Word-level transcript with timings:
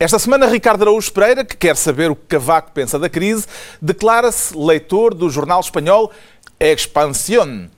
Esta 0.00 0.18
semana, 0.18 0.46
Ricardo 0.46 0.80
Araújo 0.80 1.12
Pereira, 1.12 1.44
que 1.44 1.54
quer 1.54 1.76
saber 1.76 2.10
o 2.10 2.16
que 2.16 2.24
Cavaco 2.26 2.72
pensa 2.72 2.98
da 2.98 3.06
crise, 3.06 3.44
declara-se 3.82 4.56
leitor 4.56 5.12
do 5.12 5.28
jornal 5.28 5.60
espanhol 5.60 6.10
Expansión. 6.58 7.68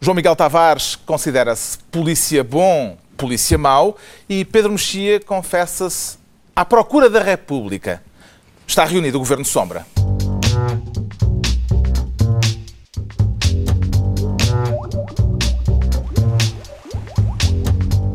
João 0.00 0.14
Miguel 0.14 0.34
Tavares 0.34 0.96
considera-se 0.96 1.76
polícia 1.92 2.42
bom, 2.42 2.96
polícia 3.14 3.58
mau 3.58 3.98
e 4.26 4.42
Pedro 4.42 4.72
Mexia 4.72 5.20
confessa-se 5.20 6.16
à 6.56 6.64
procura 6.64 7.10
da 7.10 7.22
República. 7.22 8.02
Está 8.66 8.86
reunido 8.86 9.18
o 9.18 9.20
Governo 9.20 9.44
Sombra. 9.44 9.84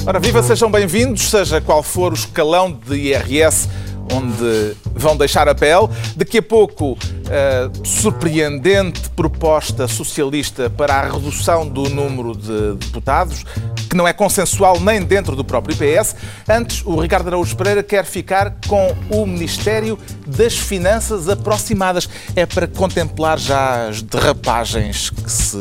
Ora, 0.04 0.20
viva, 0.20 0.41
sejam 0.41 0.71
bem-vindos, 0.71 1.29
seja 1.29 1.61
qual 1.61 1.83
for 1.83 2.11
o 2.11 2.15
escalão 2.15 2.71
de 2.71 2.95
IRS 2.95 3.70
onde 4.11 4.75
vão 5.02 5.18
deixar 5.18 5.49
a 5.49 5.55
pele. 5.55 5.89
Daqui 6.15 6.37
a 6.37 6.41
pouco, 6.41 6.91
uh, 6.93 7.87
surpreendente 7.87 9.10
proposta 9.10 9.87
socialista 9.87 10.69
para 10.69 10.96
a 10.96 11.10
redução 11.10 11.68
do 11.68 11.89
número 11.89 12.36
de 12.36 12.75
deputados, 12.75 13.43
que 13.89 13.96
não 13.96 14.07
é 14.07 14.14
consensual 14.14 14.79
nem 14.79 15.01
dentro 15.01 15.36
do 15.36 15.43
próprio 15.43 15.75
PS. 15.75 16.15
Antes, 16.47 16.83
o 16.86 17.00
Ricardo 17.00 17.27
Araújo 17.27 17.55
Pereira 17.55 17.83
quer 17.83 18.05
ficar 18.05 18.55
com 18.68 18.96
o 19.10 19.25
Ministério 19.25 19.97
das 20.25 20.57
Finanças 20.57 21.27
aproximadas. 21.27 22.07
É 22.36 22.46
para 22.46 22.68
contemplar 22.68 23.38
já 23.38 23.88
as 23.88 24.02
derrapagens 24.02 25.10
que 25.10 25.32
se 25.32 25.57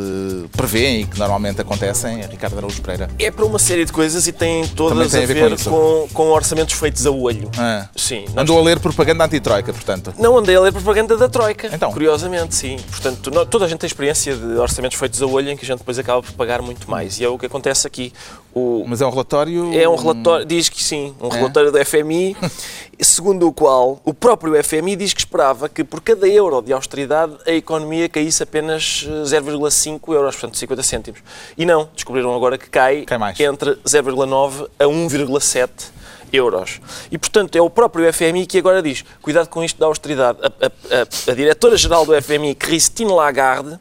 prevêem 0.53 1.01
e 1.03 1.07
que 1.07 1.19
normalmente 1.19 1.61
acontecem, 1.61 2.21
Ricardo 2.27 2.59
Araújo 2.59 2.81
Pereira? 2.83 3.09
É 3.19 3.31
para 3.31 3.45
uma 3.45 3.59
série 3.59 3.85
de 3.85 3.93
coisas 3.93 4.27
e 4.27 4.33
tem 4.33 4.67
todas 4.69 5.13
tem 5.13 5.25
a, 5.25 5.27
ver, 5.27 5.45
a 5.45 5.49
ver 5.49 5.65
com, 5.65 5.71
com, 5.71 6.09
com, 6.13 6.29
orçamentos 6.31 6.75
feitos 6.75 7.07
a 7.07 7.11
olho. 7.11 7.51
Ah. 7.59 7.89
Sim. 7.97 8.27
Andou 8.37 8.59
a 8.59 8.63
ler 8.63 8.79
propaganda 8.79 9.25
anti-troika, 9.31 9.73
portanto? 9.73 10.13
Não 10.19 10.37
andei 10.37 10.57
a 10.57 10.61
ler 10.61 10.73
propaganda 10.73 11.17
da 11.17 11.29
Troika, 11.29 11.69
então. 11.73 11.93
curiosamente, 11.93 12.55
sim. 12.55 12.77
Portanto, 12.91 13.31
toda 13.47 13.65
a 13.65 13.69
gente 13.69 13.79
tem 13.79 13.87
experiência 13.87 14.35
de 14.35 14.55
orçamentos 14.57 14.99
feitos 14.99 15.23
a 15.23 15.27
olho 15.27 15.51
em 15.51 15.57
que 15.57 15.65
a 15.65 15.67
gente 15.67 15.79
depois 15.79 15.99
acaba 15.99 16.23
por 16.23 16.33
pagar 16.33 16.61
muito 16.61 16.91
mais. 16.91 17.21
E 17.21 17.25
é 17.25 17.29
o 17.29 17.39
que 17.39 17.47
acontece 17.47 17.87
aqui. 17.87 18.13
O... 18.53 18.85
Mas 18.87 19.01
é 19.01 19.07
um 19.07 19.11
relatório. 19.11 19.73
É 19.79 19.89
um 19.89 19.95
relatório, 19.95 20.45
diz 20.45 20.69
que 20.69 20.83
sim, 20.83 21.15
um 21.21 21.29
é? 21.29 21.37
relatório 21.37 21.71
do 21.71 21.85
FMI, 21.85 22.37
segundo 23.01 23.47
o 23.47 23.53
qual 23.53 24.01
o 24.05 24.13
próprio 24.13 24.63
FMI 24.63 24.97
diz 24.97 25.15
que 25.15 25.21
esperava 25.21 25.69
que 25.69 25.85
por 25.85 26.01
cada 26.01 26.27
euro 26.27 26.61
de 26.61 26.73
austeridade 26.73 27.33
a 27.47 27.53
economia 27.53 28.09
caísse 28.09 28.43
apenas 28.43 29.07
0,5 29.25 30.01
eh, 30.09 30.17
euros, 30.17 30.35
portanto 30.35 30.59
50 30.59 30.83
cêntimos. 30.83 31.21
E 31.57 31.65
não, 31.65 31.89
descobriram 31.95 32.35
agora 32.35 32.59
que 32.59 32.69
cai, 32.69 33.03
cai 33.03 33.19
entre 33.45 33.77
0,9 33.87 34.69
a 34.79 34.85
1,7 34.85 36.00
euros. 36.33 36.81
E, 37.11 37.19
portanto, 37.19 37.57
é 37.57 37.61
o 37.61 37.71
próprio 37.71 38.13
FMI 38.13 38.47
que 38.47 38.59
agora 38.59 38.83
diz: 38.83 39.05
cuidado 39.23 39.49
com 39.49 39.63
isto 39.63 39.79
da 39.79 39.87
austeridade. 39.87 40.39
A, 40.43 40.47
a, 40.47 41.01
a, 41.01 41.33
a 41.33 41.35
diretora-geral 41.35 42.07
do 42.07 42.21
FMI, 42.21 42.55
Christine 42.55 43.13
Lagarde, 43.13 43.79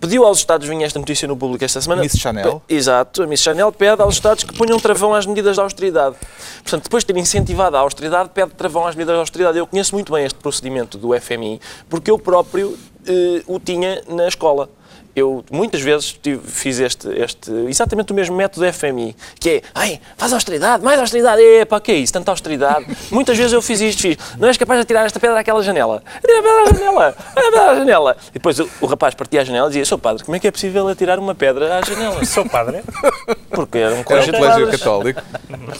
pediu 0.00 0.24
aos 0.24 0.38
Estados, 0.38 0.66
vinha 0.68 0.86
esta 0.86 0.98
notícia 0.98 1.26
no 1.26 1.36
público 1.36 1.64
esta 1.64 1.80
semana. 1.80 2.02
Miss 2.02 2.16
Chanel. 2.16 2.62
Exato, 2.68 3.22
a 3.22 3.26
Miss 3.26 3.40
Chanel 3.40 3.70
pede 3.72 4.00
aos 4.00 4.14
Estados 4.14 4.44
que 4.44 4.54
ponham 4.54 4.78
travão 4.78 5.14
às 5.14 5.26
medidas 5.26 5.56
de 5.56 5.60
austeridade. 5.60 6.16
Portanto, 6.62 6.84
depois 6.84 7.04
de 7.04 7.12
ter 7.12 7.18
incentivado 7.18 7.76
a 7.76 7.80
austeridade, 7.80 8.30
pede 8.32 8.52
travão 8.52 8.86
às 8.86 8.94
medidas 8.94 9.16
de 9.16 9.20
austeridade. 9.20 9.58
Eu 9.58 9.66
conheço 9.66 9.94
muito 9.94 10.12
bem 10.12 10.24
este 10.24 10.38
procedimento 10.38 10.98
do 10.98 11.18
FMI, 11.18 11.60
porque 11.88 12.10
eu 12.10 12.18
próprio 12.18 12.78
eh, 13.06 13.42
o 13.46 13.58
tinha 13.58 14.02
na 14.08 14.28
escola 14.28 14.68
eu 15.18 15.44
muitas 15.50 15.80
vezes 15.80 16.12
tive, 16.20 16.40
fiz 16.48 16.78
este, 16.78 17.08
este, 17.08 17.50
exatamente 17.68 18.12
o 18.12 18.14
mesmo 18.14 18.36
método 18.36 18.70
FMI, 18.72 19.16
que 19.38 19.50
é, 19.50 19.62
ai, 19.74 20.00
faz 20.16 20.32
austeridade, 20.32 20.82
mais 20.82 20.98
austeridade, 20.98 21.42
é, 21.42 21.64
para 21.64 21.80
que 21.80 21.92
é 21.92 21.96
isso, 21.96 22.12
tanta 22.12 22.30
austeridade? 22.30 22.86
muitas 23.10 23.36
vezes 23.36 23.52
eu 23.52 23.62
fiz 23.62 23.80
isto, 23.80 24.02
fiz, 24.02 24.16
não 24.38 24.48
és 24.48 24.56
capaz 24.56 24.80
de 24.80 24.86
tirar 24.86 25.04
esta 25.04 25.18
pedra 25.18 25.36
daquela 25.36 25.62
janela, 25.62 26.02
tira 26.24 26.38
a 26.38 26.42
pedra 26.42 26.64
da 26.64 26.78
janela, 26.78 27.16
a 27.18 27.40
pedra 27.40 27.50
da 27.50 27.74
janela. 27.74 28.16
E 28.30 28.34
depois 28.34 28.58
o, 28.58 28.68
o, 28.80 28.86
rapaz 28.86 29.14
partia 29.14 29.40
a 29.40 29.44
janela 29.44 29.66
e 29.66 29.70
dizia, 29.70 29.84
sou 29.84 29.98
padre, 29.98 30.24
como 30.24 30.36
é 30.36 30.40
que 30.40 30.46
é 30.46 30.50
possível 30.50 30.88
atirar 30.88 31.18
uma 31.18 31.34
pedra 31.34 31.78
à 31.78 31.82
janela? 31.82 32.24
Sou 32.24 32.48
padre? 32.48 32.82
Porque 33.50 33.78
era 33.78 33.94
um 33.94 34.02
colégio, 34.02 34.34
era 34.34 34.44
um 34.44 34.50
colégio 34.50 34.70
católico. 34.78 35.22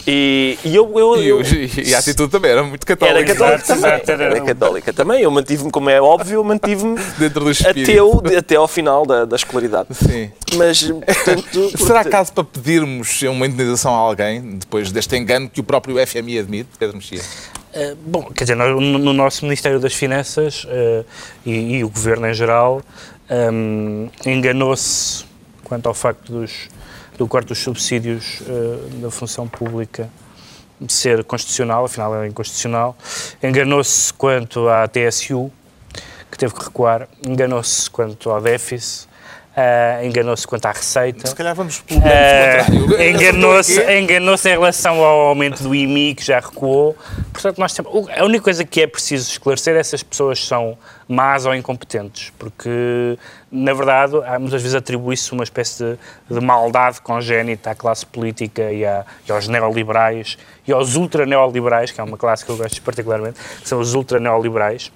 E, 0.07 0.57
e 0.63 0.75
eu, 0.75 0.91
eu, 0.97 1.15
eu, 1.15 1.41
e, 1.41 1.95
a 1.95 1.99
atitude 1.99 2.31
também 2.31 2.51
era 2.51 2.63
muito 2.63 2.85
católica. 2.85 3.19
Era 3.19 3.27
católica 3.27 3.63
também, 3.63 4.25
era 4.25 4.41
católica 4.41 4.93
também, 4.93 5.21
eu 5.21 5.31
mantive-me, 5.31 5.71
como 5.71 5.89
é 5.89 6.01
óbvio, 6.01 6.43
mantive-me 6.43 6.99
dentro 7.17 7.43
do 7.43 7.51
espírito. 7.51 8.19
Até, 8.25 8.37
até 8.37 8.55
ao 8.55 8.67
final 8.67 9.05
da, 9.05 9.25
da 9.29 9.35
escolaridade. 9.35 9.93
Sim. 9.93 10.31
Mas, 10.55 10.83
portanto... 10.83 11.77
Será 11.77 12.03
caso 12.03 12.33
para 12.33 12.43
pedirmos 12.43 13.21
uma 13.21 13.45
indenização 13.45 13.93
a 13.93 13.97
alguém, 13.97 14.57
depois 14.57 14.91
deste 14.91 15.15
engano 15.15 15.49
que 15.49 15.61
o 15.61 15.63
próprio 15.63 15.95
FMI 16.05 16.39
admite, 16.39 16.69
Pedro 16.77 16.97
Mexia? 16.97 17.21
Uh, 17.21 17.95
bom, 18.05 18.23
quer 18.31 18.45
dizer, 18.45 18.55
no, 18.55 18.81
no, 18.81 19.13
nosso 19.13 19.45
Ministério 19.45 19.79
das 19.79 19.93
Finanças 19.93 20.63
uh, 20.63 21.05
e, 21.45 21.77
e, 21.77 21.83
o 21.83 21.89
Governo 21.89 22.27
em 22.27 22.33
geral 22.33 22.81
um, 23.29 24.09
enganou-se 24.25 25.23
quanto 25.63 25.87
ao 25.87 25.93
facto 25.93 26.31
dos, 26.31 26.67
do 27.15 27.27
corte 27.27 27.49
dos 27.49 27.59
subsídios 27.59 28.41
uh, 28.41 29.01
da 29.01 29.11
função 29.11 29.47
pública 29.47 30.09
ser 30.87 31.23
constitucional, 31.23 31.85
afinal 31.85 32.15
é 32.23 32.27
inconstitucional, 32.27 32.97
enganou-se 33.43 34.13
quanto 34.13 34.69
à 34.69 34.87
TSU, 34.87 35.51
que 36.31 36.37
teve 36.37 36.53
que 36.53 36.63
recuar, 36.63 37.07
enganou-se 37.25 37.89
quanto 37.89 38.29
ao 38.29 38.41
déficit, 38.41 39.09
Uh, 39.59 40.05
enganou-se 40.05 40.47
quanto 40.47 40.67
à 40.67 40.71
receita. 40.71 41.27
Se 41.27 41.35
calhar 41.35 41.53
vamos 41.53 41.81
pelo 41.81 41.99
uh, 41.99 43.01
Enganou-se 43.01 43.81
enganou 43.99 44.35
em 44.35 44.47
relação 44.47 45.03
ao 45.03 45.19
aumento 45.21 45.63
do 45.63 45.75
IMI, 45.75 46.15
que 46.15 46.23
já 46.23 46.39
recuou. 46.39 46.95
Portanto, 47.33 47.57
nós 47.57 47.73
temos, 47.73 48.07
a 48.09 48.23
única 48.23 48.43
coisa 48.43 48.63
que 48.63 48.79
é 48.79 48.87
preciso 48.87 49.29
esclarecer 49.29 49.75
é 49.75 49.83
se 49.83 49.95
as 49.95 50.03
pessoas 50.03 50.45
são 50.45 50.77
más 51.09 51.47
ou 51.47 51.55
incompetentes, 51.55 52.31
porque, 52.37 53.17
na 53.51 53.73
verdade, 53.73 54.13
muitas 54.39 54.61
vezes 54.61 54.75
atribui-se 54.75 55.33
uma 55.33 55.43
espécie 55.43 55.83
de, 55.83 56.35
de, 56.35 56.39
maldade 56.39 57.01
congénita 57.01 57.71
à 57.71 57.75
classe 57.75 58.05
política 58.05 58.71
e, 58.71 58.85
a, 58.85 59.03
e 59.27 59.31
aos 59.31 59.47
neoliberais 59.47 60.37
e 60.67 60.71
aos 60.71 60.95
ultra-neoliberais, 60.95 61.89
que 61.89 61.99
é 61.99 62.03
uma 62.03 62.15
classe 62.15 62.45
que 62.45 62.51
eu 62.51 62.55
gosto 62.55 62.79
particularmente, 62.83 63.39
que 63.61 63.67
são 63.67 63.79
os 63.79 63.95
ultra-neoliberais. 63.95 64.91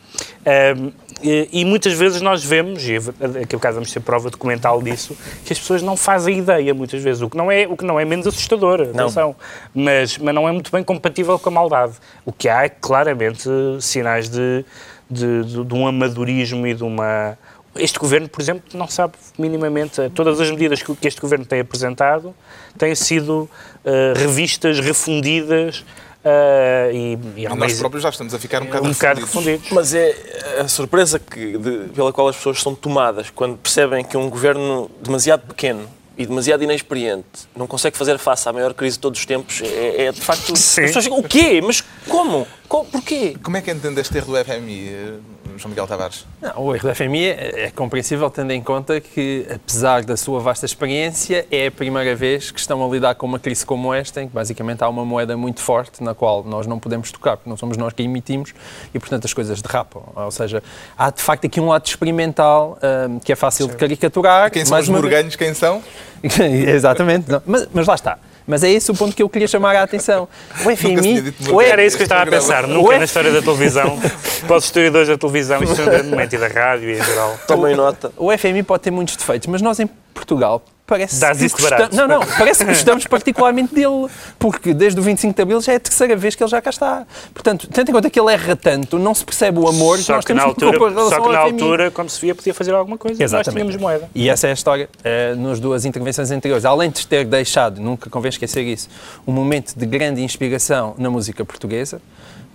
Um, 0.77 0.91
e, 1.21 1.49
e, 1.51 1.65
muitas 1.65 1.93
vezes 1.93 2.21
nós 2.21 2.43
vemos, 2.43 2.83
e 2.87 2.97
aqui 3.41 3.57
caso 3.57 3.75
vamos 3.75 3.91
ter 3.91 3.99
prova 3.99 4.29
documental 4.29 4.81
disso, 4.81 5.17
que 5.45 5.53
as 5.53 5.59
pessoas 5.59 5.81
não 5.81 5.97
fazem 5.97 6.39
ideia, 6.39 6.73
muitas 6.73 7.01
vezes, 7.01 7.21
o 7.21 7.29
que 7.29 7.37
não 7.37 7.51
é, 7.51 7.67
o 7.67 7.75
que 7.75 7.85
não 7.85 7.99
é 7.99 8.05
menos 8.05 8.27
assustador, 8.27 8.81
atenção, 8.81 9.35
mas, 9.73 10.17
mas 10.17 10.35
não 10.35 10.47
é 10.47 10.51
muito 10.51 10.71
bem 10.71 10.83
compatível 10.83 11.37
com 11.37 11.49
a 11.49 11.51
maldade. 11.51 11.93
O 12.25 12.31
que 12.31 12.49
há 12.49 12.63
é 12.63 12.69
claramente 12.69 13.49
sinais 13.79 14.29
de, 14.29 14.65
de, 15.09 15.43
de, 15.43 15.63
de 15.63 15.73
um 15.73 15.87
amadorismo 15.87 16.65
e 16.65 16.73
de 16.73 16.83
uma. 16.83 17.37
Este 17.75 17.97
governo, 17.97 18.29
por 18.29 18.39
exemplo, 18.39 18.63
não 18.75 18.87
sabe 18.87 19.13
minimamente. 19.37 20.09
Todas 20.13 20.39
as 20.39 20.51
medidas 20.51 20.83
que 20.83 21.07
este 21.07 21.19
governo 21.19 21.43
tem 21.43 21.59
apresentado 21.59 22.35
têm 22.77 22.93
sido 22.93 23.49
uh, 23.83 24.13
revistas, 24.15 24.79
refundidas 24.79 25.83
Uh, 26.23 26.91
e, 26.93 27.41
e, 27.41 27.49
nós 27.49 27.57
mais, 27.57 27.79
próprios 27.79 28.01
já 28.01 28.09
estamos 28.09 28.33
a 28.33 28.39
ficar 28.39 28.61
um 28.61 28.65
bocado, 28.65 28.87
um 28.87 28.91
bocado 28.91 29.19
refundidos. 29.21 29.69
Mas 29.71 29.93
é 29.93 30.15
a 30.61 30.67
surpresa 30.69 31.19
que, 31.19 31.57
de, 31.57 31.89
pela 31.93 32.13
qual 32.13 32.29
as 32.29 32.37
pessoas 32.37 32.61
são 32.61 32.73
tomadas 32.73 33.29
quando 33.29 33.57
percebem 33.57 34.05
que 34.05 34.15
um 34.15 34.29
governo 34.29 34.89
demasiado 35.01 35.45
pequeno 35.47 35.85
e 36.17 36.25
demasiado 36.25 36.63
inexperiente 36.63 37.47
não 37.55 37.67
consegue 37.67 37.97
fazer 37.97 38.17
face 38.17 38.47
à 38.47 38.53
maior 38.53 38.73
crise 38.73 38.95
de 38.95 39.01
todos 39.01 39.19
os 39.19 39.25
tempos 39.25 39.61
é, 39.61 40.05
é 40.05 40.11
de 40.13 40.21
facto. 40.21 40.55
Sim. 40.55 40.83
As 40.83 40.87
pessoas 40.87 41.05
ficam, 41.05 41.19
o 41.19 41.23
quê? 41.23 41.61
Mas 41.61 41.83
como? 42.07 42.47
como? 42.69 42.85
Porquê? 42.85 43.35
Como 43.43 43.57
é 43.57 43.61
que 43.61 43.71
entende 43.71 43.99
este 43.99 44.17
erro 44.17 44.33
do 44.33 44.45
FMI? 44.45 45.19
João 45.57 45.69
Miguel 45.69 45.87
Tavares? 45.87 46.25
Não, 46.41 46.65
o 46.65 46.75
erro 46.75 46.87
da 46.87 46.95
FMI 46.95 47.25
é, 47.25 47.65
é 47.65 47.71
compreensível 47.71 48.29
tendo 48.29 48.51
em 48.51 48.61
conta 48.61 48.99
que, 48.99 49.45
apesar 49.53 50.03
da 50.03 50.17
sua 50.17 50.39
vasta 50.39 50.65
experiência, 50.65 51.45
é 51.51 51.67
a 51.67 51.71
primeira 51.71 52.15
vez 52.15 52.51
que 52.51 52.59
estão 52.59 52.83
a 52.85 52.89
lidar 52.89 53.15
com 53.15 53.25
uma 53.25 53.39
crise 53.39 53.65
como 53.65 53.93
esta, 53.93 54.21
em 54.21 54.27
que 54.27 54.33
basicamente 54.33 54.83
há 54.83 54.89
uma 54.89 55.05
moeda 55.05 55.35
muito 55.37 55.61
forte 55.61 56.03
na 56.03 56.13
qual 56.13 56.43
nós 56.43 56.67
não 56.67 56.79
podemos 56.79 57.11
tocar, 57.11 57.37
porque 57.37 57.49
não 57.49 57.57
somos 57.57 57.77
nós 57.77 57.93
que 57.93 58.03
emitimos 58.03 58.53
e, 58.93 58.99
portanto, 58.99 59.25
as 59.25 59.33
coisas 59.33 59.61
derrapam. 59.61 60.03
Ou 60.15 60.31
seja, 60.31 60.63
há 60.97 61.09
de 61.09 61.21
facto 61.21 61.45
aqui 61.45 61.59
um 61.59 61.67
lado 61.67 61.85
experimental 61.85 62.77
um, 63.09 63.19
que 63.19 63.31
é 63.31 63.35
fácil 63.35 63.65
Sim. 63.65 63.71
de 63.71 63.77
caricaturar. 63.77 64.51
Quem 64.51 64.65
são 64.65 64.79
os 64.79 64.89
morganhos? 64.89 65.35
Quem 65.35 65.53
são? 65.53 65.83
Exatamente. 66.23 67.29
Não, 67.29 67.41
mas, 67.45 67.67
mas 67.73 67.87
lá 67.87 67.95
está. 67.95 68.17
Mas 68.47 68.63
é 68.63 68.69
esse 68.69 68.91
o 68.91 68.95
ponto 68.95 69.15
que 69.15 69.23
eu 69.23 69.29
queria 69.29 69.47
chamar 69.47 69.75
a 69.75 69.83
atenção. 69.83 70.27
O 70.65 70.75
FMI. 70.75 71.33
O 71.51 71.61
era 71.61 71.83
isso 71.83 71.95
que 71.95 72.03
eu 72.03 72.05
estava 72.05 72.23
a 72.23 72.27
pensar. 72.27 72.67
Nunca 72.67 72.97
na 72.97 73.05
história 73.05 73.31
da 73.31 73.41
televisão, 73.41 73.99
para 74.45 74.57
os 74.57 74.65
historiadores 74.65 75.07
da 75.07 75.17
televisão, 75.17 75.63
isto 75.63 75.79
é 75.79 75.83
um 75.83 75.89
grande 75.89 76.09
momento 76.09 76.33
e 76.33 76.37
da 76.37 76.47
rádio 76.47 76.89
e 76.89 76.99
em 76.99 77.03
geral. 77.03 77.37
Tomem 77.47 77.75
nota. 77.75 78.11
O 78.17 78.35
FMI 78.37 78.63
pode 78.63 78.83
ter 78.83 78.91
muitos 78.91 79.15
defeitos, 79.15 79.47
mas 79.47 79.61
nós 79.61 79.79
em 79.79 79.87
Portugal 80.13 80.61
parece 80.85 81.49
que 81.49 81.61
gostamos, 81.61 81.95
não, 81.95 82.07
não, 82.07 82.19
parece 82.37 82.65
que 82.65 82.71
gostamos 82.71 83.07
particularmente 83.07 83.73
dele, 83.73 84.07
porque 84.37 84.73
desde 84.73 84.99
o 84.99 85.03
25 85.03 85.33
de 85.35 85.41
Abril 85.41 85.61
já 85.61 85.73
é 85.73 85.75
a 85.77 85.79
terceira 85.79 86.15
vez 86.15 86.35
que 86.35 86.43
ele 86.43 86.49
já 86.49 86.61
cá 86.61 86.69
está. 86.69 87.05
Portanto, 87.33 87.67
tendo 87.71 87.89
em 87.89 87.93
conta 87.93 88.09
que 88.09 88.19
ele 88.19 88.31
erra 88.31 88.55
tanto, 88.55 88.99
não 88.99 89.13
se 89.13 89.23
percebe 89.23 89.59
o 89.59 89.67
amor 89.67 89.97
só 89.99 90.03
que 90.03 90.11
nós 90.13 90.25
que 90.25 90.27
temos 90.33 90.43
altura, 90.43 90.79
com 90.79 91.09
Só 91.09 91.21
que 91.21 91.29
na 91.29 91.39
altura, 91.39 91.91
como 91.91 92.09
se 92.09 92.19
via, 92.19 92.35
podia 92.35 92.53
fazer 92.53 92.73
alguma 92.73 92.97
coisa. 92.97 93.23
Exatamente. 93.23 93.47
Nós 93.47 93.53
tínhamos 93.55 93.75
moeda. 93.77 94.09
E 94.13 94.29
essa 94.29 94.47
é 94.47 94.51
a 94.51 94.53
história 94.53 94.89
uh, 94.99 95.35
nas 95.39 95.59
duas 95.59 95.85
intervenções 95.85 96.31
anteriores. 96.31 96.65
Além 96.65 96.91
de 96.91 97.07
ter 97.07 97.25
deixado, 97.25 97.81
nunca 97.81 98.09
convém 98.09 98.29
esquecer 98.29 98.63
isso, 98.63 98.89
um 99.25 99.31
momento 99.31 99.73
de 99.75 99.85
grande 99.85 100.21
inspiração 100.21 100.95
na 100.97 101.09
música 101.09 101.45
portuguesa, 101.45 102.01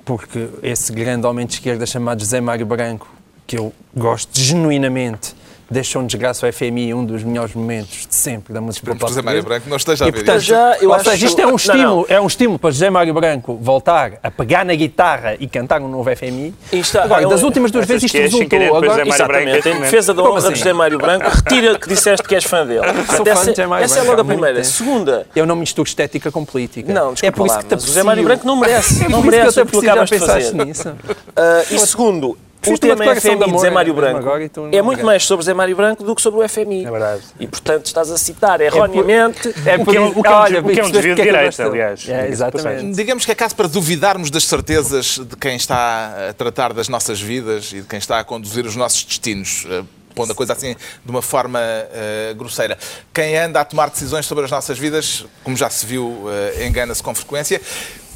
porque 0.05 0.49
esse 0.63 0.93
grande 0.93 1.27
homem 1.27 1.47
de 1.47 1.55
esquerda 1.55 1.87
chamado 1.87 2.21
José 2.21 2.41
Mário 2.41 2.67
Branco, 2.67 3.09
que 3.47 3.59
eu 3.59 3.73
gosto 3.97 4.39
genuinamente, 4.39 5.35
deixou 5.71 6.01
um 6.03 6.07
desgraça 6.07 6.47
ao 6.47 6.53
FMI 6.53 6.95
um 6.95 7.05
dos 7.05 7.23
melhores 7.23 7.55
momentos 7.55 8.07
de 8.07 8.15
sempre 8.15 8.55
da 8.55 8.61
música 8.61 8.85
Esperemos 8.91 9.01
popular 9.01 9.09
José 9.11 9.23
Mário. 9.23 9.43
Branco 9.43 9.69
não 9.69 9.77
esteja 9.77 10.05
a 10.05 10.09
E, 10.09 10.11
ver 10.11 10.17
portanto, 10.19 10.41
isto. 10.41 10.49
Já, 10.49 10.77
eu 10.81 10.89
ou 10.89 10.95
acho- 10.95 11.11
seja, 11.11 11.27
isto 11.27 11.39
é 11.41 11.43
Não, 11.43 11.49
um 11.49 11.51
não. 11.51 11.57
estímulo, 11.57 12.07
é 12.09 12.21
um 12.21 12.27
estímulo 12.27 12.59
para 12.59 12.71
José 12.71 12.91
Mário 12.91 13.13
Branco 13.15 13.59
voltar 13.61 14.13
a 14.23 14.31
pegar 14.31 14.65
na 14.65 14.75
guitarra 14.75 15.37
e 15.39 15.47
cantar 15.47 15.81
um 15.83 15.89
novo 15.89 16.09
FMI. 16.11 16.55
Está- 16.73 17.05
Agora, 17.05 17.23
ele- 17.23 17.31
das 17.31 17.43
últimas 17.43 17.71
duas 17.71 17.87
vezes 17.87 18.05
isto 18.05 18.13
que 18.17 18.19
é 18.23 18.29
sem 18.31 18.41
resultou. 18.41 18.77
Agora, 18.77 18.87
é 19.03 19.05
Mário 19.05 19.05
Branco 19.05 19.15
Exatamente, 19.15 19.69
em 19.69 19.81
defesa 19.81 20.15
da 20.15 20.23
honra 20.23 20.39
assim? 20.39 20.53
de 20.53 20.59
José 20.59 20.73
Mário 20.73 20.99
Branco, 20.99 21.27
retira 21.29 21.79
que 21.79 21.89
disseste 21.89 22.27
que 22.27 22.35
és 22.35 22.45
fã 22.45 22.67
dele. 22.67 22.81
Portanto, 22.81 23.07
fã 23.25 23.31
essa, 23.31 23.41
de 23.45 23.51
José 23.51 23.67
Mário 23.67 23.85
essa 23.85 23.99
é 23.99 24.03
logo 24.03 24.21
a 24.21 24.25
primeira. 24.25 24.55
tempo. 24.57 24.67
Segunda, 24.67 25.27
eu 25.37 25.45
não 25.47 25.55
misturo 25.57 25.87
estética 25.87 26.33
com 26.33 26.45
política. 26.45 26.93
não, 26.93 27.13
desculpa 27.13 27.27
é 27.29 27.31
por 27.31 27.47
isso 27.47 27.59
que 27.59 27.77
te 27.77 27.87
José 27.87 28.03
Mário. 28.03 28.25
Branco 28.25 28.47
não 28.47 28.57
merece, 28.57 29.05
É 29.05 29.09
não 29.09 29.23
merece 29.23 29.59
o 29.59 29.63
eu 29.63 29.67
que 29.67 29.73
tu 29.73 29.81
te 29.81 29.87
preciso 29.87 29.91
acabas 29.91 30.09
de 30.11 30.19
pensaste 30.19 30.51
fazer. 30.53 30.65
nisso. 30.65 30.93
Ah, 31.37 31.63
e 31.71 31.79
segundo, 31.81 32.39
o 32.67 32.79
tema 32.79 32.95
declaração 32.97 33.33
FMI 33.33 33.45
de 33.45 33.53
de 33.53 33.61
Zé 33.61 33.71
Mário 33.71 33.95
mesmo 33.95 34.09
Branco 34.21 34.61
não 34.61 34.71
é 34.79 34.83
muito 34.83 35.05
mais 35.05 35.25
sobre 35.25 35.45
Zé 35.45 35.55
Mário 35.55 35.77
Branco 35.77 36.03
do 36.05 36.15
que 36.15 36.23
sobre 36.23 36.41
o 36.45 36.49
FMI. 36.49 36.85
É 36.87 36.91
verdade. 36.91 37.23
E, 37.39 37.47
portanto, 37.47 37.87
estás 37.87 38.11
a 38.11 38.19
citar 38.19 38.61
erroneamente... 38.61 39.55
É 39.67 39.77
O 39.77 39.85
por 39.85 39.93
que 39.93 39.97
é 39.97 40.01
um- 40.01 40.09
isso- 40.11 40.19
o 40.19 40.23
que 40.23 40.29
é 40.29 40.31
um- 40.31 40.35
olha, 40.35 40.61
o 40.61 40.65
que 40.65 40.81
é 40.81 40.85
um 40.85 40.91
desvio 40.91 41.15
de 41.15 41.21
é 41.23 41.25
eu 41.25 41.33
direita, 41.33 41.65
aliás. 41.65 42.09
É, 42.09 42.23
de 42.27 42.33
exatamente. 42.33 42.97
Digamos 42.97 43.25
que 43.25 43.33
é 43.33 43.35
caso 43.35 43.55
para 43.55 43.69
duvidarmos 43.69 44.31
das 44.31 44.45
certezas 44.45 45.19
de 45.19 45.37
quem 45.37 45.57
está 45.57 46.29
a 46.31 46.33
tratar 46.33 46.73
das 46.73 46.89
nossas 46.89 47.21
vidas 47.21 47.73
e 47.73 47.81
de 47.81 47.87
quem 47.87 47.99
está 47.99 48.19
a 48.19 48.25
conduzir 48.25 48.67
os 48.67 48.75
nossos 48.77 49.05
destinos. 49.05 49.67
eh, 49.71 49.83
Pondo 50.15 50.33
a 50.33 50.35
coisa 50.35 50.53
assim 50.53 50.75
de 51.05 51.11
uma 51.13 51.23
forma 51.23 51.61
eh, 51.63 52.35
grosseira. 52.37 52.77
Quem 53.15 53.39
anda 53.39 53.61
a 53.61 53.65
tomar 53.65 53.89
decisões 53.89 54.27
sobre 54.27 54.45
as 54.45 54.51
nossas 54.51 54.77
vidas, 54.77 55.25
como 55.45 55.57
já 55.57 55.71
se 55.71 55.87
viu, 55.87 56.27
eh, 56.57 56.67
engana-se 56.67 57.01
com 57.01 57.15
frequência. 57.15 57.61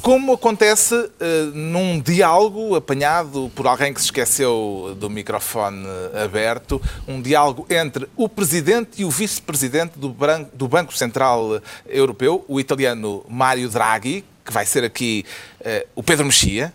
Como 0.03 0.33
acontece 0.33 1.09
eh, 1.17 1.49
num 1.53 1.97
diálogo 1.97 2.75
apanhado 2.75 3.49
por 3.55 3.65
alguém 3.65 3.93
que 3.93 4.01
se 4.01 4.07
esqueceu 4.07 4.93
do 4.99 5.09
microfone 5.09 5.87
aberto, 6.21 6.81
um 7.07 7.21
diálogo 7.21 7.65
entre 7.69 8.09
o 8.17 8.27
presidente 8.27 9.01
e 9.01 9.05
o 9.05 9.09
vice-presidente 9.09 9.97
do, 9.97 10.13
do 10.51 10.67
Banco 10.67 10.93
Central 10.93 11.61
Europeu, 11.87 12.43
o 12.49 12.59
italiano 12.59 13.25
Mário 13.29 13.69
Draghi, 13.69 14.25
que 14.43 14.51
vai 14.51 14.65
ser 14.65 14.83
aqui 14.83 15.25
eh, 15.61 15.87
o 15.95 16.03
Pedro 16.03 16.25
Mexia, 16.25 16.73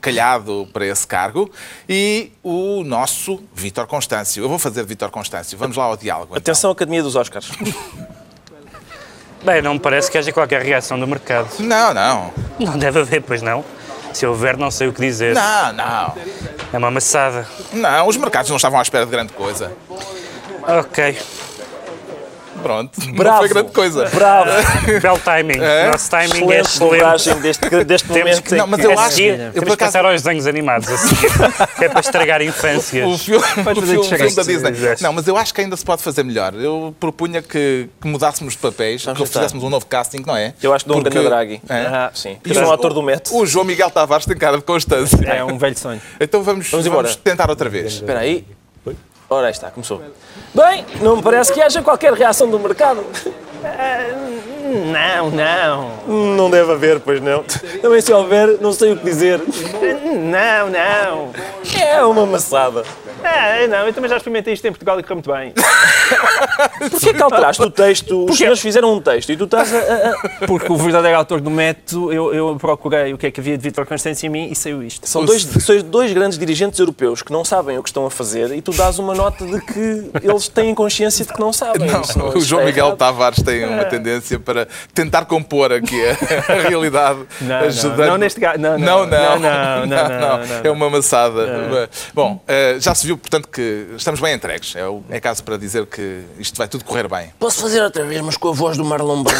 calhado 0.00 0.68
para 0.72 0.86
esse 0.86 1.04
cargo, 1.04 1.50
e 1.88 2.30
o 2.44 2.84
nosso 2.84 3.42
Vítor 3.52 3.88
Constâncio. 3.88 4.44
Eu 4.44 4.48
vou 4.48 4.56
fazer 4.56 4.84
Vítor 4.84 5.10
Constâncio. 5.10 5.58
Vamos 5.58 5.76
lá 5.76 5.82
ao 5.82 5.96
diálogo. 5.96 6.28
então. 6.28 6.52
Atenção, 6.52 6.70
Academia 6.70 7.02
dos 7.02 7.16
Oscars. 7.16 7.50
Bem, 9.42 9.62
não 9.62 9.74
me 9.74 9.80
parece 9.80 10.10
que 10.10 10.18
haja 10.18 10.32
qualquer 10.32 10.62
reação 10.62 10.98
do 10.98 11.06
mercado. 11.06 11.48
Não, 11.60 11.94
não. 11.94 12.32
Não 12.58 12.76
deve 12.78 13.00
haver, 13.00 13.22
pois 13.22 13.40
não. 13.40 13.64
Se 14.12 14.26
houver, 14.26 14.56
não 14.56 14.70
sei 14.70 14.88
o 14.88 14.92
que 14.92 15.00
dizer. 15.00 15.34
Não, 15.34 15.72
não. 15.72 16.14
É 16.72 16.78
uma 16.78 16.88
amassada. 16.88 17.46
Não, 17.72 18.08
os 18.08 18.16
mercados 18.16 18.50
não 18.50 18.56
estavam 18.56 18.78
à 18.78 18.82
espera 18.82 19.04
de 19.04 19.10
grande 19.10 19.32
coisa. 19.32 19.72
Ok. 20.66 21.18
Pronto, 22.62 22.98
não 23.06 23.14
Bravo. 23.14 23.38
foi 23.38 23.48
grande 23.48 23.72
coisa. 23.72 24.04
Bravo. 24.06 24.50
Belo 25.00 25.18
timing. 25.18 25.58
É? 25.60 25.90
Nosso 25.90 26.10
timing 26.10 26.28
é 26.52 26.60
Excelente 26.60 26.66
excelente. 26.68 26.92
montagem 27.02 27.40
deste, 27.40 27.84
deste 27.84 28.08
momento. 28.08 28.42
que, 28.42 28.54
Não, 28.54 28.66
mas 28.66 28.80
que- 28.80 28.86
eu 28.86 28.98
acho- 28.98 29.20
eu, 29.20 29.36
por 29.36 29.52
temos 29.52 29.52
que 29.52 29.58
acaso- 29.74 29.78
passar 29.92 30.04
aos 30.04 30.22
desenhos 30.22 30.46
animados 30.46 30.88
a 30.90 30.96
seguir. 30.98 31.30
que 31.78 31.84
é 31.84 31.88
para 31.88 32.00
estragar 32.00 32.42
infâncias. 32.42 33.06
O 33.08 33.16
filme, 33.18 33.44
o 33.44 33.82
filme, 33.82 33.96
o 33.98 34.04
filme 34.04 34.34
da. 34.34 34.42
Disney. 34.42 34.96
Não, 35.00 35.12
mas 35.12 35.26
eu 35.28 35.36
acho 35.36 35.52
que 35.54 35.60
ainda 35.60 35.76
se 35.76 35.84
pode 35.84 36.02
fazer 36.02 36.22
melhor. 36.22 36.54
Eu 36.54 36.94
propunha 36.98 37.40
que, 37.42 37.88
que 38.00 38.08
mudássemos 38.08 38.52
de 38.54 38.58
papéis, 38.58 39.04
Vamos 39.04 39.18
que 39.20 39.26
tentar. 39.26 39.40
fizéssemos 39.40 39.64
um 39.64 39.70
novo 39.70 39.86
casting, 39.86 40.22
não 40.26 40.36
é? 40.36 40.54
Eu 40.62 40.72
acho 40.74 40.84
que 40.84 40.88
dou 40.88 40.98
um 40.98 41.02
Porque- 41.02 41.18
Draghi. 41.22 41.60
É? 41.68 41.74
Ah, 41.86 42.10
sim. 42.14 42.36
E 42.44 42.54
Eu 42.56 42.62
o- 42.64 42.68
um 42.68 42.72
ator 42.72 42.92
do 42.92 43.02
método. 43.02 43.36
O 43.36 43.46
João 43.46 43.64
Miguel 43.64 43.90
Tavares 43.90 44.26
tem 44.26 44.36
cara 44.36 44.56
de 44.56 44.62
constância. 44.64 45.16
É 45.26 45.44
um 45.44 45.56
velho 45.58 45.78
sonho. 45.78 46.00
Então 46.20 46.42
vamos, 46.42 46.68
Vamos 46.70 46.86
vamos, 46.86 47.10
embora. 47.10 47.20
tentar 47.22 47.48
outra 47.50 47.68
vez. 47.68 47.94
Espera 47.94 48.20
aí. 48.20 48.44
Ora, 49.30 49.48
aí 49.48 49.52
está, 49.52 49.70
começou. 49.70 50.02
Bem, 50.54 50.86
não 51.02 51.16
me 51.16 51.22
parece 51.22 51.52
que 51.52 51.60
haja 51.60 51.82
qualquer 51.82 52.12
reação 52.14 52.48
do 52.50 52.58
mercado. 52.58 53.04
Não, 54.78 55.30
não. 55.30 56.34
Não 56.36 56.50
deve 56.50 56.72
haver, 56.72 57.00
pois 57.00 57.20
não. 57.20 57.44
Também 57.82 58.00
se 58.00 58.12
houver, 58.12 58.58
não 58.60 58.72
sei 58.72 58.92
o 58.92 58.96
que 58.96 59.04
dizer. 59.04 59.40
Não, 59.40 60.70
não. 60.70 61.32
É 61.80 62.02
uma 62.04 62.26
maçada. 62.26 62.84
Ah, 63.24 63.66
não, 63.68 63.86
eu 63.86 63.92
também 63.92 64.08
já 64.08 64.16
experimentei 64.16 64.54
isto 64.54 64.64
em 64.66 64.70
Portugal 64.70 64.98
e 64.98 65.02
correu 65.02 65.16
muito 65.16 65.32
bem. 65.32 65.52
Porquê 66.90 67.12
que 67.12 67.22
alteraste 67.22 67.62
o 67.62 67.70
texto? 67.70 68.26
Os 68.26 68.36
senhores 68.36 68.60
fizeram 68.60 68.92
um 68.94 69.00
texto 69.00 69.30
e 69.30 69.36
tu 69.36 69.44
estás 69.44 69.74
a... 69.74 70.46
Porque 70.46 70.72
o 70.72 70.76
verdadeiro 70.76 71.16
autor 71.16 71.40
do 71.40 71.50
método, 71.50 72.12
eu, 72.12 72.32
eu 72.32 72.56
procurei 72.58 73.12
o 73.12 73.18
que 73.18 73.26
é 73.26 73.30
que 73.30 73.40
havia 73.40 73.56
de 73.56 73.62
Vítor 73.62 73.86
Constância 73.86 74.26
em 74.26 74.30
mim 74.30 74.48
e 74.50 74.54
saiu 74.54 74.82
isto. 74.82 75.08
São 75.08 75.24
dois, 75.24 75.42
são 75.42 75.80
dois 75.82 76.12
grandes 76.12 76.38
dirigentes 76.38 76.78
europeus 76.78 77.22
que 77.22 77.32
não 77.32 77.44
sabem 77.44 77.76
o 77.78 77.82
que 77.82 77.88
estão 77.88 78.06
a 78.06 78.10
fazer 78.10 78.52
e 78.52 78.62
tu 78.62 78.72
dás 78.72 78.98
uma 78.98 79.14
nota 79.14 79.44
de 79.44 79.60
que 79.60 80.10
eles 80.22 80.48
têm 80.48 80.74
consciência 80.74 81.24
de 81.24 81.32
que 81.32 81.40
não 81.40 81.52
sabem. 81.52 81.88
Não, 81.90 82.28
o 82.28 82.40
João 82.40 82.64
Miguel 82.64 82.86
errado. 82.86 82.98
Tavares 82.98 83.42
tem 83.42 83.64
uma 83.64 83.84
tendência 83.84 84.38
para 84.38 84.67
tentar 84.94 85.24
compor 85.24 85.72
aqui 85.72 85.96
a, 86.06 86.12
a 86.52 86.60
realidade. 86.68 87.20
Não, 87.40 87.48
não, 87.48 87.56
ajudando- 87.66 88.06
não 88.08 88.16
neste 88.18 88.40
caso, 88.40 88.58
não, 88.60 88.78
Não, 88.78 89.06
não, 89.06 89.06
não, 89.06 89.38
não, 89.38 89.86
não, 89.86 90.08
não, 90.08 90.46
não, 90.46 90.60
É 90.64 90.70
uma 90.70 90.86
amassada. 90.86 91.88
Bom, 92.14 92.42
eh, 92.48 92.76
já 92.78 92.94
se 92.94 93.06
viu, 93.06 93.16
portanto, 93.18 93.48
que 93.48 93.86
estamos 93.96 94.20
bem 94.20 94.34
entregues. 94.34 94.74
É, 94.76 94.86
o- 94.86 95.02
é 95.10 95.20
caso 95.20 95.42
para 95.44 95.56
dizer 95.56 95.86
que 95.86 96.22
isto 96.38 96.56
vai 96.56 96.68
tudo 96.68 96.84
correr 96.84 97.08
bem. 97.08 97.32
Posso 97.38 97.60
fazer 97.62 97.82
outra 97.82 98.04
vez, 98.04 98.20
mas 98.20 98.36
com 98.36 98.48
a 98.48 98.52
voz 98.52 98.76
do 98.76 98.84
Marlon 98.84 99.22
Brando. 99.22 99.38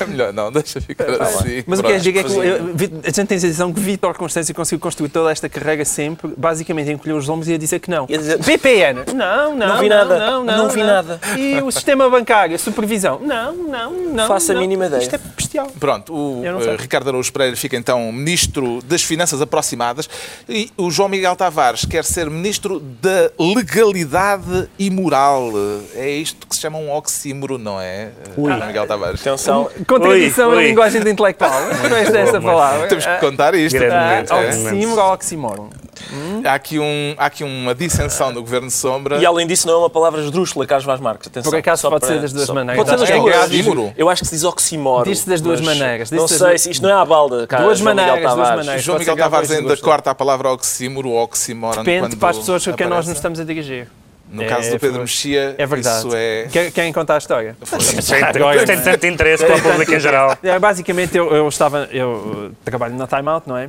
É 0.00 0.04
melhor 0.06 0.32
não, 0.32 0.50
deixa 0.52 0.80
ficar 0.80 1.04
assim. 1.22 1.64
Mas 1.66 1.78
o 1.78 1.82
que 1.82 1.88
Pronto. 1.88 1.94
é 1.94 1.98
digo 1.98 2.18
é 2.18 2.22
que 2.24 2.32
eu- 2.32 3.00
a 3.04 3.10
gente 3.10 3.26
tem 3.26 3.36
a 3.36 3.40
sensação 3.40 3.72
que 3.72 3.80
Vítor 3.80 4.14
Constância 4.16 4.54
conseguiu 4.54 4.80
construir 4.80 5.08
toda 5.08 5.30
esta 5.30 5.48
carreira 5.48 5.84
sempre, 5.84 6.32
basicamente 6.36 6.90
encolher 6.90 7.14
os 7.14 7.28
ombros 7.28 7.48
e 7.48 7.54
a 7.54 7.58
dizer 7.58 7.78
que 7.80 7.90
não. 7.90 8.06
Ia 8.08 8.18
dizer- 8.18 8.38
BPN? 8.38 9.00
Não, 9.14 9.54
não. 9.54 9.68
Não 9.68 9.78
vi 9.78 9.88
nada. 9.88 10.18
Não, 10.18 10.44
não, 10.44 10.56
Não 10.58 10.68
vi 10.68 10.82
nada. 10.82 11.20
E 11.36 11.60
o 11.62 11.70
sistema 11.70 12.08
bancário, 12.08 12.54
a 12.54 12.58
supervisão? 12.58 12.93
Não, 13.02 13.52
não, 13.54 13.92
não. 13.92 14.28
Faço 14.28 14.52
a 14.52 14.54
mínima 14.54 14.86
ideia. 14.86 15.02
Isto 15.02 15.14
é 15.16 15.18
bestial. 15.18 15.66
Pronto, 15.78 16.14
o 16.14 16.42
eh, 16.44 16.76
Ricardo 16.78 17.08
Araújo 17.08 17.32
Pereira 17.32 17.56
fica 17.56 17.76
então 17.76 18.10
Ministro 18.12 18.80
das 18.82 19.02
Finanças 19.02 19.40
Aproximadas 19.40 20.08
e 20.48 20.70
o 20.76 20.90
João 20.90 21.08
Miguel 21.08 21.34
Tavares 21.36 21.84
quer 21.84 22.04
ser 22.04 22.28
Ministro 22.30 22.80
da 22.80 23.30
Legalidade 23.38 24.68
e 24.78 24.90
Moral. 24.90 25.50
É 25.94 26.10
isto 26.10 26.46
que 26.46 26.54
se 26.54 26.60
chama 26.62 26.78
um 26.78 26.92
oxímoro, 26.92 27.58
não 27.58 27.80
é? 27.80 28.10
João 28.36 28.66
Miguel 28.66 28.86
Tavares. 28.86 29.20
Atenção. 29.20 29.68
Contradição 29.86 30.48
Ui, 30.50 30.54
na 30.54 30.60
ui. 30.62 30.68
linguagem 30.68 31.02
de 31.02 31.10
intelectual. 31.10 31.60
Não 31.88 31.96
és 31.96 32.10
dessa 32.10 32.40
palavra. 32.40 32.86
Temos 32.88 33.06
que 33.06 33.18
contar 33.18 33.54
isto. 33.54 33.78
Grande 33.78 33.94
Ah, 33.94 34.36
momento, 34.36 34.64
momento. 34.64 34.98
Oxímoro 35.00 35.70
oxímoron? 36.04 36.42
Há 36.48 36.54
aqui, 36.54 36.78
um, 36.78 37.14
há 37.18 37.26
aqui 37.26 37.44
uma 37.44 37.74
dissensão 37.74 38.32
no 38.32 38.40
Governo 38.40 38.70
Sombra. 38.70 39.16
E 39.18 39.26
além 39.26 39.46
disso, 39.46 39.66
não 39.66 39.74
é 39.74 39.78
uma 39.78 39.90
palavra 39.90 40.20
esdrúxula, 40.22 40.66
Carlos 40.66 40.84
Vaz 40.84 41.00
Marques. 41.00 41.28
Atenção. 41.28 41.50
Por 41.50 41.58
acaso 41.58 41.82
Só 41.82 41.90
pode 41.90 42.00
para- 42.06 42.14
ser 42.14 42.20
das 42.20 42.32
duas 42.32 42.46
só- 42.46 42.54
maneiras. 42.54 42.76
Pode 42.84 42.90
ser 42.90 43.06
das 43.06 43.10
É 43.10 43.20
duas. 43.20 43.44
oxímoro. 43.44 43.92
Eu 43.96 44.08
acho 44.10 44.22
que 44.22 44.28
se 44.28 44.34
diz 44.34 44.44
oximoro. 44.44 45.04
Diz-se 45.08 45.28
das 45.28 45.40
duas 45.40 45.60
mas 45.60 45.76
maneiras. 45.78 46.10
Não 46.10 46.28
sei 46.28 46.58
se 46.58 46.70
isto 46.70 46.82
não 46.82 46.90
é 46.90 46.92
à 46.94 47.04
balda, 47.04 47.46
cara. 47.46 47.64
Duas 47.64 47.78
João 47.78 47.90
Miguel 47.94 48.06
maneiras, 48.06 48.32
duas 48.34 48.36
Tavares. 48.46 48.66
maneiras. 48.66 48.84
João 48.84 48.98
Miguel 48.98 49.16
Tavares 49.16 49.50
ainda 49.50 49.76
corta 49.76 50.10
a 50.10 50.14
palavra 50.14 50.50
oxímoro 50.50 51.08
ou 51.10 51.22
oxímoron. 51.22 51.82
Depende 51.82 52.00
quando 52.00 52.16
para 52.18 52.30
as 52.30 52.38
pessoas 52.38 52.64
com 52.64 52.72
quem 52.74 52.86
nós 52.86 53.06
nos 53.06 53.16
estamos 53.16 53.40
a 53.40 53.44
dirigir. 53.44 53.88
No 54.30 54.42
É, 54.42 54.46
caso 54.46 54.70
do 54.70 54.80
Pedro 54.80 54.90
foi- 54.96 55.00
Mexia, 55.02 55.54
É 55.58 55.66
verdade. 55.66 55.98
isso 56.08 56.16
é... 56.16 56.48
Quer- 56.50 56.72
Querem 56.72 56.92
contar 56.92 57.16
a 57.16 57.18
história? 57.18 57.56
Tem, 58.66 58.74
é? 58.74 58.80
tanto 58.80 59.06
interesse 59.06 59.44
para 59.44 59.56
o 59.56 59.62
público 59.62 59.92
em 59.94 60.00
geral. 60.00 60.36
É, 60.42 60.58
basicamente, 60.58 61.16
eu, 61.16 61.30
eu 61.32 61.46
estava. 61.46 61.88
Eu 61.92 62.50
trabalho 62.64 62.96
na 62.96 63.06
Time 63.06 63.28
Out, 63.28 63.48
não 63.48 63.56
é? 63.56 63.68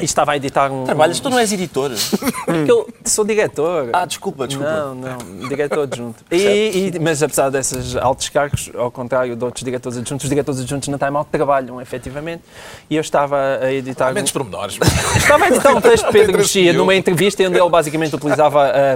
E 0.00 0.04
estava 0.04 0.32
a 0.32 0.36
editar 0.36 0.72
um. 0.72 0.84
Trabalhas, 0.84 1.20
tu 1.20 1.30
não 1.30 1.38
és 1.38 1.52
editor. 1.52 1.92
Porque 2.44 2.70
eu 2.70 2.88
sou 3.04 3.24
diretor. 3.24 3.90
Ah, 3.92 4.04
desculpa, 4.04 4.46
desculpa. 4.48 4.70
Não, 4.72 4.94
não, 4.94 5.48
diretor 5.48 5.82
adjunto. 5.84 6.24
E, 6.32 6.92
e- 6.94 6.98
mas 7.00 7.22
apesar 7.22 7.48
desses 7.48 7.94
altos 7.94 8.28
cargos, 8.28 8.70
ao 8.76 8.90
contrário 8.90 9.36
de 9.36 9.44
outros 9.44 9.62
diretores 9.62 9.96
adjuntos, 9.96 10.24
os 10.24 10.28
diretores 10.30 10.60
adjuntos 10.60 10.88
na 10.88 10.98
Time 10.98 11.16
Out 11.16 11.30
trabalham 11.30 11.80
efetivamente. 11.80 12.42
E 12.90 12.96
eu 12.96 13.00
estava 13.00 13.58
a 13.62 13.72
editar. 13.72 14.12
Menos 14.12 14.32
pormenores. 14.32 14.78
Estava 15.16 15.44
a 15.44 15.48
editar 15.48 15.72
um 15.74 15.80
texto 15.80 16.06
de 16.06 16.12
Pedro 16.12 16.38
Mexia 16.38 16.72
numa 16.72 16.94
entrevista 16.94 17.42
onde 17.44 17.58
ele 17.58 17.70
basicamente 17.70 18.16
utilizava 18.16 18.64
a, 18.64 18.94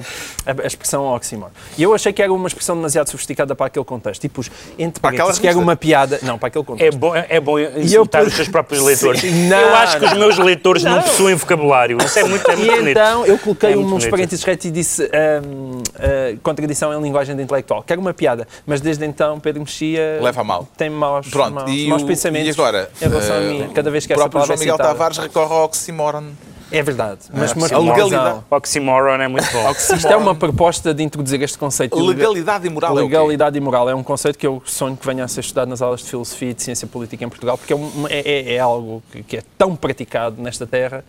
a- 0.50 0.62
a 0.64 0.67
expressão 0.67 1.07
oxímoro. 1.14 1.52
E 1.76 1.83
eu 1.83 1.95
achei 1.95 2.12
que 2.12 2.21
era 2.23 2.33
uma 2.33 2.49
expressão 2.49 2.75
demasiado 2.75 3.09
sofisticada 3.09 3.55
para 3.55 3.67
aquele 3.67 3.85
contexto. 3.85 4.25
E 4.25 4.28
pus 4.28 4.50
entre 4.78 5.00
Para 5.00 5.11
aquela 5.11 5.25
parênteses 5.28 5.38
que 5.40 5.47
era 5.47 5.59
uma 5.59 5.76
piada. 5.76 6.19
Não, 6.23 6.37
para 6.38 6.49
aquele 6.49 6.62
É 6.62 6.67
contexto. 6.67 6.99
bom, 6.99 7.12
é 7.14 7.40
bom 7.40 7.59
eu 7.59 7.81
insultar 7.81 8.23
pus- 8.23 8.31
os 8.33 8.37
seus 8.37 8.49
próprios 8.49 8.83
leitores. 8.83 9.21
Sim, 9.21 9.49
não, 9.49 9.57
eu 9.59 9.75
acho 9.76 9.99
que 10.00 10.05
os 10.07 10.12
meus 10.14 10.37
leitores 10.38 10.83
não, 10.88 10.97
Não. 10.97 11.02
possuem 11.02 11.35
vocabulário. 11.35 11.99
Isso 12.04 12.18
é 12.18 12.25
muito, 12.25 12.50
é 12.50 12.57
muito 12.57 12.71
E 12.73 12.76
bonito. 12.76 12.88
então 12.90 13.26
eu 13.26 13.38
coloquei 13.38 13.73
É 13.73 13.76
uns 13.76 13.88
bonito. 13.90 14.11
parênteses 14.11 14.45
retos 14.45 14.66
e 14.66 14.71
disse 14.71 15.02
hum, 15.45 15.78
uh, 15.80 16.38
contradição 16.42 16.92
em 16.92 17.02
linguagem 17.02 17.37
de 17.37 17.42
intelectual, 17.42 17.83
que 17.83 17.92
era 17.92 18.00
uma 18.00 18.12
piada. 18.14 18.47
Mas 18.66 18.80
desde 18.80 19.04
então 19.04 19.38
Pedro 19.40 19.61
Mexia 19.61 20.18
Leva 20.21 20.40
a 20.40 20.45
mal. 20.45 20.68
tem 20.76 20.90
maus, 20.90 21.28
Pronto, 21.28 21.54
maus, 21.54 21.71
e, 21.71 21.87
maus 21.88 22.02
o- 22.02 22.07
pensamentos 22.07 22.49
e 22.49 22.50
agora? 22.61 22.90
em 23.00 23.09
relação 23.09 23.37
a 23.37 23.38
eh, 23.40 23.49
mim, 23.49 23.71
cada 23.75 23.90
vez 23.90 24.07
que 24.07 24.12
o 24.12 24.14
essa 24.14 24.23
próprio 24.28 24.40
palavra 24.40 24.57
João 24.57 24.59
Miguel 24.61 24.75
é 24.75 24.76
citada. 24.76 24.95
Tavares 24.95 25.18
recorre 25.18 25.54
ao 25.54 25.64
oxímoron. 25.64 26.25
É 26.70 26.82
verdade. 26.82 27.20
Mas 27.32 27.52
uma 27.52 27.66
A 27.66 27.78
legalidade. 27.78 28.40
Oxymoron 28.50 29.14
é 29.22 29.28
muito 29.28 29.50
bom. 29.52 29.70
Isto 29.70 30.06
é 30.08 30.16
uma 30.16 30.34
proposta 30.34 30.92
de 30.92 31.02
introduzir 31.02 31.40
este 31.42 31.56
conceito 31.56 31.96
de 31.96 32.02
Legalidade 32.06 32.66
e 32.66 32.70
moral 32.70 32.90
é 32.90 32.92
o 32.92 32.96
quê? 32.96 33.02
Legalidade 33.16 33.56
e 33.56 33.60
moral 33.60 33.88
é 33.88 33.94
um 33.94 34.02
conceito 34.02 34.38
que 34.38 34.46
eu 34.46 34.62
sonho 34.66 34.96
que 34.96 35.06
venha 35.06 35.25
a 35.25 35.28
ser 35.28 35.40
estudado 35.40 35.68
nas 35.68 35.80
aulas 35.80 36.00
de 36.02 36.10
filosofia 36.10 36.50
e 36.50 36.54
de 36.54 36.62
ciência 36.62 36.87
política 36.87 37.25
em 37.25 37.28
Portugal, 37.28 37.56
porque 37.56 37.72
é, 37.72 37.76
um- 37.76 38.06
é- 38.08 38.20
é- 38.20 38.54
é 38.54 38.58
algo 38.58 39.02
que, 39.10 39.22
que 39.22 39.37
é 39.38 39.42
tão 39.56 39.75
praticado 39.75 40.42
nesta 40.42 40.66
terra 40.66 41.04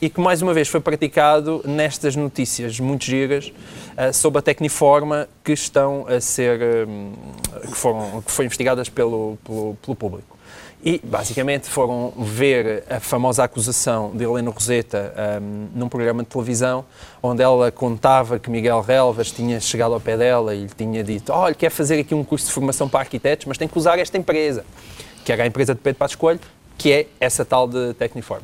e 0.00 0.08
que, 0.08 0.20
mais 0.20 0.40
uma 0.40 0.54
vez, 0.54 0.68
foi 0.68 0.80
praticado 0.80 1.60
nestas 1.64 2.16
notícias 2.16 2.80
muito 2.80 3.04
giras 3.04 3.52
ah, 3.96 4.12
sobre 4.12 4.38
a 4.38 4.42
Tecniforma 4.42 5.28
que 5.44 5.52
estão 5.52 6.06
a 6.08 6.20
ser, 6.20 6.86
hum, 6.88 7.12
que, 7.60 7.76
foram, 7.76 8.22
que 8.22 8.30
foram 8.32 8.46
investigadas 8.46 8.88
pelo, 8.88 9.36
pelo, 9.44 9.76
pelo 9.82 9.94
público. 9.96 10.31
E, 10.84 11.00
basicamente, 11.04 11.68
foram 11.68 12.12
ver 12.16 12.82
a 12.90 12.98
famosa 12.98 13.44
acusação 13.44 14.10
de 14.14 14.24
Helena 14.24 14.50
Roseta 14.50 15.14
hum, 15.40 15.68
num 15.72 15.88
programa 15.88 16.24
de 16.24 16.28
televisão, 16.28 16.84
onde 17.22 17.40
ela 17.40 17.70
contava 17.70 18.36
que 18.40 18.50
Miguel 18.50 18.80
Relvas 18.80 19.30
tinha 19.30 19.60
chegado 19.60 19.94
ao 19.94 20.00
pé 20.00 20.16
dela 20.16 20.52
e 20.56 20.62
lhe 20.62 20.70
tinha 20.76 21.04
dito: 21.04 21.32
Olha, 21.32 21.54
quer 21.54 21.70
fazer 21.70 22.00
aqui 22.00 22.16
um 22.16 22.24
curso 22.24 22.46
de 22.46 22.52
formação 22.52 22.88
para 22.88 22.98
arquitetos, 22.98 23.46
mas 23.46 23.56
tem 23.56 23.68
que 23.68 23.78
usar 23.78 23.96
esta 24.00 24.18
empresa, 24.18 24.64
que 25.24 25.30
era 25.30 25.44
a 25.44 25.46
empresa 25.46 25.72
de 25.72 25.80
Pedro 25.80 26.00
Passos 26.00 26.16
Coelho, 26.16 26.40
que 26.76 26.92
é 26.92 27.06
essa 27.20 27.44
tal 27.44 27.68
de 27.68 27.94
Tecniform. 27.94 28.42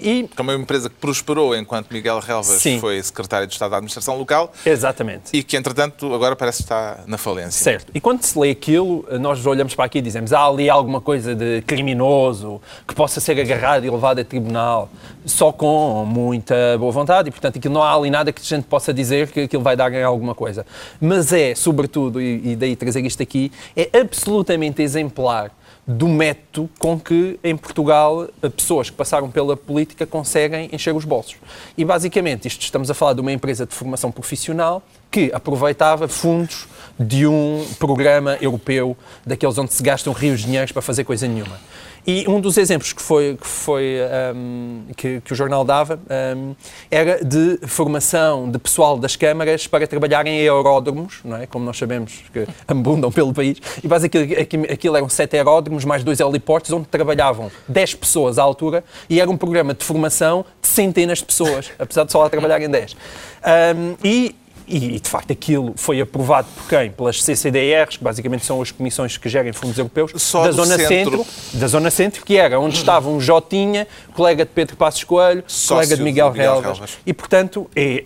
E, 0.00 0.28
Que 0.28 0.40
é 0.40 0.42
uma 0.42 0.54
empresa 0.54 0.88
que 0.88 0.96
prosperou 0.96 1.56
enquanto 1.56 1.90
Miguel 1.90 2.18
Relvas 2.20 2.60
Sim. 2.60 2.78
foi 2.80 3.02
secretário 3.02 3.46
de 3.46 3.52
Estado 3.52 3.70
da 3.70 3.76
Administração 3.76 4.16
Local 4.16 4.52
exatamente. 4.64 5.30
e 5.32 5.42
que, 5.42 5.56
entretanto, 5.56 6.12
agora 6.14 6.34
parece 6.34 6.62
estar 6.62 7.04
na 7.06 7.18
falência. 7.18 7.62
Certo. 7.62 7.90
E 7.94 8.00
quando 8.00 8.22
se 8.22 8.38
lê 8.38 8.50
aquilo, 8.50 9.06
nós 9.20 9.44
olhamos 9.46 9.74
para 9.74 9.84
aqui 9.84 9.98
e 9.98 10.02
dizemos 10.02 10.32
há 10.32 10.44
ali 10.44 10.70
alguma 10.70 11.00
coisa 11.00 11.34
de 11.34 11.62
criminoso 11.62 12.60
que 12.86 12.94
possa 12.94 13.20
ser 13.20 13.38
agarrado 13.40 13.84
e 13.84 13.90
levado 13.90 14.20
a 14.20 14.24
tribunal 14.24 14.90
só 15.24 15.52
com 15.52 16.04
muita 16.06 16.54
boa 16.78 16.92
vontade 16.92 17.28
e, 17.28 17.32
portanto, 17.32 17.58
aquilo 17.58 17.74
não 17.74 17.82
há 17.82 17.94
ali 17.94 18.10
nada 18.10 18.32
que 18.32 18.40
a 18.40 18.44
gente 18.44 18.64
possa 18.64 18.92
dizer 18.92 19.28
que 19.30 19.40
aquilo 19.40 19.62
vai 19.62 19.76
dar 19.76 19.92
em 19.92 20.02
alguma 20.02 20.34
coisa. 20.34 20.64
Mas 21.00 21.32
é, 21.32 21.54
sobretudo, 21.54 22.20
e, 22.20 22.52
e 22.52 22.56
daí 22.56 22.76
trazer 22.76 23.04
isto 23.04 23.22
aqui, 23.22 23.52
é 23.76 23.98
absolutamente 23.98 24.82
exemplar 24.82 25.50
do 25.90 26.06
método 26.06 26.70
com 26.78 26.98
que, 27.00 27.38
em 27.42 27.56
Portugal, 27.56 28.28
pessoas 28.56 28.90
que 28.90 28.96
passaram 28.96 29.28
pela 29.28 29.56
política 29.56 30.06
conseguem 30.06 30.68
encher 30.72 30.94
os 30.94 31.04
bolsos. 31.04 31.36
E, 31.76 31.84
basicamente, 31.84 32.46
isto 32.46 32.62
estamos 32.62 32.90
a 32.90 32.94
falar 32.94 33.14
de 33.14 33.20
uma 33.20 33.32
empresa 33.32 33.66
de 33.66 33.74
formação 33.74 34.12
profissional 34.12 34.82
que 35.10 35.30
aproveitava 35.32 36.06
fundos 36.08 36.66
de 36.98 37.26
um 37.26 37.66
programa 37.78 38.36
europeu, 38.40 38.96
daqueles 39.24 39.56
onde 39.56 39.72
se 39.72 39.82
gastam 39.82 40.12
rios 40.12 40.40
de 40.40 40.46
dinheiros 40.46 40.70
para 40.70 40.82
fazer 40.82 41.04
coisa 41.04 41.26
nenhuma. 41.26 41.58
E 42.06 42.24
um 42.26 42.40
dos 42.40 42.56
exemplos 42.56 42.92
que, 42.92 43.02
foi, 43.02 43.36
que, 43.40 43.46
foi, 43.46 43.96
hum, 44.34 44.84
que, 44.96 45.20
que 45.20 45.32
o 45.32 45.36
jornal 45.36 45.64
dava 45.64 46.00
hum, 46.36 46.54
era 46.90 47.22
de 47.22 47.58
formação 47.66 48.50
de 48.50 48.58
pessoal 48.58 48.96
das 48.96 49.16
câmaras 49.16 49.66
para 49.66 49.86
trabalhar 49.86 50.26
em 50.26 50.40
aeródromos, 50.40 51.20
não 51.24 51.36
é? 51.36 51.46
como 51.46 51.64
nós 51.64 51.76
sabemos 51.76 52.22
que 52.32 52.46
abundam 52.66 53.12
pelo 53.12 53.34
país. 53.34 53.58
E 53.84 53.86
basicamente 53.86 54.40
aquilo, 54.70 54.96
eram 54.96 55.08
sete 55.08 55.36
aeródromos 55.36 55.84
mais 55.84 56.02
dois 56.02 56.20
heliportos 56.20 56.70
onde 56.72 56.86
trabalhavam 56.86 57.50
10 57.68 57.94
pessoas 57.96 58.38
à 58.38 58.42
altura 58.42 58.82
e 59.08 59.20
era 59.20 59.30
um 59.30 59.36
programa 59.36 59.74
de 59.74 59.84
formação 59.84 60.44
de 60.60 60.68
centenas 60.68 61.18
de 61.18 61.24
pessoas, 61.24 61.70
apesar 61.78 62.04
de 62.04 62.12
só 62.12 62.20
lá 62.20 62.30
trabalharem 62.30 62.68
10. 62.68 62.92
Hum, 62.94 63.96
e 64.02 64.34
e, 64.70 65.00
de 65.00 65.08
facto, 65.08 65.32
aquilo 65.32 65.72
foi 65.76 66.00
aprovado 66.00 66.48
por 66.56 66.68
quem? 66.68 66.90
Pelas 66.90 67.22
CCDRs, 67.22 67.96
que 67.96 68.04
basicamente 68.04 68.44
são 68.44 68.62
as 68.62 68.70
comissões 68.70 69.16
que 69.16 69.28
gerem 69.28 69.52
fundos 69.52 69.76
europeus, 69.76 70.12
Só 70.16 70.44
da 70.44 70.52
Zona 70.52 70.76
centro. 70.76 71.24
Centro, 71.24 71.26
da 71.54 71.66
Zona 71.66 71.90
Centro, 71.90 72.24
que 72.24 72.36
era 72.36 72.58
onde 72.60 72.76
estava 72.76 73.08
um 73.08 73.20
Jotinha, 73.20 73.86
colega 74.14 74.44
de 74.44 74.50
Pedro 74.52 74.76
Passos 74.76 75.04
Coelho, 75.04 75.42
Sócio 75.46 75.74
colega 75.76 75.96
de 75.96 76.02
Miguel, 76.02 76.30
de 76.30 76.38
Miguel. 76.38 76.60
Relvas. 76.60 76.98
E, 77.04 77.12
portanto, 77.12 77.68
é... 77.74 78.04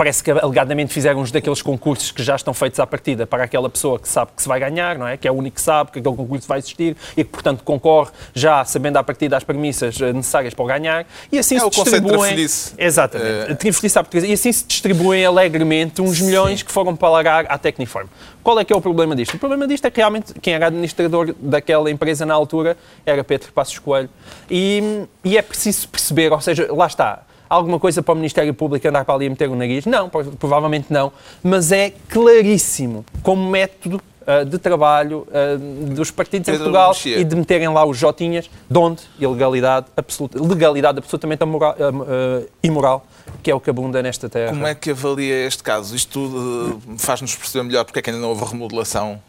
Parece 0.00 0.24
que 0.24 0.30
alegadamente 0.30 0.94
fizeram 0.94 1.20
uns 1.20 1.30
daqueles 1.30 1.60
concursos 1.60 2.10
que 2.10 2.22
já 2.22 2.34
estão 2.34 2.54
feitos 2.54 2.80
à 2.80 2.86
partida 2.86 3.26
para 3.26 3.44
aquela 3.44 3.68
pessoa 3.68 3.98
que 3.98 4.08
sabe 4.08 4.30
que 4.34 4.40
se 4.40 4.48
vai 4.48 4.58
ganhar, 4.58 4.96
não 4.96 5.06
é? 5.06 5.18
Que 5.18 5.28
é 5.28 5.30
o 5.30 5.34
único 5.34 5.56
que 5.56 5.60
sabe 5.60 5.90
que 5.90 5.98
aquele 5.98 6.16
concurso 6.16 6.48
vai 6.48 6.58
existir 6.58 6.96
e 7.14 7.22
que, 7.22 7.28
portanto, 7.28 7.62
concorre 7.62 8.10
já 8.32 8.64
sabendo 8.64 8.96
à 8.96 9.04
partida 9.04 9.36
as 9.36 9.44
premissas 9.44 10.00
eh, 10.00 10.10
necessárias 10.10 10.54
para 10.54 10.64
o 10.64 10.66
ganhar. 10.66 11.06
E 11.30 11.38
assim 11.38 11.56
É 11.56 11.60
se 11.60 11.68
distribuem. 11.68 12.48
Exatamente. 12.78 13.54
Trifelice 13.56 13.98
à 13.98 14.02
portuguesa. 14.02 14.26
E 14.26 14.32
assim 14.32 14.50
se 14.50 14.64
distribuem 14.64 15.26
alegremente 15.26 16.00
uns 16.00 16.18
milhões 16.18 16.62
que 16.62 16.72
foram 16.72 16.96
pagar 16.96 17.44
à 17.50 17.58
Tecniform. 17.58 18.06
Qual 18.42 18.58
é 18.58 18.64
que 18.64 18.72
é 18.72 18.76
o 18.76 18.80
problema 18.80 19.14
disto? 19.14 19.34
O 19.34 19.38
problema 19.38 19.68
disto 19.68 19.84
é 19.84 19.90
que 19.90 20.00
realmente 20.00 20.32
quem 20.40 20.54
era 20.54 20.68
administrador 20.68 21.34
daquela 21.38 21.90
empresa 21.90 22.24
na 22.24 22.32
altura 22.32 22.74
era 23.04 23.22
Pedro 23.22 23.52
Passos 23.52 23.78
Coelho. 23.78 24.08
E, 24.50 25.04
e 25.22 25.36
é 25.36 25.42
preciso 25.42 25.86
perceber, 25.90 26.32
ou 26.32 26.40
seja, 26.40 26.72
lá 26.72 26.86
está. 26.86 27.24
Alguma 27.50 27.80
coisa 27.80 28.00
para 28.00 28.12
o 28.12 28.16
Ministério 28.16 28.54
Público 28.54 28.86
andar 28.86 29.04
para 29.04 29.12
ali 29.16 29.26
a 29.26 29.30
meter 29.30 29.48
o 29.48 29.56
nariz? 29.56 29.84
Não, 29.84 30.08
prov- 30.08 30.36
provavelmente 30.38 30.86
não. 30.88 31.12
Mas 31.42 31.72
é 31.72 31.92
claríssimo 32.08 33.04
como 33.24 33.50
método 33.50 34.00
ah, 34.24 34.44
de 34.44 34.56
trabalho 34.56 35.26
ah, 35.32 35.58
dos 35.92 36.12
partidos 36.12 36.46
em 36.48 36.52
Pedro 36.52 36.66
Portugal 36.66 36.90
Mexia. 36.90 37.18
e 37.18 37.24
de 37.24 37.34
meterem 37.34 37.66
lá 37.68 37.84
os 37.84 37.98
jotinhas, 37.98 38.48
de 38.70 38.78
onde 38.78 39.02
ilegalidade 39.18 39.86
absoluta, 39.96 40.40
legalidade 40.40 40.98
absolutamente 40.98 41.42
amora- 41.42 41.74
am- 41.88 42.02
ah, 42.08 42.46
imoral, 42.62 43.04
que 43.42 43.50
é 43.50 43.54
o 43.54 43.58
que 43.58 43.68
abunda 43.68 44.00
nesta 44.00 44.28
terra. 44.28 44.50
Como 44.52 44.66
é 44.66 44.74
que 44.74 44.90
avalia 44.92 45.44
este 45.46 45.62
caso? 45.64 45.96
Isto 45.96 46.78
eh, 46.88 46.94
faz-nos 46.98 47.34
perceber 47.34 47.64
melhor 47.64 47.84
porque 47.84 47.98
é 47.98 48.02
que 48.02 48.10
ainda 48.10 48.22
não 48.22 48.28
houve 48.28 48.44
remodelação 48.44 49.20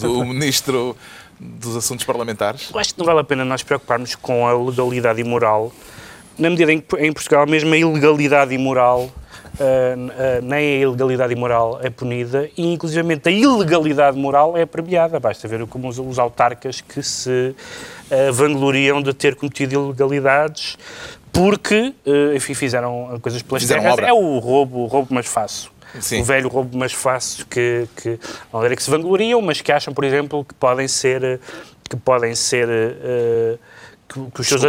do 0.00 0.24
Ministro 0.26 0.96
dos 1.38 1.76
Assuntos 1.76 2.04
Parlamentares? 2.04 2.70
Eu 2.72 2.80
acho 2.80 2.92
que 2.94 2.98
não 2.98 3.06
vale 3.06 3.20
a 3.20 3.24
pena 3.24 3.44
nós 3.44 3.62
preocuparmos 3.62 4.14
com 4.16 4.46
a 4.46 4.52
legalidade 4.52 5.20
e 5.20 5.24
moral, 5.24 5.72
na 6.38 6.50
medida 6.50 6.72
em 6.72 6.80
que 6.80 6.96
em 6.96 7.12
Portugal 7.12 7.46
mesmo 7.46 7.72
a 7.72 7.76
ilegalidade 7.76 8.54
e 8.54 8.58
moral, 8.58 9.10
ah, 9.60 9.94
ah, 10.18 10.40
nem 10.42 10.76
a 10.76 10.80
ilegalidade 10.80 11.34
moral 11.34 11.78
é 11.82 11.90
punida 11.90 12.48
e 12.56 12.72
inclusive 12.72 13.20
a 13.24 13.30
ilegalidade 13.30 14.16
moral 14.16 14.56
é 14.56 14.64
premiada. 14.64 15.20
Basta 15.20 15.46
ver 15.46 15.66
como 15.66 15.88
os, 15.88 15.98
os 15.98 16.18
autarcas 16.18 16.80
que 16.80 17.02
se 17.02 17.54
ah, 18.10 18.32
vangloriam 18.32 19.02
de 19.02 19.12
ter 19.12 19.34
cometido 19.36 19.74
ilegalidades 19.74 20.78
porque, 21.32 21.94
enfim, 22.36 22.52
fizeram 22.52 23.18
coisas 23.22 23.40
pelas 23.40 23.62
Fizeram 23.62 23.80
terras. 23.80 23.98
obra. 23.98 24.08
É 24.08 24.12
o 24.12 24.38
roubo, 24.38 24.80
o 24.80 24.86
roubo 24.86 25.14
mais 25.14 25.26
fácil. 25.26 25.70
Sim. 25.98 26.20
O 26.20 26.24
velho 26.24 26.46
roubo 26.46 26.76
mais 26.76 26.92
fácil 26.92 27.46
que, 27.46 27.88
que 27.96 28.20
não 28.52 28.62
era 28.62 28.76
que 28.76 28.82
se 28.82 28.90
vangloriam, 28.90 29.40
mas 29.40 29.62
que 29.62 29.72
acham, 29.72 29.94
por 29.94 30.04
exemplo, 30.04 30.44
que 30.44 30.52
podem 30.52 30.86
ser 30.86 31.40
que 31.88 31.96
podem 31.96 32.34
ser 32.34 32.68
que, 34.12 34.30
que 34.30 34.40
os 34.40 34.46
seus 34.46 34.62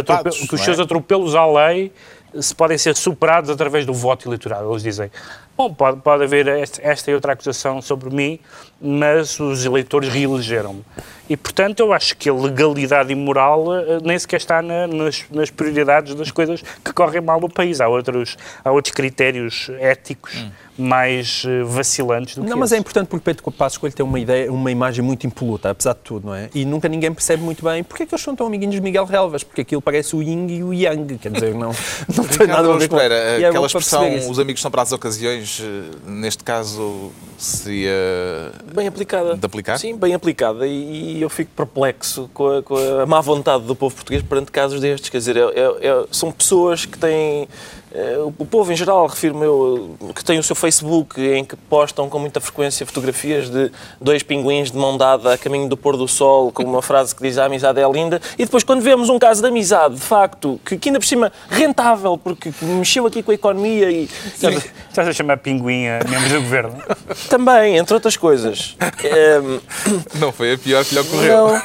que 0.48 0.54
os 0.54 0.60
é? 0.60 0.64
seus 0.64 0.80
atropelos 0.80 1.34
à 1.34 1.46
lei 1.46 1.92
se 2.40 2.54
podem 2.54 2.76
ser 2.76 2.96
superados 2.96 3.48
através 3.50 3.86
do 3.86 3.94
voto 3.94 4.28
eleitoral. 4.28 4.68
Eles 4.68 4.82
dizem, 4.82 5.10
bom, 5.56 5.72
pode, 5.72 6.00
pode 6.00 6.24
haver 6.24 6.48
esta 6.48 7.10
e 7.10 7.14
outra 7.14 7.32
acusação 7.32 7.80
sobre 7.80 8.10
mim, 8.10 8.40
mas 8.84 9.40
os 9.40 9.64
eleitores 9.64 10.08
reelegeram-me. 10.10 10.84
E, 11.26 11.38
portanto, 11.38 11.80
eu 11.80 11.90
acho 11.90 12.14
que 12.18 12.28
a 12.28 12.34
legalidade 12.34 13.10
e 13.10 13.14
moral 13.14 13.74
eh, 13.74 13.98
nem 14.04 14.18
sequer 14.18 14.36
está 14.36 14.60
na- 14.60 14.86
nas, 14.86 15.24
nas 15.30 15.48
prioridades 15.48 16.14
das 16.14 16.30
coisas 16.30 16.60
que 16.84 16.92
correm 16.92 17.22
mal 17.22 17.40
no 17.40 17.48
país. 17.48 17.80
Há 17.80 17.88
outros, 17.88 18.36
há 18.62 18.70
outros 18.70 18.92
critérios 18.94 19.70
éticos 19.80 20.44
mais 20.76 21.44
eh, 21.46 21.62
vacilantes 21.64 22.34
do 22.36 22.42
que 22.44 22.50
Não, 22.50 22.58
mas 22.58 22.72
é 22.72 22.76
importante 22.76 23.08
porque 23.08 23.24
Pedro 23.24 23.50
Passos 23.52 23.78
Coelho 23.78 23.94
tem 23.96 24.04
uma 24.04 24.20
ideia, 24.20 24.52
uma 24.52 24.70
imagem 24.70 25.02
muito 25.02 25.26
impoluta, 25.26 25.70
apesar 25.70 25.94
de 25.94 26.00
tudo, 26.00 26.26
não 26.26 26.34
é? 26.34 26.50
E 26.54 26.66
nunca 26.66 26.90
ninguém 26.90 27.10
percebe 27.14 27.42
muito 27.42 27.64
bem 27.64 27.82
porque 27.82 28.02
é 28.02 28.06
que 28.06 28.14
eles 28.14 28.22
são 28.22 28.36
tão 28.36 28.46
amiguinhos 28.46 28.74
de 28.74 28.82
Miguel 28.82 29.06
Relvas, 29.06 29.42
porque 29.42 29.62
aquilo 29.62 29.80
parece 29.80 30.14
o 30.14 30.22
Yin 30.22 30.46
e 30.50 30.62
o 30.62 30.74
Yang, 30.74 31.16
quer 31.16 31.32
dizer, 31.32 31.54
não, 31.54 31.70
não 32.14 32.24
tem 32.24 32.46
nada 32.46 32.68
a 32.70 32.76
ver 32.76 32.88
com 32.88 32.96
Espera, 32.96 33.38
E 33.38 33.44
é 33.44 33.48
aquela 33.48 33.66
expressão, 33.66 34.02
os 34.30 34.38
amigos 34.38 34.60
são 34.60 34.70
para 34.70 34.82
as 34.82 34.92
ocasiões, 34.92 35.62
eh, 35.64 35.96
neste 36.06 36.44
caso, 36.44 37.12
seria 37.38 38.52
Bem 38.74 38.88
aplicada. 38.88 39.36
de 39.36 39.46
aplicar? 39.46 39.78
Sim, 39.78 39.96
bem 39.96 40.14
aplicada. 40.14 40.66
E, 40.66 41.18
e 41.18 41.22
eu 41.22 41.30
fico 41.30 41.50
perplexo 41.54 42.28
com 42.34 42.48
a, 42.58 42.62
com 42.62 42.76
a 42.76 43.06
má 43.06 43.20
vontade 43.20 43.62
do 43.64 43.74
povo 43.76 43.94
português 43.94 44.22
perante 44.22 44.50
casos 44.50 44.80
destes. 44.80 45.10
Quer 45.10 45.18
dizer, 45.18 45.36
é- 45.36 45.40
é- 45.40 45.86
é- 45.88 46.06
são 46.10 46.32
pessoas 46.32 46.84
que 46.84 46.98
têm. 46.98 47.48
Eh, 47.94 48.18
o 48.18 48.44
povo 48.44 48.72
em 48.72 48.76
geral, 48.76 49.06
refiro-me 49.06 49.44
eu, 49.44 49.96
que 50.12 50.24
tem 50.24 50.36
o 50.36 50.42
seu 50.42 50.56
Facebook 50.56 51.20
em 51.20 51.44
que 51.44 51.54
postam 51.54 52.08
com 52.08 52.18
muita 52.18 52.40
frequência 52.40 52.84
fotografias 52.84 53.48
de 53.48 53.70
dois 54.00 54.20
pinguins 54.20 54.72
de 54.72 54.76
mão 54.76 54.98
dada 54.98 55.32
a 55.32 55.38
caminho 55.38 55.68
do 55.68 55.76
pôr 55.76 55.96
do 55.96 56.08
sol, 56.08 56.50
com 56.50 56.64
uma 56.64 56.82
frase 56.82 57.14
que 57.14 57.22
diz 57.22 57.38
a 57.38 57.44
amizade 57.44 57.80
é 57.80 57.88
linda. 57.88 58.20
E 58.36 58.44
depois, 58.44 58.64
quando 58.64 58.80
vemos 58.80 59.08
um 59.08 59.18
caso 59.18 59.40
de 59.40 59.46
amizade, 59.46 59.94
de 59.94 60.00
facto, 60.00 60.60
que, 60.64 60.76
que 60.76 60.88
ainda 60.88 60.98
por 60.98 61.06
cima 61.06 61.32
rentável, 61.48 62.18
porque 62.18 62.52
mexeu 62.60 63.06
aqui 63.06 63.22
com 63.22 63.30
a 63.30 63.34
economia 63.34 63.88
e, 63.88 64.08
e 64.42 64.62
Estás 64.88 65.08
a 65.08 65.12
chamar 65.12 65.38
pinguim 65.38 65.86
a 65.86 66.00
membros 66.08 66.32
do 66.32 66.40
governo? 66.40 66.82
também, 67.30 67.76
entre 67.76 67.94
outras 67.94 68.16
coisas. 68.16 68.76
Em, 69.04 70.18
Não 70.18 70.32
foi 70.32 70.54
a 70.54 70.58
pior 70.58 70.84
que 70.84 70.94
lhe 70.94 71.00
ocorreu. 71.00 71.48
não. 71.48 71.62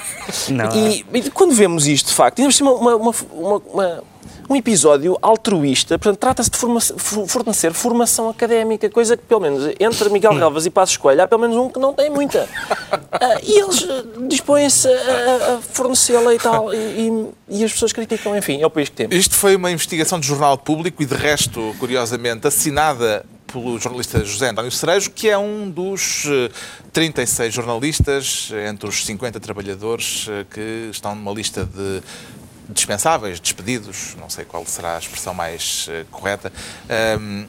Não. 0.49 0.75
E, 0.75 1.05
e 1.13 1.31
quando 1.31 1.53
vemos 1.53 1.87
isto, 1.87 2.07
de 2.09 2.13
facto, 2.13 2.39
ainda 2.39 2.49
por 2.49 2.55
cima 2.55 2.71
uma, 2.71 2.95
uma, 2.95 3.11
uma, 3.31 3.61
uma, 3.73 4.03
um 4.49 4.55
episódio 4.55 5.15
altruísta, 5.21 5.99
portanto, 5.99 6.19
trata-se 6.19 6.49
de 6.49 6.57
forma, 6.57 6.79
fornecer 6.81 7.71
formação 7.71 8.29
académica, 8.29 8.89
coisa 8.89 9.15
que, 9.15 9.23
pelo 9.23 9.41
menos, 9.41 9.75
entre 9.79 10.09
Miguel 10.09 10.33
Galvas 10.35 10.65
e 10.65 10.71
Passos 10.71 10.97
Coelho, 10.97 11.21
há 11.21 11.27
pelo 11.27 11.41
menos 11.41 11.55
um 11.55 11.69
que 11.69 11.79
não 11.79 11.93
tem 11.93 12.09
muita. 12.09 12.43
Uh, 12.43 13.39
e 13.45 13.59
eles 13.59 13.87
dispõem-se 14.27 14.87
a, 14.87 15.57
a 15.57 15.61
fornecê-la 15.61 16.33
e 16.33 16.39
tal, 16.39 16.73
e, 16.73 16.77
e, 16.77 17.59
e, 17.59 17.63
as 17.63 17.71
pessoas 17.71 17.93
criticam, 17.93 18.35
enfim, 18.35 18.59
é 18.59 18.65
o 18.65 18.71
país 18.71 18.89
que 18.89 18.95
temos. 18.95 19.15
Isto 19.15 19.35
foi 19.35 19.55
uma 19.55 19.69
investigação 19.69 20.19
de 20.19 20.27
jornal 20.27 20.57
público 20.57 21.03
e, 21.03 21.05
de 21.05 21.15
resto, 21.15 21.75
curiosamente, 21.79 22.47
assinada 22.47 23.23
pelo 23.51 23.79
jornalista 23.79 24.23
José 24.23 24.49
António 24.49 24.71
Cerejo, 24.71 25.11
que 25.11 25.29
é 25.29 25.37
um 25.37 25.69
dos 25.69 26.27
36 26.93 27.53
jornalistas, 27.53 28.51
entre 28.69 28.87
os 28.87 29.05
50 29.05 29.39
trabalhadores, 29.39 30.27
que 30.51 30.89
estão 30.91 31.15
numa 31.15 31.31
lista 31.31 31.65
de 31.65 32.01
dispensáveis, 32.69 33.39
despedidos, 33.39 34.15
não 34.19 34.29
sei 34.29 34.45
qual 34.45 34.65
será 34.65 34.95
a 34.95 34.99
expressão 34.99 35.33
mais 35.33 35.87
uh, 35.87 36.05
correta. 36.11 36.51
Um, 37.19 37.47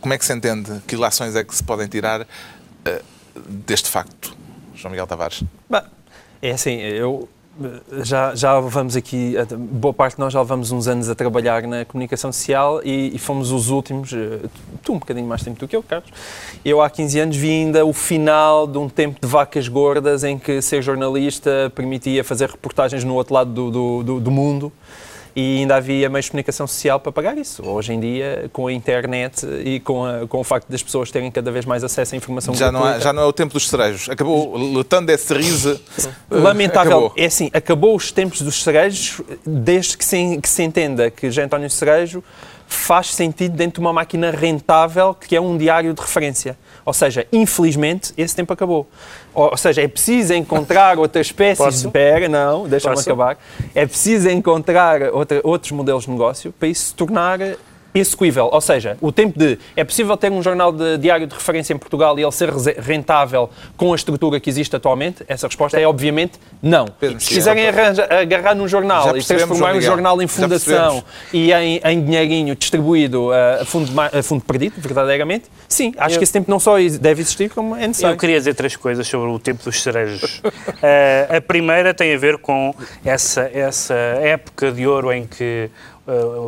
como 0.00 0.14
é 0.14 0.18
que 0.18 0.24
se 0.24 0.32
entende? 0.32 0.80
Que 0.86 0.94
ilações 0.94 1.36
é 1.36 1.44
que 1.44 1.54
se 1.54 1.62
podem 1.62 1.86
tirar 1.86 2.22
uh, 2.22 2.26
deste 3.48 3.90
facto, 3.90 4.36
João 4.74 4.90
Miguel 4.90 5.06
Tavares? 5.06 5.42
Bah, 5.68 5.84
é 6.40 6.50
assim, 6.50 6.78
eu 6.80 7.28
já, 8.02 8.34
já 8.34 8.58
levamos 8.58 8.96
aqui, 8.96 9.34
boa 9.56 9.94
parte 9.94 10.16
de 10.16 10.20
nós 10.20 10.32
já 10.32 10.40
levamos 10.40 10.70
uns 10.70 10.86
anos 10.88 11.08
a 11.08 11.14
trabalhar 11.14 11.62
na 11.62 11.84
comunicação 11.84 12.32
social 12.32 12.80
e, 12.84 13.14
e, 13.14 13.18
fomos 13.18 13.50
os 13.50 13.70
últimos, 13.70 14.12
eh, 14.12 14.40
tu 14.82 14.94
um 14.94 14.98
bocadinho 14.98 15.26
mais 15.26 15.42
tempo 15.42 15.58
do 15.58 15.66
que 15.66 15.74
eu, 15.74 15.82
Carlos. 15.82 16.10
Eu 16.64 16.82
há 16.82 16.90
15 16.90 17.20
anos 17.20 17.36
vi 17.36 17.50
ainda 17.50 17.84
o 17.84 17.92
final 17.92 18.66
de 18.66 18.78
um 18.78 18.88
tempo 18.88 19.20
de 19.20 19.26
vacas 19.26 19.68
gordas 19.68 20.24
em 20.24 20.38
que 20.38 20.60
ser 20.60 20.82
jornalista 20.82 21.72
permitia 21.74 22.22
fazer 22.22 22.50
reportagens 22.50 23.04
no 23.04 23.14
outro 23.14 23.34
lado 23.34 23.52
do, 23.52 24.02
do, 24.02 24.20
do 24.20 24.30
mundo 24.30 24.72
e 25.36 25.58
ainda 25.58 25.76
havia 25.76 26.08
meios 26.08 26.24
de 26.24 26.30
comunicação 26.30 26.66
social 26.66 26.98
para 26.98 27.12
pagar 27.12 27.36
isso. 27.36 27.62
Hoje 27.62 27.92
em 27.92 28.00
dia, 28.00 28.48
com 28.54 28.68
a 28.68 28.72
internet 28.72 29.46
e 29.62 29.78
com, 29.80 30.06
a, 30.06 30.26
com 30.26 30.40
o 30.40 30.44
facto 30.44 30.66
das 30.70 30.82
pessoas 30.82 31.10
terem 31.10 31.30
cada 31.30 31.52
vez 31.52 31.66
mais 31.66 31.84
acesso 31.84 32.14
à 32.14 32.16
informação 32.16 32.54
já 32.54 32.72
não, 32.72 32.82
há, 32.82 32.98
já 32.98 33.12
não 33.12 33.22
é 33.22 33.26
o 33.26 33.32
tempo 33.34 33.52
dos 33.52 33.68
cerejos. 33.68 34.08
Acabou 34.08 34.56
lutando 34.56 35.12
esse 35.12 35.34
riso. 35.34 35.78
Lamentável. 36.30 36.92
Acabou. 36.92 37.12
É 37.14 37.26
assim, 37.26 37.50
acabou 37.52 37.94
os 37.94 38.10
tempos 38.10 38.40
dos 38.40 38.62
cerejos 38.62 39.20
desde 39.44 39.98
que 39.98 40.04
se, 40.06 40.38
que 40.40 40.48
se 40.48 40.62
entenda 40.62 41.10
que 41.10 41.26
José 41.26 41.42
António 41.42 41.68
Cerejo 41.68 42.24
faz 42.66 43.14
sentido 43.14 43.54
dentro 43.54 43.74
de 43.74 43.86
uma 43.86 43.92
máquina 43.92 44.30
rentável 44.30 45.14
que 45.14 45.36
é 45.36 45.40
um 45.40 45.58
diário 45.58 45.92
de 45.92 46.00
referência. 46.00 46.56
Ou 46.86 46.92
seja, 46.92 47.26
infelizmente, 47.32 48.14
esse 48.16 48.34
tempo 48.34 48.52
acabou. 48.52 48.88
Ou 49.34 49.56
seja, 49.56 49.82
é 49.82 49.88
preciso 49.88 50.32
encontrar 50.32 50.98
outras 51.00 51.26
espécies 51.26 51.58
Posso? 51.58 51.86
de 51.86 51.92
pera, 51.92 52.28
não, 52.28 52.68
deixa-me 52.68 52.98
acabar. 52.98 53.36
É 53.74 53.84
preciso 53.84 54.30
encontrar 54.30 55.02
outra, 55.12 55.40
outros 55.42 55.72
modelos 55.72 56.04
de 56.04 56.10
negócio 56.10 56.52
para 56.52 56.68
isso 56.68 56.86
se 56.86 56.94
tornar 56.94 57.40
execuível. 57.98 58.48
Ou 58.52 58.60
seja, 58.60 58.96
o 59.00 59.10
tempo 59.12 59.38
de. 59.38 59.58
É 59.74 59.84
possível 59.84 60.16
ter 60.16 60.30
um 60.30 60.42
jornal 60.42 60.72
de 60.72 60.98
diário 60.98 61.26
de 61.26 61.34
referência 61.34 61.72
em 61.72 61.78
Portugal 61.78 62.18
e 62.18 62.22
ele 62.22 62.32
ser 62.32 62.50
rentável 62.50 63.50
com 63.76 63.92
a 63.92 63.96
estrutura 63.96 64.40
que 64.40 64.50
existe 64.50 64.74
atualmente? 64.74 65.24
Essa 65.28 65.46
resposta 65.46 65.78
é 65.78 65.86
obviamente 65.86 66.38
não. 66.62 66.86
Pedro, 66.86 67.20
se 67.20 67.28
quiserem 67.28 67.66
arranja, 67.68 68.06
agarrar 68.10 68.54
num 68.54 68.68
jornal 68.68 69.16
e 69.16 69.22
transformar 69.22 69.74
um 69.74 69.80
jornal 69.80 70.20
em 70.22 70.26
fundação 70.26 71.02
e 71.32 71.52
em, 71.52 71.80
em 71.84 72.04
dinheirinho 72.04 72.54
distribuído 72.54 73.30
a 73.32 73.64
fundo, 73.64 73.92
a 74.00 74.22
fundo 74.22 74.44
perdido, 74.44 74.74
verdadeiramente, 74.78 75.44
sim, 75.68 75.92
acho 75.96 76.14
eu, 76.14 76.18
que 76.18 76.24
esse 76.24 76.32
tempo 76.32 76.50
não 76.50 76.58
só 76.58 76.76
deve 77.00 77.22
existir, 77.22 77.50
como 77.50 77.76
é 77.76 77.86
necessário. 77.86 78.14
Eu 78.14 78.18
queria 78.18 78.38
dizer 78.38 78.54
três 78.54 78.76
coisas 78.76 79.06
sobre 79.06 79.28
o 79.28 79.38
tempo 79.38 79.64
dos 79.64 79.82
cerejos. 79.82 80.38
uh, 80.38 81.36
a 81.36 81.40
primeira 81.40 81.94
tem 81.94 82.14
a 82.14 82.18
ver 82.18 82.38
com 82.38 82.74
essa, 83.04 83.50
essa 83.52 83.94
época 83.94 84.72
de 84.72 84.86
ouro 84.86 85.12
em 85.12 85.26
que 85.26 85.70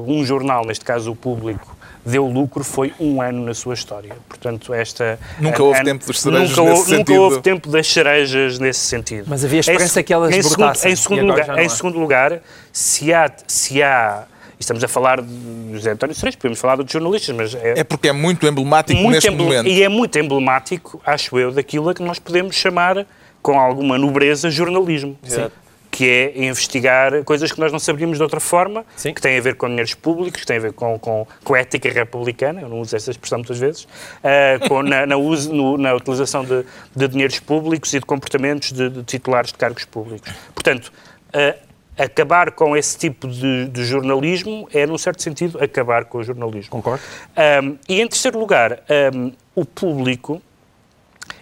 um 0.06 0.24
jornal, 0.24 0.64
neste 0.64 0.84
caso 0.84 1.10
o 1.10 1.16
público, 1.16 1.76
deu 2.04 2.26
lucro 2.26 2.64
foi 2.64 2.92
um 2.98 3.20
ano 3.20 3.44
na 3.44 3.54
sua 3.54 3.74
história. 3.74 4.16
Portanto, 4.28 4.72
esta... 4.72 5.18
Nunca 5.38 5.62
houve 5.62 5.84
tempo 5.84 6.06
dos 6.06 6.20
cerejos 6.20 6.56
nunca, 6.56 6.70
nesse 6.70 6.80
nunca 6.80 6.96
sentido. 6.96 7.22
houve 7.22 7.40
tempo 7.40 7.68
das 7.68 7.86
cerejas 7.86 8.58
nesse 8.58 8.80
sentido. 8.80 9.24
Mas 9.28 9.44
havia 9.44 9.60
esperança 9.60 10.00
em, 10.00 10.04
que 10.04 10.12
elas 10.12 10.34
em 10.34 10.42
segundo, 10.42 10.86
em 10.86 10.96
segundo 10.96 11.26
lugar, 11.26 11.58
Em 11.58 11.68
segundo 11.68 11.98
lugar, 11.98 12.40
se 12.72 13.12
há... 13.12 13.30
Se 13.46 13.82
há 13.82 14.24
Estamos 14.60 14.82
a 14.82 14.88
falar 14.88 15.22
de 15.22 15.72
José 15.72 15.92
António 15.92 16.16
Cerejo, 16.16 16.36
podemos 16.36 16.58
falar 16.58 16.82
de 16.82 16.92
jornalistas, 16.92 17.32
mas... 17.32 17.54
É, 17.54 17.78
é 17.78 17.84
porque 17.84 18.08
é 18.08 18.12
muito 18.12 18.44
emblemático 18.44 19.00
muito 19.00 19.14
neste 19.14 19.30
momento. 19.30 19.68
E 19.68 19.84
é 19.84 19.88
muito 19.88 20.18
emblemático, 20.18 21.00
acho 21.06 21.38
eu, 21.38 21.52
daquilo 21.52 21.88
a 21.88 21.94
que 21.94 22.02
nós 22.02 22.18
podemos 22.18 22.56
chamar, 22.56 23.06
com 23.40 23.56
alguma 23.56 23.96
nobreza, 23.96 24.50
jornalismo. 24.50 25.16
Sim 25.22 25.48
que 25.90 26.09
é 26.09 26.45
investigar 26.45 27.25
coisas 27.25 27.50
que 27.50 27.59
nós 27.59 27.73
não 27.73 27.78
sabíamos 27.78 28.18
de 28.18 28.23
outra 28.23 28.40
forma, 28.40 28.85
Sim. 28.97 29.14
que 29.14 29.21
têm 29.21 29.38
a 29.38 29.40
ver 29.40 29.57
com 29.57 29.66
dinheiros 29.68 29.95
públicos, 29.95 30.40
que 30.40 30.47
têm 30.47 30.59
a 30.59 30.61
ver 30.61 30.73
com, 30.73 30.99
com, 30.99 31.26
com 31.42 31.57
ética 31.57 31.90
republicana, 31.90 32.61
eu 32.61 32.68
não 32.68 32.81
uso 32.81 32.94
essa 32.94 33.11
expressão 33.11 33.38
muitas 33.38 33.59
vezes, 33.59 33.85
uh, 33.85 34.68
com, 34.68 34.83
na, 34.83 35.07
na, 35.07 35.16
uso, 35.16 35.53
no, 35.53 35.77
na 35.79 35.94
utilização 35.94 36.44
de, 36.44 36.64
de, 36.94 37.09
dinheiros 37.09 37.40
públicos 37.40 37.92
e 37.94 38.01
de 38.01 38.07
comportamentos 38.07 38.72
de, 38.72 38.88
de 38.88 39.03
titulares 39.03 39.51
de 39.51 39.59
cargos 39.59 39.85
públicos. 39.85 40.31
Portanto, 40.55 40.92
uh, 41.29 41.68
acabar 41.96 42.53
com 42.53 42.77
esse 42.77 42.96
tipo 42.96 43.27
de, 43.27 43.66
de, 43.68 43.85
jornalismo 43.85 44.68
é, 44.72 44.87
num 44.87 44.98
certo 44.98 45.22
sentido, 45.22 45.62
acabar 45.62 46.05
com 46.05 46.18
o 46.18 46.22
jornalismo. 46.22 46.70
Concordo. 46.70 47.03
Um, 47.37 47.77
e, 47.88 48.01
em 48.01 48.07
terceiro 48.07 48.38
lugar, 48.38 48.83
um, 49.12 49.33
o 49.55 49.64
público, 49.64 50.40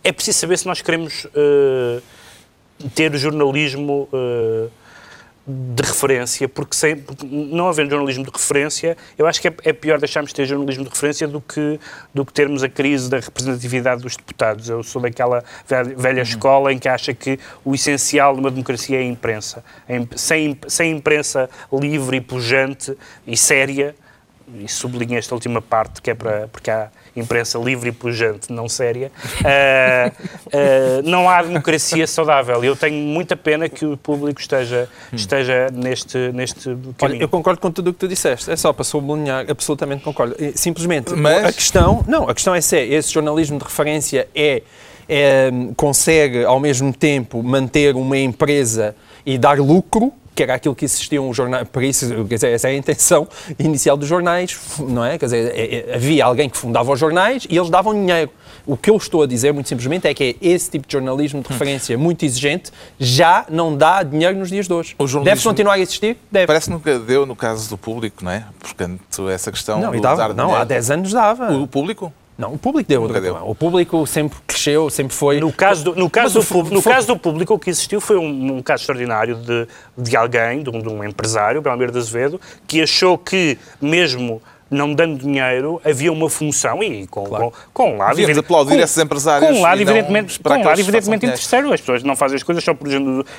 é 0.02 0.10
preciso 0.12 0.38
saber 0.38 0.56
se 0.56 0.66
nós 0.66 0.80
queremos... 0.80 1.26
Uh, 1.26 2.00
ter 2.94 3.14
jornalismo 3.16 4.08
uh, 4.12 4.70
de 5.46 5.82
referência, 5.84 6.48
porque, 6.48 6.74
sem, 6.74 6.96
porque 6.96 7.24
não 7.24 7.68
havendo 7.68 7.90
jornalismo 7.90 8.24
de 8.24 8.30
referência, 8.32 8.96
eu 9.16 9.28
acho 9.28 9.40
que 9.40 9.46
é, 9.46 9.54
é, 9.64 9.72
pior 9.72 9.98
deixarmos 10.00 10.30
de 10.30 10.34
ter 10.34 10.44
jornalismo 10.44 10.82
de 10.82 10.90
referência 10.90 11.28
do 11.28 11.40
que, 11.40 11.78
do 12.12 12.24
que 12.24 12.32
termos 12.32 12.64
a 12.64 12.68
crise 12.68 13.08
da 13.08 13.20
representatividade 13.20 14.02
dos 14.02 14.16
deputados. 14.16 14.68
Eu 14.68 14.82
sou 14.82 15.00
daquela 15.00 15.44
velha, 15.96 16.16
uhum. 16.16 16.22
escola 16.22 16.72
em 16.72 16.78
que 16.78 16.88
acha 16.88 17.14
que 17.14 17.38
o 17.64 17.74
essencial 17.76 18.34
de 18.34 18.40
uma 18.40 18.50
democracia 18.50 18.98
é 18.98 19.02
a 19.02 19.04
imprensa. 19.04 19.62
Sem, 20.16 20.58
sem 20.66 20.90
imprensa 20.90 21.48
livre 21.72 22.16
e 22.16 22.20
pujante 22.20 22.96
e 23.24 23.36
séria, 23.36 23.94
e 24.54 24.68
sublinho 24.68 25.18
esta 25.18 25.34
última 25.34 25.60
parte, 25.60 26.00
que 26.00 26.10
é 26.10 26.14
para, 26.14 26.48
porque 26.48 26.70
há 26.70 26.88
imprensa 27.16 27.58
livre 27.58 27.88
e 27.88 27.92
pujante, 27.92 28.52
não 28.52 28.68
séria, 28.68 29.10
uh, 29.40 30.10
uh, 30.48 31.08
não 31.08 31.28
há 31.28 31.42
democracia 31.42 32.06
saudável. 32.06 32.62
Eu 32.62 32.76
tenho 32.76 32.96
muita 32.96 33.36
pena 33.36 33.68
que 33.68 33.84
o 33.84 33.96
público 33.96 34.40
esteja, 34.40 34.88
esteja 35.12 35.68
neste, 35.72 36.18
neste 36.32 36.64
caminho. 36.64 36.94
Olha, 37.00 37.16
eu 37.16 37.28
concordo 37.28 37.60
com 37.60 37.70
tudo 37.70 37.90
o 37.90 37.92
que 37.92 37.98
tu 37.98 38.08
disseste, 38.08 38.50
é 38.50 38.56
só 38.56 38.72
para 38.72 38.84
sublinhar, 38.84 39.46
absolutamente 39.48 40.04
concordo. 40.04 40.36
Simplesmente, 40.54 41.14
Mas... 41.14 41.44
a 41.44 41.52
questão, 41.52 42.04
não, 42.06 42.28
a 42.28 42.34
questão 42.34 42.54
é 42.54 42.60
se 42.60 42.76
esse 42.76 43.12
jornalismo 43.12 43.58
de 43.58 43.64
referência 43.64 44.28
é, 44.34 44.62
é 45.08 45.50
consegue, 45.76 46.44
ao 46.44 46.60
mesmo 46.60 46.92
tempo, 46.92 47.42
manter 47.42 47.96
uma 47.96 48.18
empresa 48.18 48.94
e 49.24 49.38
dar 49.38 49.58
lucro, 49.58 50.12
que 50.36 50.42
era 50.42 50.54
aquilo 50.54 50.74
que 50.74 50.84
existiam 50.84 51.28
os 51.30 51.34
jornais, 51.34 51.66
para 51.66 51.84
isso, 51.84 52.06
quer 52.26 52.34
dizer, 52.34 52.52
essa 52.52 52.68
é 52.68 52.72
a 52.72 52.76
intenção 52.76 53.26
inicial 53.58 53.96
dos 53.96 54.06
jornais, 54.06 54.56
não 54.78 55.02
é? 55.02 55.18
Quer 55.18 55.24
dizer, 55.24 55.52
é, 55.56 55.76
é, 55.90 55.94
havia 55.94 56.24
alguém 56.26 56.50
que 56.50 56.58
fundava 56.58 56.92
os 56.92 57.00
jornais 57.00 57.46
e 57.48 57.56
eles 57.56 57.70
davam 57.70 57.94
dinheiro. 57.94 58.30
O 58.66 58.76
que 58.76 58.90
eu 58.90 58.96
estou 58.96 59.22
a 59.22 59.26
dizer, 59.26 59.54
muito 59.54 59.68
simplesmente, 59.68 60.06
é 60.06 60.12
que 60.12 60.36
esse 60.42 60.70
tipo 60.70 60.86
de 60.86 60.92
jornalismo 60.92 61.40
de 61.40 61.48
referência 61.48 61.96
muito 61.96 62.24
exigente 62.24 62.70
já 62.98 63.46
não 63.48 63.74
dá 63.74 64.02
dinheiro 64.02 64.36
nos 64.36 64.50
dias 64.50 64.66
de 64.66 64.74
hoje. 64.74 64.94
Deve 65.24 65.42
continuar 65.42 65.74
a 65.74 65.78
existir? 65.78 66.18
Deve. 66.30 66.46
Parece 66.46 66.66
que 66.66 66.72
nunca 66.72 66.98
deu 66.98 67.24
no 67.24 67.34
caso 67.34 67.70
do 67.70 67.78
público, 67.78 68.22
não 68.22 68.32
é? 68.32 68.44
Portanto, 68.60 69.30
essa 69.30 69.50
questão 69.50 69.80
não, 69.80 69.98
dava, 70.00 70.34
não 70.34 70.54
há 70.54 70.64
10 70.64 70.90
anos 70.90 71.12
dava. 71.12 71.50
O 71.56 71.66
público? 71.66 72.12
Não, 72.38 72.52
o 72.52 72.58
público 72.58 72.88
deu. 72.88 73.08
deu. 73.08 73.36
O 73.44 73.54
público 73.54 74.06
sempre 74.06 74.38
cresceu, 74.46 74.90
sempre 74.90 75.14
foi. 75.14 75.40
No 75.40 75.50
caso 75.50 75.84
do, 75.84 75.94
no 75.94 76.10
caso 76.10 76.40
do, 76.40 76.46
público, 76.46 76.74
no 76.74 76.82
caso 76.82 77.06
do 77.06 77.18
público, 77.18 77.54
o 77.54 77.58
que 77.58 77.70
existiu 77.70 78.00
foi 78.00 78.18
um, 78.18 78.56
um 78.56 78.62
caso 78.62 78.82
extraordinário 78.82 79.36
de, 79.36 79.66
de 79.96 80.16
alguém, 80.16 80.62
de 80.62 80.68
um, 80.68 80.80
de 80.80 80.88
um 80.88 81.02
empresário, 81.02 81.62
Belmiro 81.62 81.92
de 81.92 81.98
Azevedo, 81.98 82.38
que 82.66 82.82
achou 82.82 83.16
que, 83.16 83.58
mesmo 83.80 84.42
não 84.70 84.92
dando 84.92 85.18
dinheiro, 85.18 85.80
havia 85.84 86.12
uma 86.12 86.28
função 86.28 86.82
e 86.82 87.06
com, 87.06 87.24
claro. 87.24 87.52
com, 87.72 87.84
com 87.84 87.94
um 87.94 87.98
lado... 87.98 88.16
Devíamos 88.16 88.38
aplaudir 88.38 88.76
com, 88.76 88.80
esses 88.80 88.98
empresários 88.98 89.48
Com 89.48 89.58
um 89.58 89.62
lado, 89.62 89.80
evidentemente, 89.80 90.40
com 90.40 90.52
um 90.52 90.64
lado, 90.64 90.80
evidentemente 90.80 91.24
interesseiro. 91.24 91.72
As 91.72 91.80
pessoas 91.80 92.02
não 92.02 92.16
fazem 92.16 92.36
as 92.36 92.42
coisas 92.42 92.62
só 92.62 92.74
por 92.74 92.88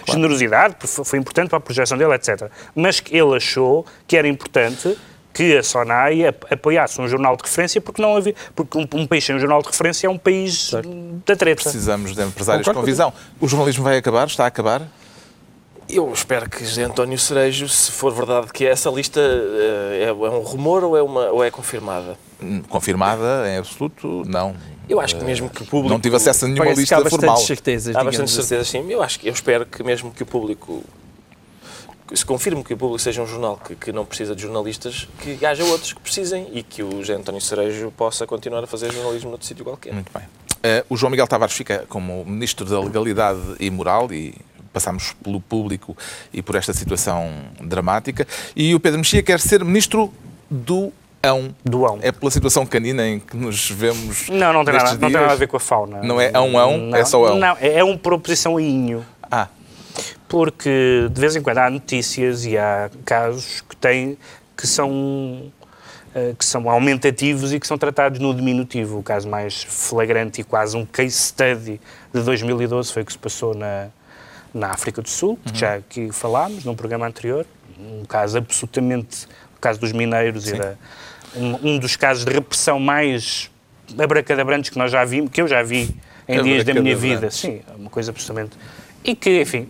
generosidade, 0.07 0.75
claro. 0.79 1.05
foi 1.05 1.19
importante 1.19 1.49
para 1.49 1.57
a 1.57 1.61
projeção 1.61 1.97
dele, 1.97 2.13
etc. 2.13 2.49
Mas 2.73 2.99
que 2.99 3.15
ele 3.15 3.35
achou 3.35 3.85
que 4.07 4.15
era 4.15 4.27
importante 4.27 4.97
que 5.37 5.55
a 5.55 5.61
SONAI 5.61 6.29
apoiasse 6.49 6.99
um 6.99 7.07
jornal 7.07 7.37
de 7.37 7.43
referência 7.43 7.79
porque 7.79 8.01
não 8.01 8.15
havia, 8.15 8.33
porque 8.55 8.75
um, 8.75 8.87
um 8.95 9.05
país 9.05 9.23
sem 9.23 9.35
um 9.35 9.39
jornal 9.39 9.61
de 9.61 9.67
referência 9.67 10.07
é 10.07 10.09
um 10.09 10.17
país 10.17 10.69
certo. 10.69 10.89
da 11.23 11.35
treta. 11.35 11.61
Precisamos 11.61 12.15
de 12.15 12.23
empresários 12.23 12.65
Concordo 12.65 12.79
com 12.81 12.85
visão. 12.87 13.13
O 13.39 13.47
jornalismo 13.47 13.83
vai 13.83 13.97
acabar? 13.97 14.25
Está 14.25 14.45
a 14.45 14.47
acabar? 14.47 14.81
Eu 15.87 16.11
espero 16.11 16.49
que 16.49 16.65
José 16.65 16.83
António 16.83 17.19
Cerejo, 17.19 17.69
se 17.69 17.91
for 17.91 18.11
verdade 18.11 18.47
que 18.51 18.65
essa 18.65 18.89
lista 18.89 19.21
eh, 19.21 20.05
é, 20.05 20.09
é 20.09 20.11
um 20.11 20.39
rumor 20.39 20.83
ou 20.83 20.97
é, 20.97 21.03
uma, 21.03 21.29
ou 21.29 21.43
é 21.43 21.51
confirmada? 21.51 22.17
Hum, 22.41 22.63
confirmada, 22.67 23.47
em 23.47 23.57
absoluto, 23.57 24.23
não. 24.25 24.55
Eu 24.89 24.99
acho 24.99 25.17
que 25.17 25.23
mesmo 25.23 25.49
que 25.49 25.61
o 25.61 25.65
público... 25.65 25.93
Não 25.93 25.99
tive 25.99 26.15
acesso 26.15 26.45
a 26.45 26.47
nenhuma 26.47 26.71
lista 26.73 26.97
há 26.97 27.07
formal. 27.07 27.37
certezas, 27.37 27.95
há 27.95 28.03
bastante 28.03 28.31
certezas, 28.31 28.67
assim. 28.67 28.81
sim. 28.81 28.91
Eu 28.91 29.03
acho 29.03 29.19
que 29.19 29.27
eu 29.27 29.33
espero 29.33 29.65
que 29.67 29.83
mesmo 29.83 30.11
que 30.11 30.23
o 30.23 30.25
público 30.25 30.83
se 32.13 32.25
confirme 32.25 32.63
que 32.63 32.73
o 32.73 32.77
Público 32.77 32.99
seja 32.99 33.21
um 33.21 33.27
jornal 33.27 33.57
que, 33.57 33.75
que, 33.75 33.91
não 33.91 34.05
precisa 34.05 34.35
de 34.35 34.41
jornalistas, 34.41 35.07
que 35.21 35.45
haja 35.45 35.63
outros 35.65 35.93
que 35.93 35.99
precisem 35.99 36.47
e 36.53 36.63
que 36.63 36.83
o 36.83 36.91
José 36.99 37.13
António 37.13 37.41
Cerejo 37.41 37.91
possa 37.91 38.25
continuar 38.25 38.63
a 38.63 38.67
fazer 38.67 38.91
jornalismo 38.91 39.29
noutro 39.29 39.47
sítio 39.47 39.63
qualquer. 39.65 39.93
Muito 39.93 40.11
bem. 40.13 40.23
Uh, 40.57 40.85
o 40.89 40.97
João 40.97 41.11
Miguel 41.11 41.27
Tavares 41.27 41.53
fica 41.53 41.85
como 41.87 42.25
Ministro 42.25 42.65
da 42.65 42.79
Legalidade 42.79 43.39
e 43.59 43.69
Moral 43.69 44.11
e 44.11 44.33
passamos 44.73 45.15
pelo 45.23 45.39
público 45.39 45.95
e 46.33 46.41
por 46.41 46.55
esta 46.55 46.73
situação 46.73 47.31
dramática. 47.59 48.27
E 48.55 48.73
o 48.73 48.79
Pedro 48.79 48.99
Mexia 48.99 49.23
quer 49.23 49.39
ser 49.39 49.63
Ministro 49.63 50.11
do 50.49 50.91
ão. 51.21 51.55
Do 51.63 51.85
ão. 51.85 51.99
É 52.01 52.11
pela 52.11 52.31
situação 52.31 52.65
canina 52.65 53.07
em 53.07 53.19
que 53.19 53.35
nos 53.35 53.69
vemos. 53.69 54.29
Não, 54.29 54.53
não 54.53 54.63
tem, 54.63 54.75
nada, 54.75 54.91
não 54.91 54.99
tem 54.99 55.09
nada 55.09 55.33
a 55.33 55.35
ver 55.35 55.47
com 55.47 55.57
a 55.57 55.59
fauna. 55.59 56.01
Não 56.01 56.21
é 56.21 56.31
ão-ão, 56.33 56.95
é 56.95 57.03
só 57.03 57.25
ão. 57.25 57.37
Não, 57.37 57.57
é 57.59 57.83
um 57.83 57.97
proposição 57.97 58.59
inho. 58.59 59.05
Ah. 59.29 59.47
Porque 60.27 61.07
de 61.11 61.21
vez 61.21 61.35
em 61.35 61.41
quando 61.41 61.59
há 61.59 61.69
notícias 61.69 62.45
e 62.45 62.57
há 62.57 62.89
casos 63.05 63.61
que 63.61 63.75
têm 63.75 64.17
que 64.55 64.65
são 64.65 65.51
eh, 66.17 66.33
que 66.37 66.43
são 66.43 66.67
aumentativos 66.67 67.53
e 67.53 67.59
que 67.59 67.67
são 67.67 67.77
tratados 67.77 68.19
no 68.19 68.33
diminutivo. 68.33 68.97
O 68.97 69.03
caso 69.03 69.29
mais 69.29 69.63
flagrante 69.63 70.41
e 70.41 70.43
quase 70.43 70.75
um 70.75 70.83
case 70.83 71.15
study 71.15 71.79
de 72.11 72.21
2012 72.23 72.91
foi 72.91 73.03
o 73.03 73.05
que 73.05 73.11
se 73.11 73.19
passou 73.19 73.53
na, 73.53 73.89
na 74.51 74.71
África 74.71 74.99
do 74.99 75.09
Sul, 75.09 75.31
uhum. 75.31 75.51
que 75.53 75.59
já 75.59 75.75
aqui 75.75 76.11
falámos 76.11 76.65
num 76.65 76.75
programa 76.75 77.05
anterior, 77.05 77.45
um 77.79 78.03
caso 78.05 78.39
absolutamente, 78.39 79.27
o 79.55 79.59
caso 79.61 79.79
dos 79.79 79.91
mineiros, 79.91 80.51
era 80.51 80.77
um, 81.35 81.73
um, 81.73 81.77
dos 81.77 81.95
casos 81.95 82.25
de 82.25 82.31
repressão 82.31 82.79
mais 82.79 83.51
abracadabrantes 83.99 84.71
que 84.71 84.77
nós 84.77 84.91
já 84.91 85.05
vimos, 85.05 85.29
que 85.29 85.39
eu 85.39 85.47
já 85.47 85.61
vi 85.61 85.95
em 86.27 86.41
dias 86.41 86.63
da 86.63 86.73
minha 86.73 86.95
vida. 86.95 87.29
Sim, 87.29 87.61
é 87.69 87.75
uma 87.75 87.91
coisa 87.91 88.09
absolutamente... 88.11 88.57
E 89.03 89.15
que, 89.15 89.41
enfim, 89.41 89.69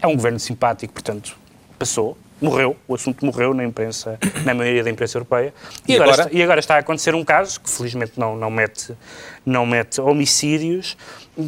é 0.00 0.06
um 0.06 0.14
governo 0.14 0.38
simpático, 0.38 0.92
portanto, 0.92 1.36
passou, 1.78 2.16
morreu, 2.40 2.76
o 2.86 2.94
assunto 2.94 3.24
morreu 3.24 3.54
na 3.54 3.64
imprensa, 3.64 4.18
na 4.44 4.54
maioria 4.54 4.84
da 4.84 4.90
imprensa 4.90 5.16
europeia. 5.16 5.54
E, 5.86 5.92
e, 5.92 5.94
agora, 5.96 6.12
agora? 6.12 6.26
Está, 6.26 6.38
e 6.38 6.42
agora 6.42 6.60
está 6.60 6.74
a 6.76 6.78
acontecer 6.78 7.14
um 7.14 7.24
caso 7.24 7.60
que 7.60 7.70
felizmente 7.70 8.12
não, 8.16 8.36
não, 8.36 8.50
mete, 8.50 8.94
não 9.44 9.64
mete 9.66 10.00
homicídios, 10.00 10.96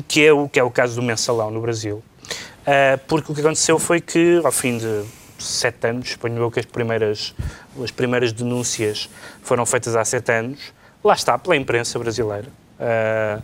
que 0.06 0.24
é, 0.24 0.32
o, 0.32 0.48
que 0.48 0.58
é 0.58 0.62
o 0.62 0.70
caso 0.70 0.96
do 0.96 1.02
mensalão 1.02 1.50
no 1.50 1.60
Brasil. 1.60 2.02
Uh, 2.26 2.98
porque 3.06 3.32
o 3.32 3.34
que 3.34 3.40
aconteceu 3.40 3.78
foi 3.78 4.00
que, 4.00 4.40
ao 4.44 4.52
fim 4.52 4.76
de 4.76 5.04
sete 5.38 5.88
anos, 5.88 6.10
suponho 6.10 6.36
eu 6.36 6.50
que 6.50 6.60
as 6.60 6.66
primeiras, 6.66 7.34
as 7.82 7.90
primeiras 7.90 8.32
denúncias 8.32 9.08
foram 9.42 9.64
feitas 9.64 9.96
há 9.96 10.04
sete 10.04 10.32
anos, 10.32 10.58
lá 11.02 11.14
está, 11.14 11.38
pela 11.38 11.56
imprensa 11.56 11.98
brasileira, 11.98 12.48
uh, 12.78 13.42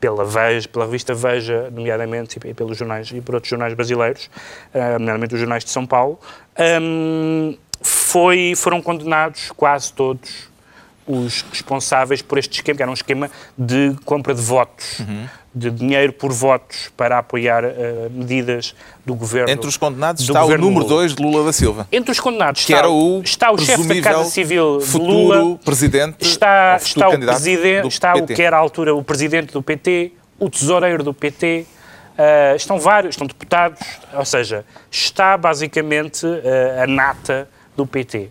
pela 0.00 0.24
Veja, 0.24 0.68
pela 0.68 0.84
revista 0.84 1.14
Veja, 1.14 1.70
nomeadamente, 1.70 2.38
e 2.44 2.54
pelos 2.54 2.76
jornais 2.76 3.10
e 3.10 3.20
por 3.20 3.34
outros 3.34 3.50
jornais 3.50 3.74
brasileiros, 3.74 4.30
uh, 4.74 4.98
nomeadamente 4.98 5.34
os 5.34 5.40
jornais 5.40 5.64
de 5.64 5.70
São 5.70 5.86
Paulo, 5.86 6.18
um, 6.80 7.56
foi, 7.80 8.54
foram 8.56 8.80
condenados 8.82 9.50
quase 9.56 9.92
todos 9.92 10.48
os 11.06 11.42
responsáveis 11.50 12.20
por 12.20 12.38
este 12.38 12.56
esquema, 12.56 12.76
que 12.76 12.82
era 12.82 12.90
um 12.90 12.94
esquema 12.94 13.30
de 13.56 13.94
compra 14.04 14.34
de 14.34 14.42
votos, 14.42 14.98
uhum. 15.00 15.28
de 15.54 15.70
dinheiro 15.70 16.12
por 16.12 16.32
votos 16.32 16.90
para 16.96 17.18
apoiar 17.18 17.64
uh, 17.64 18.10
medidas 18.10 18.74
do 19.04 19.14
governo. 19.14 19.50
Entre 19.50 19.68
os 19.68 19.76
condenados 19.76 20.22
está 20.22 20.44
o 20.44 20.58
número 20.58 20.84
2 20.84 21.14
de 21.14 21.22
Lula 21.22 21.44
da 21.44 21.52
Silva. 21.52 21.86
Entre 21.92 22.10
os 22.10 22.18
condenados 22.18 22.64
que 22.64 22.72
está, 22.72 22.78
era 22.78 22.90
o, 22.90 23.20
está 23.22 23.52
o 23.52 23.58
chefe 23.58 23.84
da 23.84 24.00
Casa 24.02 24.30
Civil 24.30 24.80
futuro 24.80 25.12
Lula, 25.12 25.58
presidente, 25.64 26.16
está, 26.20 26.76
está 26.82 27.08
o 27.08 27.18
presidente, 27.18 27.88
está 27.88 28.12
PT. 28.14 28.32
o 28.32 28.36
que 28.36 28.42
era 28.42 28.56
à 28.56 28.60
altura 28.60 28.94
o 28.94 29.04
presidente 29.04 29.52
do 29.52 29.62
PT, 29.62 30.12
o 30.38 30.50
tesoureiro 30.50 31.02
do 31.02 31.14
PT, 31.14 31.66
Uh, 32.16 32.18
eh, 32.18 32.56
estão 32.56 32.78
vários, 32.78 33.12
estão 33.12 33.26
deputados, 33.26 33.78
ou 34.14 34.24
seja, 34.24 34.64
está 34.90 35.36
basicamente 35.36 36.24
uh, 36.24 36.82
a 36.82 36.86
nata 36.86 37.46
do 37.76 37.86
PT. 37.86 38.30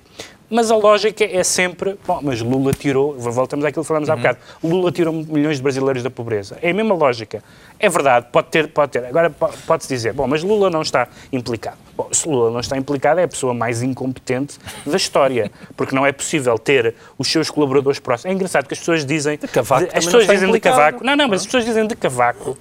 Mas 0.55 0.71
a 0.71 0.77
lógica 0.77 1.25
é 1.25 1.43
sempre, 1.43 1.99
bom, 2.07 2.21
mas 2.23 2.41
Lula 2.41 2.71
tirou, 2.71 3.13
voltamos 3.19 3.65
àquilo 3.65 3.83
que 3.83 3.87
falamos 3.89 4.07
uhum. 4.07 4.13
há 4.13 4.17
bocado, 4.17 4.37
Lula 4.63 4.89
tirou 4.89 5.11
milhões 5.11 5.57
de 5.57 5.63
brasileiros 5.63 6.01
da 6.01 6.09
pobreza. 6.09 6.57
É 6.61 6.69
a 6.69 6.73
mesma 6.73 6.95
lógica. 6.95 7.43
É 7.77 7.89
verdade, 7.89 8.27
pode 8.31 8.47
ter, 8.47 8.69
pode 8.69 8.93
ter. 8.93 9.03
Agora 9.03 9.29
pode-se 9.29 9.89
dizer, 9.89 10.13
bom, 10.13 10.25
mas 10.25 10.43
Lula 10.43 10.69
não 10.69 10.81
está 10.81 11.09
implicado. 11.29 11.75
Bom, 11.97 12.07
se 12.09 12.25
Lula 12.25 12.51
não 12.51 12.61
está 12.61 12.77
implicado, 12.77 13.19
é 13.19 13.23
a 13.23 13.27
pessoa 13.27 13.53
mais 13.53 13.83
incompetente 13.83 14.57
da 14.85 14.95
história, 14.95 15.51
porque 15.75 15.93
não 15.93 16.05
é 16.05 16.13
possível 16.13 16.57
ter 16.57 16.95
os 17.17 17.29
seus 17.29 17.49
colaboradores 17.49 17.99
próximos. 17.99 18.31
É 18.31 18.33
engraçado 18.33 18.65
que 18.65 18.73
as 18.73 18.79
pessoas 18.79 19.05
dizem... 19.05 19.37
De 19.37 19.49
Cavaco 19.49 19.89
de, 19.89 19.97
As 19.97 20.05
pessoas 20.05 20.25
dizem 20.25 20.47
implicado. 20.47 20.75
de 20.75 20.81
Cavaco... 20.81 21.03
Não, 21.03 21.17
não, 21.17 21.27
mas 21.27 21.41
as 21.41 21.47
pessoas 21.47 21.65
dizem 21.65 21.85
de 21.85 21.97
Cavaco 21.97 22.57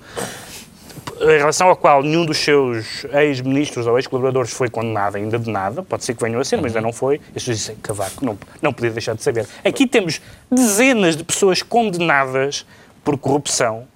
em 1.21 1.39
relação 1.39 1.69
ao 1.69 1.77
qual 1.77 2.03
nenhum 2.03 2.25
dos 2.25 2.39
seus 2.39 3.05
ex-ministros 3.13 3.87
ou 3.87 3.97
ex-colaboradores 3.99 4.53
foi 4.53 4.69
condenado 4.69 5.17
ainda 5.17 5.39
de 5.39 5.51
nada, 5.51 5.83
pode 5.83 6.05
ser 6.05 6.15
que 6.15 6.23
venham 6.23 6.41
a 6.41 6.45
ser, 6.45 6.57
mas 6.57 6.75
ainda 6.75 6.81
não 6.81 6.93
foi, 6.93 7.21
pessoas 7.33 7.59
dizem, 7.59 7.77
Cavaco, 7.77 8.25
não, 8.25 8.39
não 8.61 8.73
podia 8.73 8.91
deixar 8.91 9.15
de 9.15 9.23
saber. 9.23 9.47
Aqui 9.65 9.87
temos 9.87 10.21
dezenas 10.51 11.17
de 11.17 11.25
pessoas 11.25 11.63
condenadas 11.63 12.67
por 13.05 13.19
corrupção 13.19 13.87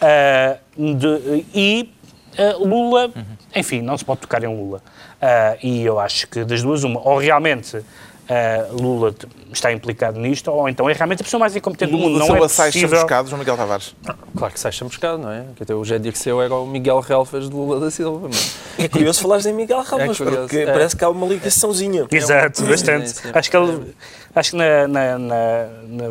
uh, 0.00 0.94
de, 0.94 1.44
e 1.54 1.92
uh, 2.38 2.66
Lula, 2.66 3.10
enfim, 3.54 3.80
não 3.80 3.96
se 3.96 4.04
pode 4.04 4.20
tocar 4.20 4.42
em 4.44 4.48
Lula. 4.48 4.82
Uh, 5.22 5.58
e 5.62 5.82
eu 5.84 5.98
acho 5.98 6.26
que 6.26 6.44
das 6.44 6.62
duas, 6.62 6.84
uma, 6.84 7.00
ou 7.00 7.18
realmente 7.18 7.82
uh, 8.32 8.82
Lula 8.82 9.14
está 9.52 9.72
implicado 9.72 10.18
nisto, 10.18 10.50
ou 10.50 10.68
então 10.68 10.88
é 10.88 10.92
realmente 10.92 11.20
a 11.20 11.24
pessoa 11.24 11.38
mais 11.38 11.54
incompetente 11.54 11.92
Lula 11.92 12.04
do 12.04 12.10
mundo. 12.10 12.18
Não 12.18 12.36
é 12.36 12.38
possível... 12.38 12.48
sai 12.48 12.72
chamuscado, 12.72 13.28
João 13.28 13.38
Miguel 13.38 13.56
Tavares? 13.56 13.94
claro 14.36 14.54
que 14.54 14.60
sai 14.60 14.72
chamuscado, 14.72 15.18
não 15.18 15.30
é? 15.30 15.44
Que 15.56 15.62
até 15.62 15.74
o 15.74 15.84
José 15.84 15.98
Dirceu 15.98 16.40
era 16.40 16.54
o 16.54 16.66
Miguel 16.66 17.00
Relfas 17.00 17.48
de 17.48 17.54
Lula 17.54 17.78
da 17.78 17.90
Silva. 17.90 18.28
Mas... 18.28 18.56
É 18.78 18.88
curioso 18.88 19.20
falares 19.22 19.46
em 19.46 19.52
Miguel 19.52 19.82
Relfas, 19.82 20.20
é 20.20 20.24
porque 20.24 20.58
é. 20.58 20.66
parece 20.66 20.96
que 20.96 21.04
há 21.04 21.08
uma 21.08 21.26
ligaçãozinha. 21.26 22.06
Exato, 22.10 22.64
bastante. 22.64 23.10
Sim, 23.10 23.22
sim. 23.22 23.30
Acho 23.34 23.50
que 23.50 23.56
ele 23.56 23.94
Acho 24.34 24.52
que 24.52 24.56
na, 24.56 24.88
na, 24.88 25.18
na, 25.18 25.66
na, 25.88 26.04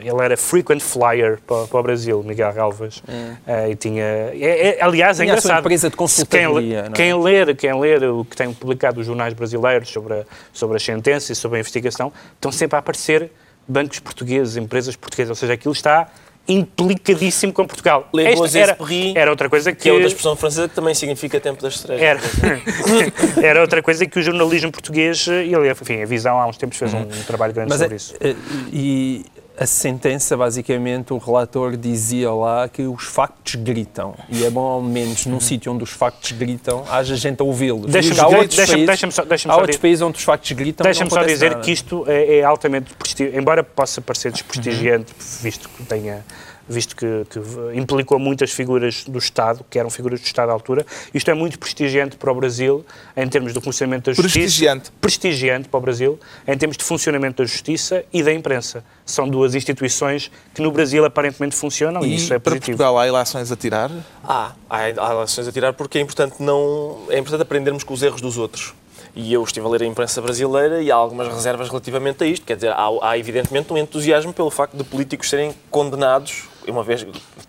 ele 0.00 0.22
era 0.22 0.36
frequent 0.36 0.80
flyer 0.80 1.38
para, 1.46 1.66
para 1.66 1.80
o 1.80 1.82
Brasil, 1.82 2.22
Miguel 2.22 2.52
Galvas. 2.52 2.98
Uh, 2.98 3.70
e 3.70 3.76
tinha. 3.76 4.02
É, 4.02 4.78
é, 4.78 4.82
aliás, 4.82 5.20
é 5.20 5.24
tinha 5.24 5.34
engraçado. 5.34 5.60
empresa 5.60 5.90
de 5.90 5.96
consultoria. 5.96 6.84
Quem, 6.84 6.92
quem, 6.92 7.22
ler, 7.22 7.56
quem 7.56 7.78
ler 7.78 8.04
o 8.04 8.24
que 8.24 8.36
tem 8.36 8.52
publicado 8.54 9.00
os 9.00 9.06
jornais 9.06 9.34
brasileiros 9.34 9.90
sobre, 9.90 10.14
a, 10.14 10.24
sobre 10.52 10.76
as 10.76 10.82
sentenças 10.82 11.30
e 11.30 11.34
sobre 11.34 11.58
a 11.58 11.60
investigação, 11.60 12.10
estão 12.34 12.50
sempre 12.50 12.76
a 12.76 12.78
aparecer 12.78 13.30
bancos 13.66 13.98
portugueses, 13.98 14.56
empresas 14.56 14.96
portuguesas. 14.96 15.30
Ou 15.30 15.36
seja, 15.36 15.52
aquilo 15.52 15.72
está 15.72 16.08
implicadíssimo 16.48 17.52
com 17.52 17.66
Portugal. 17.66 18.08
Esta 18.16 18.58
era, 18.58 18.76
era 19.14 19.30
outra 19.30 19.48
coisa 19.48 19.72
que... 19.72 19.82
Que 19.82 19.88
é 19.90 19.92
outra 19.92 20.08
expressão 20.08 20.34
francesa 20.34 20.68
que 20.68 20.74
também 20.74 20.94
significa 20.94 21.38
tempo 21.38 21.62
das 21.62 21.74
estrelas. 21.74 22.02
Era, 22.02 22.20
era 23.46 23.60
outra 23.60 23.82
coisa 23.82 24.06
que 24.06 24.18
o 24.18 24.22
jornalismo 24.22 24.72
português, 24.72 25.26
e 25.26 25.54
ele, 25.54 25.70
enfim, 25.70 26.02
a 26.02 26.06
Visão 26.06 26.40
há 26.40 26.46
uns 26.46 26.56
tempos 26.56 26.78
fez 26.78 26.94
um, 26.94 27.00
um 27.00 27.22
trabalho 27.26 27.52
grande 27.52 27.68
Mas 27.70 27.80
sobre 27.80 27.94
é, 27.94 27.96
isso. 27.96 28.14
Eh, 28.20 28.34
e 28.72 29.24
a 29.58 29.66
sentença, 29.66 30.36
basicamente, 30.36 31.12
o 31.12 31.18
relator 31.18 31.76
dizia 31.76 32.30
lá 32.32 32.68
que 32.68 32.82
os 32.82 33.04
factos 33.04 33.56
gritam. 33.56 34.14
E 34.28 34.44
é 34.44 34.50
bom, 34.50 34.60
ao 34.60 34.82
menos, 34.82 35.26
num 35.26 35.34
uhum. 35.34 35.40
sítio 35.40 35.72
onde 35.72 35.82
os 35.82 35.90
factos 35.90 36.32
gritam, 36.32 36.84
haja 36.88 37.16
gente 37.16 37.40
a 37.40 37.44
ouvi-los. 37.44 37.90
Deixa-me 37.90 38.20
há 38.20 38.28
outros, 38.28 38.56
deixa 38.56 38.72
países, 38.72 38.86
deixa 38.86 39.10
só, 39.10 39.24
deixa 39.24 39.52
há 39.52 39.56
outros 39.56 39.76
países 39.76 40.00
onde 40.00 40.16
os 40.16 40.22
factos 40.22 40.52
gritam. 40.52 40.84
Deixa-me 40.84 41.10
só 41.10 41.24
dizer 41.24 41.50
nada. 41.50 41.62
que 41.62 41.72
isto 41.72 42.04
é, 42.06 42.38
é 42.38 42.44
altamente 42.44 42.94
embora 43.34 43.64
possa 43.64 44.00
parecer 44.00 44.30
desprestigiante, 44.30 45.12
uhum. 45.12 45.42
visto 45.42 45.68
que 45.68 45.82
tenha 45.84 46.24
visto 46.68 46.94
que, 46.94 47.06
que, 47.30 47.40
implicou 47.74 48.18
muitas 48.18 48.50
figuras 48.50 49.04
do 49.04 49.18
Estado, 49.18 49.64
que 49.68 49.78
eram 49.78 49.90
figuras 49.90 50.20
do 50.20 50.24
Estado 50.24 50.50
à 50.50 50.52
altura. 50.52 50.84
Isto 51.14 51.30
é 51.30 51.34
muito 51.34 51.58
prestigiante 51.58 52.16
para 52.16 52.30
o 52.30 52.34
Brasil, 52.34 52.84
em 53.16 53.28
termos 53.28 53.52
do 53.52 53.60
funcionamento 53.60 54.10
da 54.10 54.14
justiça. 54.14 54.38
Prestigiante. 54.38 54.90
Prestigiante 55.00 55.68
para 55.68 55.78
o 55.78 55.80
Brasil, 55.80 56.18
em 56.46 56.56
termos 56.56 56.76
de 56.76 56.84
funcionamento 56.84 57.42
da 57.42 57.46
justiça 57.46 58.04
e 58.12 58.22
da 58.22 58.32
imprensa. 58.32 58.84
São 59.04 59.28
duas 59.28 59.54
instituições 59.54 60.30
que 60.54 60.60
no 60.60 60.70
Brasil 60.70 61.04
aparentemente 61.04 61.56
funcionam 61.56 62.04
e, 62.04 62.08
e 62.08 62.14
isso 62.16 62.32
é 62.34 62.38
positivo. 62.38 62.42
para 62.42 62.60
Portugal 62.60 62.98
há 62.98 63.08
ilações 63.08 63.50
a 63.50 63.56
tirar? 63.56 63.90
Há, 64.22 64.52
há 64.68 64.90
ilações 64.90 65.48
a 65.48 65.52
tirar 65.52 65.72
porque 65.72 65.98
é 65.98 66.00
importante, 66.00 66.42
não, 66.42 66.98
é 67.08 67.18
importante 67.18 67.42
aprendermos 67.42 67.84
com 67.84 67.94
os 67.94 68.02
erros 68.02 68.20
dos 68.20 68.36
outros. 68.36 68.74
E 69.14 69.32
eu 69.32 69.42
estive 69.42 69.66
a 69.66 69.68
ler 69.68 69.82
a 69.82 69.86
imprensa 69.86 70.20
brasileira 70.20 70.80
e 70.80 70.92
há 70.92 70.94
algumas 70.94 71.26
reservas 71.28 71.68
relativamente 71.68 72.22
a 72.22 72.26
isto. 72.26 72.46
Quer 72.46 72.54
dizer, 72.54 72.72
há, 72.72 72.88
há 73.02 73.18
evidentemente 73.18 73.72
um 73.72 73.76
entusiasmo 73.76 74.32
pelo 74.32 74.50
facto 74.50 74.76
de 74.76 74.84
políticos 74.84 75.28
serem 75.28 75.54
condenados 75.70 76.44
uma 76.70 76.82
vez, 76.82 77.06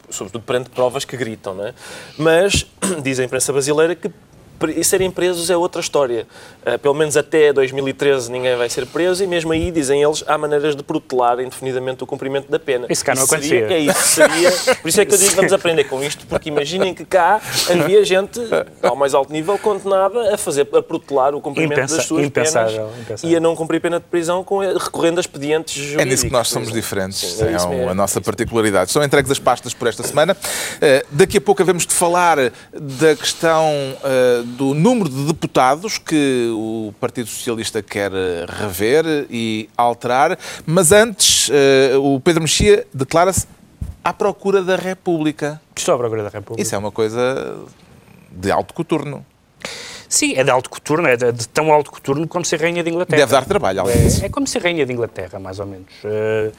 sobretudo 0.10 0.44
perante 0.44 0.70
provas 0.70 1.06
que 1.06 1.18
gritam, 1.18 1.54
não 1.54 1.68
é? 1.68 1.74
Mas 2.18 2.66
diz 3.04 3.20
a 3.20 3.24
imprensa 3.24 3.52
brasileira 3.52 3.96
que 3.96 4.12
e 4.76 4.84
serem 4.84 5.10
presos 5.10 5.50
é 5.50 5.58
outra 5.58 5.82
história. 5.82 6.28
Uh, 6.66 6.78
pelo 6.80 6.94
menos 6.94 7.16
até 7.16 7.54
2013 7.54 8.32
ninguém 8.32 8.56
vai 8.56 8.70
ser 8.70 8.86
preso 8.86 9.24
e 9.24 9.28
mesmo 9.28 9.52
aí, 9.52 9.72
dizem 9.72 10.02
eles, 10.02 10.24
há 10.28 10.38
maneiras 10.38 10.76
de 10.76 10.84
protelar 10.84 11.40
indefinidamente 11.40 12.04
o 12.04 12.08
cumprimento 12.08 12.50
da 12.50 12.60
pena. 12.60 12.88
Isso 12.90 13.04
cá 13.04 13.16
não 13.16 13.24
acontecia. 13.24 13.68
É 13.72 13.80
isso, 13.80 14.02
seria, 14.02 14.52
por 14.82 14.88
isso 14.90 15.02
é 15.02 15.06
que 15.06 15.14
eu 15.14 15.18
digo 15.18 15.36
vamos 15.36 15.54
aprender 15.54 15.84
com 15.86 16.04
isto, 16.04 16.26
porque 16.28 16.50
imaginem 16.50 16.94
que 16.94 17.06
cá 17.06 17.42
havia 17.70 18.04
gente 18.04 18.40
ao 18.82 18.96
mais 18.96 19.14
alto 19.14 19.32
nível 19.32 19.58
condenada 19.58 20.34
a 20.34 20.38
fazer, 20.38 20.68
a 20.74 20.82
protelar 20.82 21.34
o 21.36 21.42
cumprimento 21.42 21.74
Impensa, 21.74 21.98
das 21.98 22.06
suas 22.06 22.26
impensável, 22.26 22.88
penas 22.88 23.00
impensável. 23.00 23.30
e 23.30 23.36
a 23.36 23.40
não 23.40 23.56
cumprir 23.56 23.80
pena 23.80 24.00
de 24.00 24.06
prisão 24.06 24.44
com, 24.44 24.60
recorrendo 24.60 25.18
a 25.18 25.22
expedientes 25.22 25.74
jurídicos. 25.74 26.02
É 26.02 26.06
nisso 26.06 26.26
que 26.26 26.32
nós 26.32 26.48
somos 26.50 26.72
diferentes, 26.72 27.20
Sim, 27.20 27.46
é, 27.46 27.52
é 27.52 27.90
a 27.90 27.94
nossa 27.94 28.20
particularidade. 28.20 28.92
São 28.92 29.04
entregues 29.04 29.32
as 29.32 29.40
pastas 29.40 29.74
por 29.74 29.88
esta 29.88 30.04
semana. 30.04 30.34
Uh, 30.34 31.06
daqui 31.12 31.38
a 31.38 31.42
pouco 31.42 31.62
havemos 31.62 31.86
de 31.86 31.94
falar 31.94 32.38
da 32.74 33.16
questão 33.16 33.66
uh, 33.70 34.49
do 34.58 34.74
número 34.74 35.10
de 35.10 35.26
deputados 35.26 35.98
que 35.98 36.50
o 36.54 36.94
Partido 37.00 37.28
Socialista 37.28 37.82
quer 37.82 38.12
rever 38.48 39.28
e 39.30 39.70
alterar, 39.78 40.38
mas 40.66 40.92
antes 40.92 41.50
o 42.02 42.20
Pedro 42.20 42.42
Mexia 42.42 42.86
declara-se 42.94 43.48
à 44.04 44.14
procura 44.14 44.62
da 44.64 44.76
República. 44.76 45.62
Estou 45.76 45.96
à 45.96 45.98
procura 45.98 46.24
da 46.24 46.30
República. 46.30 46.62
Isso 46.62 46.76
é 46.76 46.78
uma 46.78 46.92
coisa 46.92 47.58
de 48.32 48.52
alto 48.52 48.74
coturno. 48.74 49.26
Sim, 50.10 50.34
é 50.36 50.44
de 50.44 50.50
alto 50.50 50.72
coturno, 50.72 51.08
é 51.08 51.16
de, 51.16 51.32
de, 51.32 51.48
tão 51.48 51.72
alto 51.72 51.92
coturno 51.92 52.28
como 52.28 52.44
ser 52.44 52.60
rainha 52.60 52.82
de 52.82 52.90
Inglaterra. 52.90 53.20
Deve 53.20 53.32
dar 53.32 53.46
trabalho, 53.46 53.82
além 53.82 53.96
disso. 53.96 54.24
É, 54.24 54.26
é 54.26 54.30
como 54.30 54.48
ser 54.48 54.64
rainha 54.64 54.84
de 54.84 54.92
Inglaterra, 54.92 55.40
mais 55.40 55.60
ou 55.60 55.68
menos. 55.68 55.94
Uh, 56.04 56.52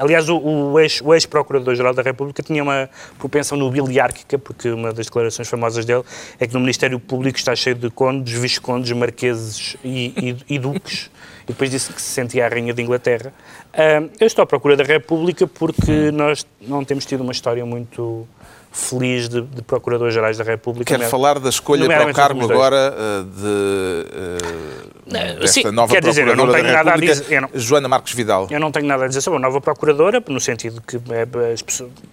aliás, 0.00 0.28
o, 0.28 0.36
o 0.36 1.14
ex-procurador-geral 1.14 1.92
ex 1.92 1.96
da 1.96 2.02
República 2.02 2.42
tinha 2.42 2.60
uma 2.60 2.90
propensão 3.16 3.56
nobiliárquica, 3.56 4.36
porque 4.40 4.68
uma 4.70 4.92
das 4.92 5.06
declarações 5.06 5.48
famosas 5.48 5.84
dele 5.84 6.02
é 6.40 6.48
que 6.48 6.52
no 6.52 6.58
Ministério 6.58 6.98
Público 6.98 7.38
está 7.38 7.54
cheio 7.54 7.76
de 7.76 7.90
condes, 7.90 8.36
viscondes, 8.36 8.90
marqueses 8.90 9.76
e, 9.84 10.36
e, 10.48 10.54
e 10.56 10.58
duques. 10.58 11.12
E 11.44 11.52
depois 11.52 11.70
disse 11.70 11.92
que 11.92 12.02
se 12.02 12.08
sentia 12.08 12.44
a 12.44 12.48
rainha 12.48 12.74
de 12.74 12.82
Inglaterra. 12.82 13.32
Uh, 13.72 14.10
eu 14.18 14.26
estou 14.26 14.42
à 14.42 14.46
procura 14.46 14.76
da 14.76 14.82
República 14.82 15.46
porque 15.46 16.10
nós 16.10 16.44
não 16.60 16.84
temos 16.84 17.06
tido 17.06 17.20
uma 17.20 17.32
história 17.32 17.64
muito 17.64 18.26
feliz 18.72 19.28
de, 19.28 19.42
de 19.42 19.62
Procuradores-Gerais 19.62 20.38
da 20.38 20.44
República. 20.44 20.96
Quer 20.96 21.08
falar 21.08 21.38
da 21.38 21.48
escolha 21.48 21.86
para 21.86 22.10
o 22.10 22.14
cargo 22.14 22.44
agora 22.44 22.94
eh, 22.96 23.24
de 23.24 24.90
desta 25.10 25.48
Sim, 25.48 25.70
nova 25.72 25.92
quer 25.92 26.02
dizer, 26.02 26.28
eu 26.28 26.36
não 26.36 26.50
tenho 26.50 26.72
nada 26.72 26.92
a 26.92 26.96
dizer, 26.96 27.40
não, 27.40 27.48
Joana 27.54 27.88
Marcos 27.88 28.12
Vidal. 28.12 28.46
Eu 28.50 28.60
não 28.60 28.70
tenho 28.70 28.86
nada 28.86 29.04
a 29.04 29.08
dizer 29.08 29.20
sobre 29.20 29.38
a 29.38 29.40
nova 29.40 29.60
Procuradora, 29.60 30.22
no 30.28 30.40
sentido 30.40 30.80
que 30.80 30.96
é, 30.96 31.26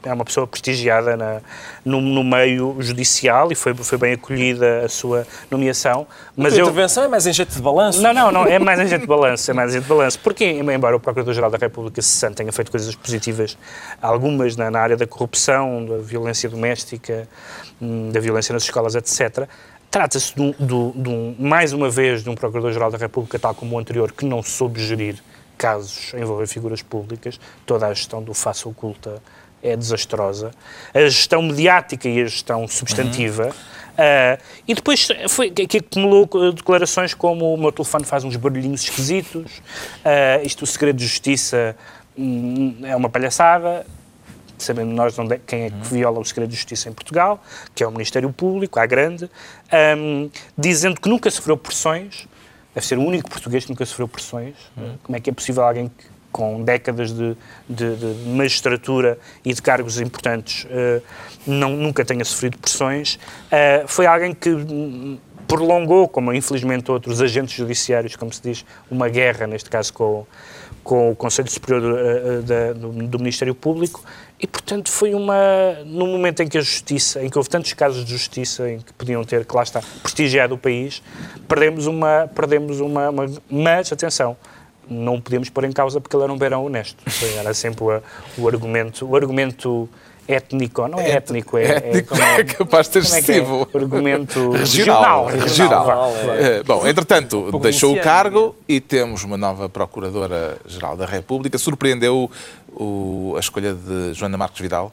é 0.09 0.13
uma 0.13 0.25
pessoa 0.25 0.47
prestigiada 0.47 1.15
na, 1.15 1.41
no, 1.85 2.01
no, 2.01 2.23
meio 2.23 2.75
judicial 2.79 3.51
e 3.51 3.55
foi, 3.55 3.73
foi 3.75 3.97
bem 3.97 4.13
acolhida 4.13 4.85
a 4.85 4.89
sua 4.89 5.27
nomeação. 5.51 6.07
Mas 6.35 6.53
a 6.53 6.57
eu, 6.57 6.65
intervenção 6.65 7.03
é 7.03 7.07
mais 7.07 7.27
em 7.27 7.33
jeito 7.33 7.53
de 7.53 7.61
balanço? 7.61 8.01
Não, 8.01 8.13
não, 8.13 8.31
não, 8.31 8.45
é 8.45 8.57
mais 8.57 8.79
em 8.79 8.87
jeito 8.87 9.01
de 9.01 9.07
balanço, 9.07 9.49
é 9.51 9.53
mais 9.53 9.69
em 9.69 9.73
jeito 9.73 9.83
de 9.83 9.89
balanço. 9.89 10.19
Porque, 10.19 10.45
embora 10.45 10.95
o 10.95 10.99
Procurador-Geral 10.99 11.51
da 11.51 11.57
República 11.57 12.01
cessante 12.01 12.35
tenha 12.35 12.51
feito 12.51 12.71
coisas 12.71 12.95
positivas, 12.95 13.57
algumas 14.01 14.55
na, 14.55 14.71
na 14.71 14.79
área 14.79 14.97
da 14.97 15.05
corrupção, 15.05 15.85
da 15.85 15.97
violência 15.97 16.46
doméstica, 16.49 17.27
hum, 17.81 18.11
da 18.11 18.19
violência 18.19 18.53
nas 18.53 18.63
escolas, 18.63 18.95
etc., 18.95 19.47
Trata-se, 19.89 20.35
de, 20.35 20.51
de, 20.51 21.01
de 21.01 21.09
um, 21.09 21.35
mais 21.39 21.71
uma 21.71 21.89
vez, 21.89 22.21
de 22.21 22.29
um 22.29 22.35
Procurador-Geral 22.35 22.91
da 22.91 22.97
República, 22.97 23.39
tal 23.39 23.55
como 23.55 23.75
o 23.75 23.79
anterior, 23.79 24.11
que 24.11 24.25
não 24.25 24.43
soube 24.43 24.81
gerir 24.83 25.15
casos 25.57 26.13
a 26.13 26.19
envolver 26.19 26.45
figuras 26.47 26.81
públicas. 26.81 27.39
Toda 27.65 27.87
a 27.87 27.93
gestão 27.93 28.21
do 28.21 28.33
face 28.33 28.67
oculta 28.67 29.21
é 29.63 29.75
desastrosa. 29.75 30.51
A 30.93 30.99
gestão 31.01 31.41
mediática 31.41 32.07
e 32.07 32.21
a 32.21 32.25
gestão 32.25 32.67
substantiva. 32.67 33.45
Uhum. 33.45 33.49
Uh, 33.49 34.43
e 34.67 34.75
depois 34.75 35.07
foi 35.29 35.49
que 35.49 35.77
acumulou 35.77 36.29
declarações 36.53 37.15
como 37.15 37.51
o 37.51 37.57
meu 37.57 37.71
telefone 37.71 38.05
faz 38.05 38.23
uns 38.23 38.35
barulhinhos 38.35 38.83
esquisitos, 38.83 39.57
uh, 40.05 40.45
isto 40.45 40.65
o 40.65 40.67
segredo 40.67 40.97
de 40.97 41.07
justiça 41.07 41.75
hum, 42.15 42.77
é 42.83 42.95
uma 42.95 43.09
palhaçada, 43.09 43.87
sabendo 44.57 44.91
nós 44.91 45.17
onde 45.17 45.35
é, 45.35 45.39
quem 45.45 45.63
é 45.63 45.69
que 45.69 45.87
viola 45.87 46.19
o 46.19 46.25
segredo 46.25 46.49
de 46.49 46.55
justiça 46.55 46.89
em 46.89 46.93
Portugal, 46.93 47.41
que 47.75 47.83
é 47.83 47.87
o 47.87 47.91
Ministério 47.91 48.31
Público, 48.31 48.79
à 48.79 48.85
grande, 48.85 49.29
um, 49.97 50.29
dizendo 50.57 50.99
que 50.99 51.09
nunca 51.09 51.29
sofreu 51.29 51.57
pressões, 51.57 52.27
deve 52.73 52.85
ser 52.85 52.97
o 52.97 53.01
único 53.01 53.29
português 53.29 53.65
que 53.65 53.71
nunca 53.71 53.85
sofreu 53.85 54.07
pressões. 54.07 54.55
Uhum. 54.75 54.97
Como 55.03 55.17
é 55.17 55.19
que 55.19 55.29
é 55.29 55.33
possível 55.33 55.63
alguém 55.63 55.87
que, 55.89 56.05
com 56.31 56.63
décadas 56.63 57.11
de, 57.11 57.35
de, 57.67 57.95
de, 57.95 58.29
magistratura 58.29 59.17
e 59.43 59.51
de 59.51 59.61
cargos 59.61 59.99
importantes 59.99 60.65
uh, 60.65 61.01
não, 61.47 61.71
nunca 61.71 62.05
tenha 62.05 62.23
sofrido 62.23 62.57
pressões? 62.59 63.15
Uh, 63.15 63.87
foi 63.87 64.05
alguém 64.05 64.33
que 64.33 64.49
prolongou, 65.47 66.07
como 66.07 66.33
infelizmente 66.33 66.91
outros 66.91 67.21
agentes 67.21 67.55
judiciários, 67.55 68.15
como 68.15 68.31
se 68.31 68.41
diz, 68.41 68.65
uma 68.91 69.07
guerra, 69.09 69.47
neste 69.47 69.69
caso 69.69 69.93
com, 69.93 70.27
com 70.83 71.11
o 71.11 71.15
Conselho 71.15 71.49
Superior 71.49 71.81
do, 71.81 71.95
uh, 71.95 72.73
do, 72.75 73.07
do 73.07 73.17
Ministério 73.17 73.55
Público, 73.55 74.03
e, 74.39 74.45
portanto, 74.45 74.91
foi 74.91 75.15
uma. 75.15 75.35
No 75.83 76.05
momento 76.05 76.43
em 76.43 76.47
que 76.47 76.57
a 76.59 76.61
justiça, 76.61 77.23
em 77.23 77.29
que 77.29 77.37
houve 77.37 77.49
tantos 77.49 77.73
casos 77.73 78.05
de 78.05 78.11
justiça 78.11 78.69
em 78.69 78.79
que 78.79 78.93
podiam 78.93 79.23
ter, 79.23 79.45
que 79.45 79.55
lá 79.55 79.63
está, 79.63 79.81
prestigiado 80.03 80.53
o 80.53 80.57
país, 80.57 81.01
perdemos 81.47 81.87
uma. 81.87 82.29
Perdemos 82.35 82.79
uma, 82.79 83.09
uma 83.09 83.25
mas, 83.49 83.91
atenção, 83.91 84.37
não 84.87 85.19
podemos 85.19 85.49
pôr 85.49 85.63
em 85.63 85.71
causa 85.71 85.99
porque 85.99 86.15
ele 86.15 86.23
era 86.23 86.31
um 86.31 86.37
beirão 86.37 86.63
honesto. 86.63 87.03
Era 87.35 87.51
sempre 87.55 87.83
o, 87.83 88.01
o 88.37 88.47
argumento. 88.47 89.07
O 89.07 89.15
argumento 89.15 89.89
étnico, 90.27 90.87
não 90.87 90.99
é 90.99 91.11
étnico, 91.11 91.57
é, 91.57 91.63
é 91.63 91.77
étnico 91.77 92.15
é, 92.15 92.39
é, 92.41 92.43
capaz 92.43 92.87
de 92.87 92.93
ter 92.93 92.99
é 92.99 93.01
excessivo. 93.03 93.67
É 93.73 93.77
argumento 93.77 94.51
regional. 94.51 95.25
Regional. 95.25 96.11
regional. 96.13 96.35
É. 96.35 96.63
Bom, 96.63 96.85
entretanto, 96.85 97.59
deixou 97.59 97.95
o 97.95 98.01
cargo 98.01 98.55
e 98.67 98.81
temos 98.81 99.23
uma 99.23 99.37
nova 99.37 99.69
Procuradora-Geral 99.69 100.97
da 100.97 101.05
República. 101.05 101.57
Surpreendeu 101.57 102.29
o, 102.69 103.33
a 103.37 103.39
escolha 103.39 103.73
de 103.73 104.13
Joana 104.13 104.37
Marques 104.37 104.61
Vidal? 104.61 104.91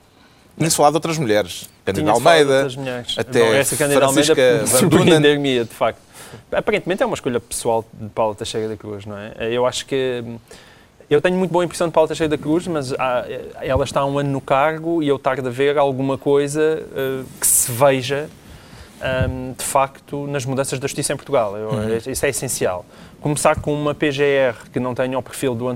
Tinha-se 0.57 0.77
falado 0.77 0.93
de 0.93 0.97
outras 0.99 1.19
mulheres. 1.19 1.69
Cândida 1.85 2.13
Almeida, 2.13 2.69
até 3.19 3.39
Não, 3.41 3.55
essa 3.55 3.77
Francisca 3.77 4.65
Almeida 4.97 5.65
de 5.65 5.75
facto. 5.75 5.99
Aparentemente 6.51 7.03
é 7.03 7.07
uma 7.07 7.15
escolha 7.15 7.41
pessoal 7.41 7.85
de 7.93 8.09
Paula 8.09 8.35
Teixeira 8.35 8.69
da 8.69 8.77
Cruz, 8.77 9.05
não 9.05 9.17
é? 9.19 9.35
Eu 9.51 9.67
acho 9.67 9.87
que 9.87 10.25
eu 11.11 11.21
tenho 11.21 11.37
muito 11.37 11.51
boa 11.51 11.65
impressão 11.65 11.87
de 11.87 11.93
Paulo 11.93 12.09
Teixeira 12.09 12.37
da 12.37 12.43
Cruz, 12.43 12.67
mas 12.67 12.93
há, 12.93 13.25
ela 13.61 13.85
está 13.85 14.01
há 14.01 14.07
um 14.07 14.19
ano 14.19 14.31
no 14.31 14.41
cargo 14.41 15.03
e 15.03 15.09
eu 15.09 15.19
tardo 15.19 15.49
a 15.49 15.51
ver 15.51 15.77
alguma 15.77 16.17
coisa 16.17 16.83
uh, 16.83 17.25
que 17.39 17.47
se 17.47 17.71
veja 17.71 18.29
um, 19.29 19.53
de 19.53 19.65
facto 19.65 20.27
nas 20.27 20.45
mudanças 20.45 20.79
da 20.79 20.87
justiça 20.87 21.13
em 21.13 21.17
Portugal. 21.17 21.57
Eu, 21.57 21.69
uhum. 21.69 21.97
Isso 21.97 22.25
é 22.25 22.29
essencial. 22.29 22.87
Começar 23.21 23.61
com 23.61 23.73
uma 23.73 23.95
PGR 23.95 24.71
que 24.73 24.79
não 24.79 24.95
tenha 24.95 25.19
o 25.19 25.23
perfil 25.23 25.55
do, 25.55 25.67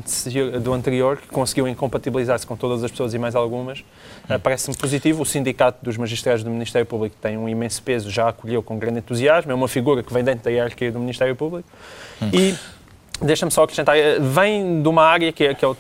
do 0.60 0.72
anterior, 0.72 1.16
que 1.16 1.28
conseguiu 1.28 1.66
incompatibilizar-se 1.66 2.46
com 2.46 2.56
todas 2.56 2.84
as 2.84 2.90
pessoas 2.90 3.14
e 3.14 3.18
mais 3.18 3.34
algumas, 3.34 3.80
uhum. 4.28 4.36
uh, 4.36 4.40
parece-me 4.40 4.76
positivo. 4.76 5.22
O 5.22 5.26
Sindicato 5.26 5.78
dos 5.82 5.96
Magistrados 5.96 6.42
do 6.42 6.50
Ministério 6.50 6.86
Público 6.86 7.16
tem 7.20 7.36
um 7.36 7.48
imenso 7.48 7.82
peso, 7.82 8.10
já 8.10 8.28
acolheu 8.28 8.62
com 8.62 8.78
grande 8.78 8.98
entusiasmo, 8.98 9.52
é 9.52 9.54
uma 9.54 9.68
figura 9.68 10.02
que 10.02 10.12
vem 10.12 10.24
dentro 10.24 10.44
da 10.44 10.50
hierarquia 10.50 10.90
do 10.90 10.98
Ministério 10.98 11.36
Público. 11.36 11.68
Uhum. 12.20 12.30
E 12.32 12.54
Deixa-me 13.20 13.50
só 13.50 13.64
acrescentar, 13.64 13.96
eh, 13.96 14.18
vem 14.20 14.80
de 14.80 14.88
uma 14.88 15.02
área 15.02 15.32
que 15.32 15.44
é, 15.44 15.54
que 15.54 15.64
é 15.64 15.68
o 15.68 15.76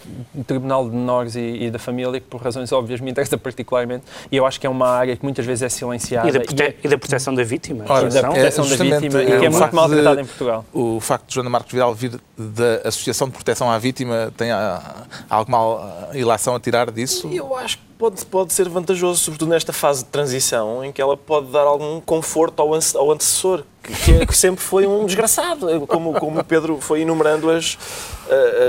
Tribunal 0.46 0.88
de 0.88 0.96
Menores 0.96 1.36
e, 1.36 1.40
e, 1.40 1.70
da 1.70 1.78
Família, 1.78 2.20
que 2.20 2.26
por 2.26 2.40
razões 2.42 2.72
óbvias 2.72 3.00
me 3.00 3.10
interessa 3.10 3.38
particularmente, 3.38 4.04
e 4.30 4.36
eu 4.36 4.44
acho 4.44 4.58
que 4.58 4.66
é 4.66 4.70
uma 4.70 4.88
área 4.88 5.16
que 5.16 5.24
muitas 5.24 5.46
vezes 5.46 5.62
é 5.62 5.68
silenciada. 5.68 6.28
E 6.28 6.32
da, 6.32 6.40
prote 6.40 6.62
e, 6.62 6.66
é, 6.66 6.74
e 6.82 6.88
da 6.88 6.98
proteção 6.98 7.34
da 7.34 7.44
vítima. 7.44 7.84
Ora, 7.88 8.08
e 8.08 8.10
da 8.10 8.22
proteção 8.22 8.64
é, 8.64 8.68
da 8.68 8.84
vítima, 8.84 9.22
e 9.22 9.26
que 9.26 9.46
é 9.46 9.50
muito 9.50 9.74
mal 9.74 9.88
tratada 9.88 10.20
em 10.20 10.26
Portugal. 10.26 10.64
O 10.72 11.00
facto 11.00 11.28
de 11.28 11.34
Joana 11.34 11.50
Marcos 11.50 11.72
Vidal 11.72 11.94
vir 11.94 12.20
da 12.36 12.88
Associação 12.88 13.28
de 13.28 13.34
Proteção 13.34 13.70
à 13.70 13.78
Vítima 13.78 14.32
tem 14.36 14.50
ah, 14.50 15.04
alguma 15.30 16.08
ilação 16.14 16.54
a 16.54 16.60
tirar 16.60 16.90
disso? 16.90 17.28
Eu 17.32 17.56
acho 17.56 17.78
que 17.78 17.87
pode, 17.98 18.24
pode 18.26 18.52
ser 18.52 18.68
vantajoso, 18.68 19.18
sobretudo 19.18 19.50
nesta 19.50 19.72
fase 19.72 20.04
de 20.04 20.10
transição, 20.10 20.84
em 20.84 20.92
que 20.92 21.02
ela 21.02 21.16
pode 21.16 21.50
dar 21.50 21.62
algum 21.64 22.00
conforto 22.00 22.60
ao, 22.60 22.70
ao 22.94 23.12
antecessor, 23.12 23.64
que, 23.82 23.92
que, 23.92 24.12
é, 24.12 24.26
que 24.26 24.36
sempre 24.36 24.62
foi 24.62 24.86
um 24.86 25.04
desgraçado, 25.04 25.66
como, 25.86 26.12
como 26.14 26.38
o 26.40 26.44
Pedro 26.44 26.78
foi 26.80 27.02
enumerando 27.02 27.50
as, 27.50 27.76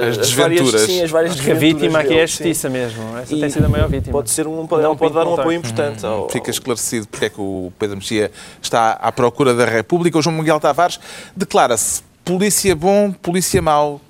as, 0.09 0.17
as 0.17 0.31
várias, 0.33 0.81
sim, 0.81 1.01
as 1.01 1.11
várias 1.11 1.39
A 1.39 1.53
vítima 1.53 1.99
aqui 1.99 2.17
é 2.17 2.23
a 2.23 2.25
justiça 2.25 2.67
sim. 2.67 2.73
mesmo, 2.73 3.17
essa 3.17 3.33
e 3.33 3.39
tem 3.39 3.49
sido 3.49 3.65
a 3.65 3.69
maior 3.69 3.87
vítima. 3.87 4.11
Pode, 4.11 4.31
ser 4.31 4.47
um, 4.47 4.65
pode, 4.65 4.97
pode 4.97 5.13
dar 5.13 5.27
um 5.27 5.35
apoio 5.35 5.59
importante. 5.59 6.05
Hum, 6.05 6.09
ao, 6.09 6.29
Fica 6.29 6.49
esclarecido 6.49 7.07
porque 7.07 7.25
é 7.25 7.29
que 7.29 7.39
o 7.39 7.71
Pedro 7.77 7.97
Mexia 7.97 8.31
está 8.61 8.93
à 8.93 9.11
procura 9.11 9.53
da 9.53 9.65
República. 9.65 10.17
O 10.17 10.21
João 10.21 10.35
Miguel 10.35 10.59
Tavares 10.59 10.99
declara-se 11.35 12.01
polícia 12.25 12.75
bom, 12.75 13.11
polícia 13.11 13.61
mau. 13.61 14.01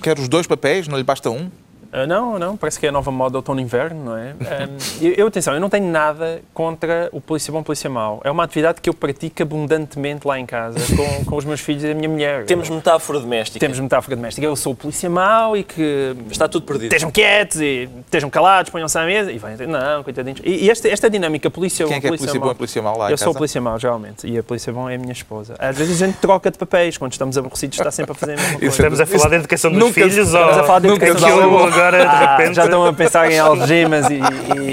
Quer 0.00 0.16
os 0.18 0.28
dois 0.28 0.46
papéis, 0.46 0.86
não 0.86 0.96
lhe 0.96 1.02
basta 1.02 1.28
um? 1.28 1.50
Uh, 1.92 2.06
não, 2.06 2.38
não, 2.38 2.56
parece 2.56 2.78
que 2.78 2.84
é 2.84 2.90
a 2.90 2.92
nova 2.92 3.10
moda 3.10 3.38
outono-inverno, 3.38 4.04
não 4.04 4.16
é? 4.16 4.34
Um, 4.34 5.04
eu, 5.16 5.26
atenção, 5.26 5.54
eu 5.54 5.60
não 5.60 5.70
tenho 5.70 5.90
nada 5.90 6.42
contra 6.52 7.08
o 7.12 7.20
polícia 7.20 7.50
bom, 7.50 7.62
polícia 7.62 7.88
mau. 7.88 8.20
É 8.24 8.30
uma 8.30 8.44
atividade 8.44 8.80
que 8.80 8.90
eu 8.90 8.94
pratico 8.94 9.42
abundantemente 9.42 10.26
lá 10.26 10.38
em 10.38 10.44
casa, 10.44 10.78
com, 10.94 11.24
com 11.24 11.36
os 11.36 11.44
meus 11.44 11.60
filhos 11.60 11.84
e 11.84 11.90
a 11.90 11.94
minha 11.94 12.08
mulher. 12.08 12.44
Temos 12.44 12.68
metáfora 12.68 13.20
doméstica. 13.20 13.58
Temos 13.58 13.80
metáfora 13.80 14.16
doméstica. 14.16 14.46
Eu 14.46 14.54
sou 14.54 14.74
o 14.74 14.76
polícia 14.76 15.08
mau 15.08 15.56
e 15.56 15.64
que... 15.64 16.14
Está 16.30 16.46
tudo 16.46 16.66
perdido. 16.66 16.84
Estejam 16.84 17.10
quietos 17.10 17.60
e 17.60 17.88
estejam 18.04 18.28
calados, 18.28 18.70
ponham-se 18.70 18.98
à 18.98 19.04
mesa 19.04 19.32
e 19.32 19.38
vai, 19.38 19.56
não, 19.56 20.04
coitadinhos. 20.04 20.40
E, 20.44 20.66
e 20.66 20.70
esta, 20.70 20.88
esta 20.88 21.08
dinâmica, 21.08 21.50
polícia 21.50 21.86
Quem 21.86 21.96
é 21.96 22.00
que 22.00 22.06
é 22.06 22.10
polícia 22.10 22.38
bom 22.38 22.50
e 22.50 22.54
polícia 22.54 22.82
mau 22.82 22.98
lá 22.98 23.10
Eu 23.10 23.16
sou 23.16 23.32
o 23.32 23.34
polícia 23.34 23.60
mau, 23.60 23.78
geralmente, 23.78 24.26
e 24.26 24.36
a 24.36 24.42
polícia 24.42 24.72
bom 24.72 24.90
é 24.90 24.96
a 24.96 24.98
minha 24.98 25.12
esposa. 25.12 25.54
Às 25.58 25.76
vezes 25.76 26.02
a 26.02 26.06
gente 26.06 26.16
troca 26.16 26.50
de 26.50 26.58
papéis, 26.58 26.98
quando 26.98 27.12
estamos 27.12 27.38
aborrecidos 27.38 27.78
está 27.78 27.90
sempre 27.90 28.12
a 28.12 28.14
fazer 28.14 28.32
a 28.32 28.36
mesma 28.36 28.58
coisa. 28.58 28.74
Estamos 28.74 29.00
a 29.00 29.06
falar 29.06 29.28
da 29.30 29.36
educação 29.36 29.72
dos 29.72 29.90
filhos 29.92 30.34
ou... 30.34 30.40
Estamos 30.40 30.58
a 30.58 30.64
falar 30.64 30.78
da 30.80 30.88
educação 30.88 31.50
dos 31.50 31.77
agora, 31.78 31.98
de 31.98 32.04
ah, 32.04 32.36
repente 32.36 32.56
já 32.56 32.64
estão 32.64 32.84
a 32.84 32.92
pensar 32.92 33.30
em 33.30 33.38
algemas 33.38 34.06
e, 34.10 34.20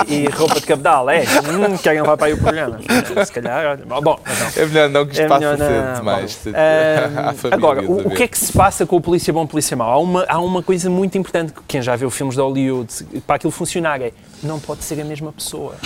e, 0.07 0.15
e 0.15 0.29
roupa 0.29 0.55
de 0.55 0.65
cabedal. 0.65 1.09
É, 1.09 1.21
hum, 1.21 1.77
querem 1.77 2.01
levar 2.01 2.17
para 2.17 2.27
aí 2.27 2.33
o 2.33 2.37
programa. 2.37 2.79
Se 3.25 3.31
calhar, 3.31 3.65
olha. 3.65 4.01
Bom, 4.01 4.19
então, 4.21 4.63
é 4.63 4.65
melhor 4.65 4.89
não 4.89 5.05
que 5.05 5.11
isto 5.13 5.21
é 5.21 5.27
passe 5.27 5.45
cedo 5.57 5.95
demais. 5.97 6.41
Bom, 6.45 6.51
uh, 7.49 7.53
agora, 7.53 7.81
o, 7.83 8.07
o, 8.07 8.09
que 8.09 8.23
é 8.23 8.27
que 8.27 8.37
se 8.37 8.51
passa 8.51 8.85
com 8.85 8.95
o 8.95 9.01
polícia 9.01 9.31
bom, 9.31 9.45
polícia 9.45 9.77
mau? 9.77 9.91
Há 9.91 9.99
uma, 9.99 10.25
há 10.27 10.39
uma 10.39 10.63
coisa 10.63 10.89
muito 10.89 11.17
importante 11.17 11.53
que 11.53 11.61
quem 11.67 11.81
já 11.81 11.95
viu 11.95 12.09
filmes 12.09 12.35
de 12.35 12.41
Hollywood, 12.41 12.91
para 13.25 13.35
aquilo 13.35 13.51
funcionar, 13.51 14.01
é 14.01 14.11
não 14.45 14.59
pode 14.59 14.83
ser 14.83 14.99
a 15.01 15.05
mesma 15.05 15.31
pessoa. 15.31 15.75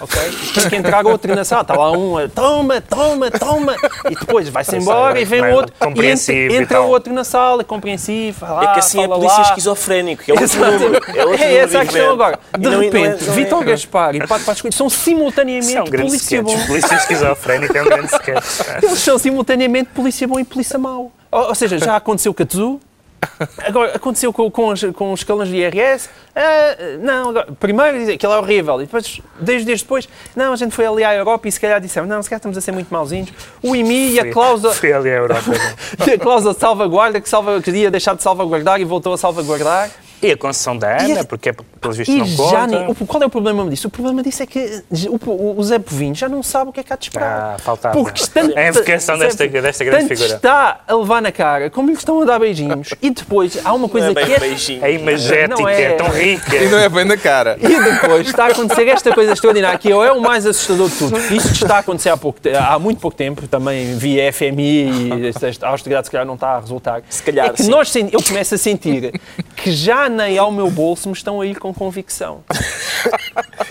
Ok? 0.00 0.18
Tem 0.54 0.68
que 0.70 0.76
entrar 0.76 1.04
outro 1.06 1.34
na 1.34 1.44
sala. 1.44 1.62
Está 1.62 1.74
lá 1.76 1.90
um 1.90 2.16
a 2.16 2.28
toma, 2.28 2.80
toma, 2.80 3.30
toma. 3.30 3.74
E 4.08 4.14
depois 4.14 4.48
vai-se 4.48 4.76
embora 4.76 5.20
e 5.20 5.24
vem 5.24 5.40
é 5.40 5.54
outro. 5.54 5.74
E 5.78 5.84
compreensivo 5.84 6.38
entra, 6.54 6.56
entra 6.62 6.80
outro 6.80 7.12
na 7.12 7.24
sala, 7.24 7.64
compreensivo. 7.64 8.46
É 8.46 8.72
que 8.72 8.78
assim 8.78 8.98
é 9.00 9.02
fala 9.02 9.16
polícia 9.16 9.38
lá. 9.38 9.42
esquizofrénico, 9.48 10.22
que 10.24 10.30
é 10.30 10.34
outro 10.40 10.58
número. 10.60 11.04
É, 11.14 11.24
outro 11.26 11.42
É 11.42 11.56
essa 11.56 11.80
a 11.80 11.84
questão 11.84 12.12
agora. 12.12 12.38
De 12.58 12.66
E 12.66 12.70
não- 12.70 12.80
é- 12.80 12.84
repente, 12.84 13.24
não 13.24 13.32
é- 13.32 13.36
Vítor 13.36 13.64
Gaspar 13.64 14.14
e 14.14 14.20
Pato 14.26 14.44
Passos 14.44 14.62
Coelho 14.62 14.76
são 14.76 14.88
simultaneamente 14.88 15.76
é 15.76 15.82
um 15.82 15.86
polícia 15.86 16.42
bom. 16.42 16.66
Polícia 16.66 16.94
esquizofrénica 16.94 17.78
é 17.78 17.82
um 17.82 17.86
grande 17.86 18.06
sketch. 18.14 18.82
Eles 18.82 18.98
são 19.00 19.18
simultaneamente 19.18 19.90
polícia 19.94 20.26
bom 20.28 20.38
e 20.38 20.44
polícia 20.44 20.78
mau. 20.78 21.12
Ou, 21.30 21.48
ou 21.48 21.54
seja, 21.54 21.76
já 21.78 21.96
aconteceu 21.96 22.32
com 22.32 22.42
a 22.42 22.46
Tzu, 22.46 22.80
agora 23.66 23.96
aconteceu 23.96 24.32
com, 24.32 24.50
com, 24.50 24.70
as- 24.70 24.84
com 24.94 25.12
os 25.12 25.20
escalões 25.20 25.48
de 25.48 25.56
IRS. 25.56 26.08
Ah, 26.34 26.76
não, 27.00 27.30
agora, 27.30 27.48
primeiro 27.58 27.98
dizem 27.98 28.16
que 28.18 28.24
ele 28.24 28.32
é 28.34 28.38
horrível 28.38 28.76
e 28.80 28.84
depois, 28.84 29.20
dois 29.40 29.64
dias 29.64 29.82
depois, 29.82 30.08
não, 30.34 30.52
a 30.52 30.56
gente 30.56 30.74
foi 30.74 30.86
ali 30.86 31.04
à 31.04 31.14
Europa 31.14 31.48
e 31.48 31.52
se 31.52 31.60
calhar 31.60 31.80
disseram, 31.80 32.06
não, 32.06 32.22
se 32.22 32.28
calhar 32.30 32.38
estamos 32.38 32.56
a 32.56 32.60
ser 32.60 32.72
muito 32.72 32.88
mauzinhos. 32.92 33.30
O 33.62 33.74
IMI 33.76 34.12
e 34.12 34.20
a 34.20 34.30
cláusula, 34.32 34.74
Fui 34.74 34.92
ali 34.92 35.10
à 35.10 35.14
Europa. 35.16 35.50
e 36.06 36.10
a 36.12 36.18
cláusula 36.18 36.54
de 36.54 36.60
salvaguarda 36.60 37.20
que 37.20 37.28
salva, 37.28 37.60
queria 37.60 37.90
deixar 37.90 38.14
de 38.14 38.22
salvaguardar 38.22 38.80
e 38.80 38.84
voltou 38.84 39.12
a 39.12 39.18
salvaguardar. 39.18 39.90
E 40.22 40.30
a 40.32 40.36
concessão 40.36 40.76
da 40.76 41.02
Ana, 41.02 41.20
a- 41.20 41.24
porque 41.24 41.48
é, 41.48 41.54
pelos 41.80 41.96
vistos 41.96 42.14
não 42.14 42.26
já 42.26 42.60
conta. 42.62 42.66
nem- 42.66 42.90
o- 42.90 42.94
qual 43.06 43.22
é 43.22 43.26
o 43.26 43.30
problema 43.30 43.68
disso? 43.70 43.88
O 43.88 43.90
problema 43.90 44.22
disso 44.22 44.42
é 44.42 44.46
que 44.46 44.82
o, 45.08 45.30
o- 45.30 45.58
o 45.58 45.64
Zé 45.64 45.78
Povinho 45.78 46.14
já 46.14 46.28
não 46.28 46.42
sabe 46.42 46.70
o 46.70 46.72
que 46.72 46.80
é 46.80 46.82
que 46.82 46.92
há 46.92 46.96
de 46.96 47.04
esperar. 47.04 47.54
Ah, 47.54 47.58
faltava. 47.58 47.94
Porque 47.96 48.22
tanto, 48.32 48.58
A 48.58 48.68
invocação 48.68 49.18
desta- 49.18 49.46
desta 49.48 49.84
grande 49.84 50.08
tanto 50.08 50.18
figura. 50.18 50.36
está 50.36 50.80
a 50.86 50.94
levar 50.94 51.22
na 51.22 51.32
cara, 51.32 51.70
como 51.70 51.88
lhe 51.88 51.94
estão 51.96 52.20
a 52.20 52.24
dar 52.26 52.38
beijinhos. 52.38 52.90
E 53.00 53.10
depois 53.10 53.58
há 53.64 53.70
uma 53.72 53.78
Não 53.82 53.88
coisa 53.88 54.10
é 54.10 54.14
que 54.14 54.32
é... 54.34 54.38
beijinho. 54.38 54.84
É 54.84 54.92
imagética, 54.92 55.48
Não 55.62 55.68
é. 55.68 55.82
é 55.82 55.92
tão 55.94 56.08
rica. 56.08 56.56
E 56.56 56.68
não 56.68 56.78
é 56.78 56.88
bem 56.88 57.04
na 57.06 57.16
cara. 57.16 57.56
E 57.58 57.68
depois 57.82 58.26
está 58.26 58.44
a 58.44 58.48
acontecer 58.48 58.86
esta 58.88 59.14
coisa 59.14 59.32
extraordinária, 59.32 59.78
que 59.78 59.90
é 59.90 60.12
o 60.12 60.20
mais 60.20 60.44
assustador 60.46 60.88
de 60.90 60.96
tudo. 60.96 61.18
Isto 61.34 61.52
está 61.64 61.76
a 61.76 61.78
acontecer 61.78 62.10
há, 62.10 62.16
pouco, 62.16 62.38
há 62.58 62.78
muito 62.78 63.00
pouco 63.00 63.16
tempo, 63.16 63.46
também 63.48 63.96
via 63.96 64.30
FMI 64.32 65.22
e 65.22 65.26
esta 65.28 65.66
austeridade 65.66 66.08
se 66.08 66.10
calhar 66.10 66.26
não 66.26 66.34
está 66.34 66.56
a 66.56 66.60
resultar. 66.60 67.02
Se 67.08 67.22
calhar, 67.22 67.46
é 67.46 67.50
que 67.50 67.62
sim. 67.62 67.70
nós, 67.70 67.90
eu 67.96 68.22
começo 68.22 68.54
a 68.54 68.58
sentir 68.58 69.18
que 69.56 69.72
já 69.72 70.09
nem 70.10 70.36
ao 70.36 70.52
meu 70.52 70.70
bolso 70.70 71.08
me 71.08 71.14
estão 71.14 71.40
a 71.40 71.46
ir 71.46 71.58
com 71.58 71.72
convicção. 71.72 72.42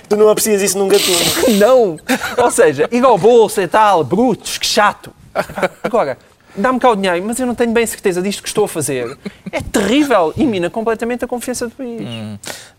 Tu 0.08 0.15
não 0.15 0.30
aprecias 0.30 0.62
isso 0.62 0.78
num 0.78 0.88
gatuno. 0.88 1.17
Não! 1.60 1.99
Ou 2.43 2.52
seja, 2.52 2.88
ir 2.91 3.04
ao 3.04 3.17
bolso 3.17 3.62
e 3.62 3.67
tal, 3.67 4.04
brutos, 4.04 4.58
que 4.58 4.65
chato. 4.65 5.13
Agora, 5.84 6.17
dá-me 6.56 6.80
cá 6.80 6.91
o 6.91 6.95
dinheiro, 6.95 7.23
mas 7.25 7.39
eu 7.39 7.45
não 7.45 7.56
tenho 7.56 7.71
bem 7.71 7.86
certeza 7.86 8.21
disto 8.21 8.41
que 8.41 8.47
estou 8.47 8.65
a 8.65 8.67
fazer. 8.67 9.17
É 9.52 9.62
terrível 9.62 10.34
e 10.36 10.45
mina 10.45 10.69
completamente 10.69 11.23
a 11.23 11.28
confiança 11.28 11.67
do 11.67 11.75
país. 11.75 12.02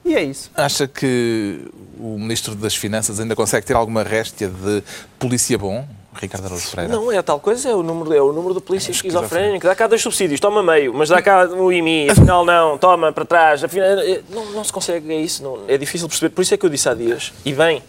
E 0.05 0.15
é 0.15 0.23
isso. 0.23 0.51
Acha 0.57 0.89
que 0.89 1.61
o 1.99 2.19
Ministro 2.19 2.55
das 2.55 2.75
Finanças 2.75 3.21
ainda 3.21 3.37
consegue 3.37 3.67
ter 3.67 3.75
alguma 3.75 4.03
réstia 4.03 4.49
de 4.49 4.83
polícia 5.19 5.57
bom, 5.57 5.87
Ricardo 6.15 6.47
Araújo 6.47 6.71
Pereira? 6.71 6.93
Não, 6.93 7.11
é 7.13 7.19
a 7.19 7.23
tal 7.23 7.39
coisa, 7.39 7.69
é 7.71 7.75
o 7.75 7.83
número, 7.83 8.13
é 8.13 8.21
o 8.21 8.33
número 8.33 8.53
do 8.55 8.61
polícia 8.61 8.91
esquizofrénico. 8.91 9.67
Dá 9.67 9.75
cá 9.75 9.87
dois 9.87 10.03
subsídios, 10.03 10.41
toma 10.41 10.63
meio, 10.63 10.93
mas 10.93 11.09
dá 11.09 11.23
cá 11.23 11.47
o 11.47 11.73
IMI, 11.73 12.11
afinal 12.11 12.45
não, 12.45 12.77
toma 12.77 13.13
para 13.13 13.25
trás. 13.25 13.63
Afinal, 13.63 13.87
é- 14.01 14.21
não, 14.29 14.45
não 14.47 14.65
se 14.65 14.73
consegue, 14.73 15.13
é 15.13 15.21
isso, 15.21 15.43
não- 15.43 15.61
é 15.69 15.79
difícil 15.79 16.09
perceber. 16.09 16.31
Por 16.35 16.43
isso 16.43 16.53
é 16.53 16.57
que 16.57 16.67
eu 16.67 16.71
disse 16.71 16.89
há 16.89 16.95
dias, 16.95 17.33
e 17.45 17.53
bem, 17.53 17.83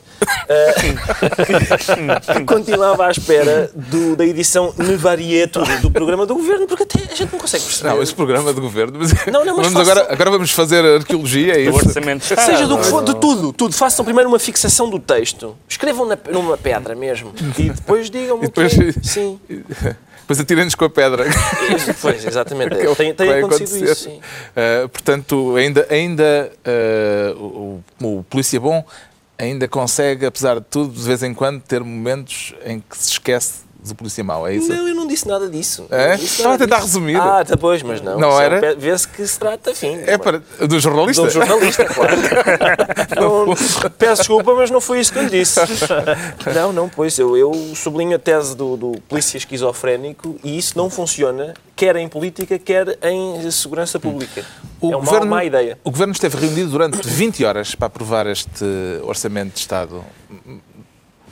que 2.36 2.44
continuava 2.46 3.08
à 3.08 3.12
espera 3.12 3.70
do- 3.74 4.16
da 4.16 4.26
edição 4.26 4.74
Nevaria 4.78 5.48
Tudo 5.48 5.80
do 5.82 5.92
programa 5.92 6.26
do 6.26 6.36
governo, 6.36 6.68
porque 6.68 6.84
até 6.84 7.00
a 7.12 7.16
gente 7.16 7.32
não 7.32 7.40
consegue 7.40 7.64
perceber. 7.66 7.90
Não, 7.90 8.02
esse 8.04 8.14
programa 8.14 8.54
de 8.54 8.62
governo. 8.62 8.98
Mas 9.00 9.14
Não, 9.28 9.46
não, 9.46 9.58
mas 9.58 9.68
vamos 9.68 9.74
faça- 9.74 9.92
agora, 9.92 10.14
agora 10.14 10.32
vamos 10.32 10.52
fazer 10.52 10.86
arqueologia, 10.86 11.54
é 11.54 11.70
O 11.70 11.76
isso? 11.78 11.88
orçamento 11.88 12.20
de 12.26 12.34
Estado. 12.34 12.46
Seja 12.46 12.68
do 12.68 12.78
que 12.78 12.86
for, 12.86 13.04
de 13.04 13.16
tudo, 13.16 13.54
tudo. 13.54 13.74
Façam 13.74 14.04
primeiro 14.06 14.30
uma 14.30 14.40
fixação 14.40 14.90
do 14.90 15.00
texto. 15.00 15.56
Escrevam 15.68 16.06
na- 16.06 16.18
numa 16.32 16.58
pedra 16.58 16.96
mesmo. 16.96 17.34
E 17.58 17.70
depois 17.70 18.10
digam-me 18.10 18.44
depois- 18.44 18.74
o 18.74 18.78
que 18.80 18.90
é. 19.00 19.04
Sim. 19.04 19.40
Depois 19.50 20.40
atirem-nos 20.40 20.76
com 20.76 20.86
a 20.86 20.90
pedra. 20.90 21.26
Pois, 22.02 22.26
exatamente. 22.26 22.74
é 22.80 22.88
o 22.90 22.96
Tem, 22.96 23.14
tem 23.14 23.30
acontecido 23.34 23.68
acontecer. 23.76 23.92
isso, 23.92 24.04
sim. 24.04 24.20
Uh, 24.56 24.88
portanto, 24.90 25.56
ainda, 25.58 25.86
ainda 25.90 26.52
uh, 27.36 27.44
o, 27.44 27.84
o 28.20 28.24
polícia 28.30 28.60
bom 28.60 28.86
ainda 29.42 29.68
consegue, 29.68 30.26
apesar 30.26 30.60
de 30.60 30.66
tudo, 30.66 30.94
de 30.94 31.04
vez 31.04 31.24
em 31.24 31.34
quando, 31.34 31.62
ter 31.62 31.84
momentos 31.84 32.54
em 32.64 32.80
que 32.80 32.98
se 32.98 33.12
esquece 33.12 33.71
do 33.84 33.96
polícia 33.96 34.24
mau, 34.24 34.48
é 34.48 34.56
isso? 34.56 34.70
Não, 34.70 34.88
eu 34.88 34.94
não 34.94 35.08
disse 35.08 35.28
nada 35.28 35.50
disso. 35.50 35.88
É? 35.90 36.16
Estava 36.16 36.54
a 36.54 36.58
tentar 36.58 36.76
disso. 36.78 36.88
resumir. 36.88 37.16
Ah, 37.16 37.44
tá, 37.44 37.58
pois, 37.58 37.82
mas 37.82 38.00
não. 38.02 38.20
Não 38.20 38.32
Só 38.32 38.42
era? 38.42 38.76
Vê-se 38.76 39.08
que 39.08 39.26
se 39.26 39.40
trata, 39.40 39.72
enfim. 39.72 40.00
É 40.06 40.18
para, 40.18 40.40
do 40.40 40.80
jornalista? 40.80 41.24
Um 41.24 41.30
jornalista, 41.30 41.86
claro. 41.86 42.16
Não, 43.20 43.56
peço 43.98 44.22
desculpa, 44.22 44.54
mas 44.56 44.72
não 44.72 44.80
foi 44.80 45.00
isso 45.00 45.12
que 45.12 45.20
eu 45.20 45.30
disse. 45.30 45.60
Não, 46.56 46.72
não, 46.74 46.90
pois 46.90 47.18
eu, 47.20 47.36
eu 47.38 47.54
sublinho 47.76 48.16
a 48.16 48.20
tese 48.20 48.56
do, 48.56 48.78
do 48.78 48.92
polícia 49.08 49.38
esquizofrénico 49.38 50.38
e 50.44 50.58
isso 50.58 50.78
não 50.78 50.90
funciona, 50.90 51.54
quer 51.76 51.96
em 51.96 52.08
política, 52.08 52.58
quer 52.58 52.98
em 53.04 53.50
segurança 53.52 54.00
pública. 54.00 54.46
é 54.82 54.96
uma 54.96 55.26
má 55.26 55.44
ideia. 55.44 55.78
o 55.84 55.92
governo 55.92 56.14
esteve 56.14 56.38
reunido 56.38 56.72
durante 56.72 57.08
20 57.08 57.44
horas 57.44 57.76
para 57.76 57.88
aprovar 57.88 58.28
este 58.28 58.66
orçamento 59.04 59.54
de 59.54 59.60
Estado. 59.60 60.04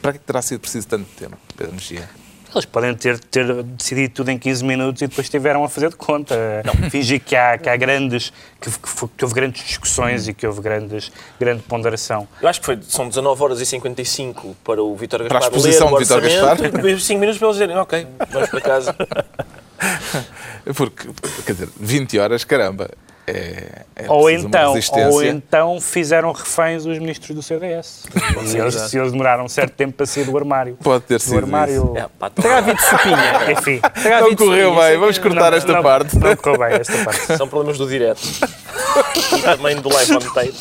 Para 0.02 0.14
que 0.14 0.20
terá 0.20 0.42
sido 0.42 0.60
preciso 0.60 0.88
tanto 0.88 1.06
tempo, 1.18 1.38
Pedro 1.58 1.74
Mexia? 1.74 2.10
Eles 2.54 2.66
podem 2.66 2.96
ter, 2.96 3.20
ter 3.20 3.64
decidido 3.64 4.14
tudo 4.16 4.32
em 4.32 4.38
15 4.38 4.66
minutos 4.66 5.02
e 5.02 5.08
depois 5.08 5.26
estiveram 5.26 5.64
a 5.64 5.70
fazer 5.70 5.90
de 5.90 5.96
conta. 5.96 6.36
Fingir 6.90 7.22
que 7.22 7.36
há, 7.36 7.58
que 7.58 7.70
há 7.70 7.76
grandes. 7.76 8.34
Que, 8.60 8.72
que 8.72 9.08
que 9.18 9.24
houve 9.24 9.36
grandes 9.36 9.64
discussões 9.64 10.28
e 10.28 10.34
que 10.34 10.46
houve 10.48 10.62
grandes, 10.62 11.12
grande 11.40 11.62
ponderação. 11.64 12.28
Eu 12.42 12.50
acho 12.50 12.60
que 12.60 12.66
foi, 12.66 12.80
são 12.82 13.08
19 13.08 13.44
horas 13.44 13.62
e 13.62 13.66
55 13.66 14.56
para 14.64 14.82
o 14.82 14.96
Vítor 14.96 15.28
Para 15.28 15.38
a 15.38 15.42
Gaspar 15.42 15.58
exposição 15.58 15.88
ler 15.88 15.94
o 15.94 15.98
de 15.98 16.04
Vítor 16.04 16.18
orçamento 16.24 16.46
Gaspar. 16.46 16.66
e 16.66 16.72
depois 16.72 17.04
5 17.06 17.20
minutos 17.20 17.40
para 17.40 17.48
eles 17.48 17.56
dizerem, 17.58 17.78
ok, 17.78 18.08
vamos 18.32 18.50
para 18.50 18.62
casa. 18.62 18.96
Porque, 20.76 21.08
quer 21.46 21.54
dizer, 21.54 21.70
20 21.80 22.20
horas, 22.20 22.44
caramba. 22.44 22.90
É, 23.30 23.86
é 23.96 24.12
ou, 24.12 24.30
então, 24.30 24.74
ou 25.12 25.24
então 25.24 25.82
fizeram 25.82 26.32
reféns 26.32 26.86
os 26.86 26.98
ministros 26.98 27.36
do 27.36 27.44
CDS. 27.44 28.06
se, 28.46 28.58
eles, 28.58 28.76
se 28.76 28.98
eles 28.98 29.12
demoraram 29.12 29.46
um 29.46 29.50
certo 29.50 29.74
tempo 29.74 29.94
para 29.94 30.06
sair 30.06 30.26
do 30.26 30.36
armário. 30.36 30.78
Pode 30.82 31.04
ter 31.04 31.16
Do 31.16 31.20
sido 31.22 31.38
armário. 31.38 31.94
É, 31.96 32.08
pá, 32.18 32.30
Terá 32.30 32.58
havido 32.58 32.82
sopinha. 32.82 33.52
Enfim. 33.52 33.82
Não 34.22 34.36
correu 34.36 34.76
bem, 34.76 34.98
vamos 34.98 35.18
cortar 35.18 35.54
esta 35.54 35.74
não, 35.74 35.84
parte. 35.84 36.18
Não 36.18 36.36
correu 36.36 36.60
bem 36.60 36.80
esta 36.80 37.04
parte. 37.04 37.38
São 37.38 37.48
problemas 37.48 37.78
do 37.78 37.88
direto. 37.88 38.22
e 39.38 39.42
também 39.42 39.76
do 39.76 39.90
live 39.94 40.16
on 40.16 40.20
tape. 40.20 40.54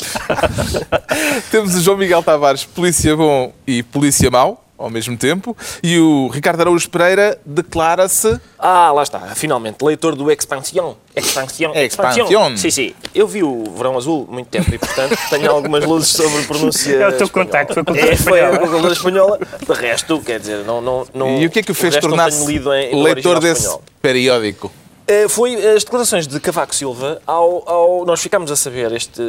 Temos 1.49 1.75
o 1.75 1.81
João 1.81 1.97
Miguel 1.97 2.21
Tavares, 2.21 2.65
polícia 2.65 3.15
bom 3.15 3.51
e 3.65 3.81
polícia 3.81 4.29
mau, 4.29 4.63
ao 4.79 4.89
mesmo 4.89 5.17
tempo, 5.17 5.55
e 5.83 5.99
o 5.99 6.29
Ricardo 6.29 6.61
Araújo 6.61 6.89
Pereira 6.89 7.37
declara-se. 7.45 8.39
Ah, 8.57 8.91
lá 8.93 9.03
está, 9.03 9.19
finalmente, 9.35 9.83
leitor 9.83 10.15
do 10.15 10.31
Expansión. 10.31 10.95
Expansión. 11.15 11.73
Expansión. 11.75 12.57
Sim, 12.57 12.71
sim. 12.71 12.95
Eu 13.13 13.27
vi 13.27 13.43
o 13.43 13.65
Verão 13.75 13.97
Azul 13.97 14.25
muito 14.31 14.47
tempo 14.47 14.73
e, 14.73 14.77
portanto, 14.79 15.17
tenho 15.29 15.51
algumas 15.51 15.83
luzes 15.85 16.09
sobre 16.09 16.43
pronúncia. 16.43 16.95
É 16.95 17.07
o 17.09 17.11
teu 17.11 17.25
espanhola. 17.25 17.45
contacto 17.45 17.73
com 17.73 17.79
a 17.81 17.83
cultura 17.83 18.13
É, 18.13 18.15
foi 18.15 18.39
a 18.39 18.43
espanhola. 18.51 18.67
cultura 18.69 18.93
espanhola. 18.93 19.39
De 19.67 19.73
resto, 19.73 20.21
quer 20.21 20.39
dizer, 20.39 20.63
não. 20.65 20.79
não, 20.81 21.05
não 21.13 21.41
e 21.41 21.45
o 21.45 21.49
que 21.49 21.59
é 21.59 21.63
que 21.63 21.71
o 21.71 21.75
fez 21.75 21.97
tornar-se 21.97 22.47
leitor 22.47 23.39
desse 23.41 23.61
espanhol. 23.63 23.83
periódico? 24.01 24.71
Eh, 25.07 25.27
Foi 25.27 25.55
as 25.75 25.83
declarações 25.83 26.25
de 26.27 26.39
Cavaco 26.39 26.73
Silva 26.73 27.21
ao, 27.27 27.67
ao- 27.69 28.05
Nós 28.05 28.21
ficámos 28.21 28.49
a 28.51 28.55
saber 28.55 28.91
este. 28.93 29.21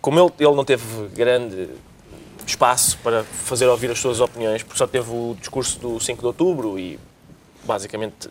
Como 0.00 0.18
ele, 0.20 0.30
ele 0.40 0.54
não 0.54 0.64
teve 0.64 0.82
grande 1.14 1.68
espaço 2.50 2.98
para 3.02 3.24
fazer 3.24 3.66
ouvir 3.66 3.90
as 3.90 3.98
suas 3.98 4.20
opiniões, 4.20 4.62
porque 4.62 4.78
só 4.78 4.86
teve 4.86 5.10
o 5.10 5.36
discurso 5.38 5.78
do 5.78 6.00
5 6.00 6.20
de 6.20 6.26
outubro 6.26 6.78
e 6.78 6.98
basicamente 7.64 8.28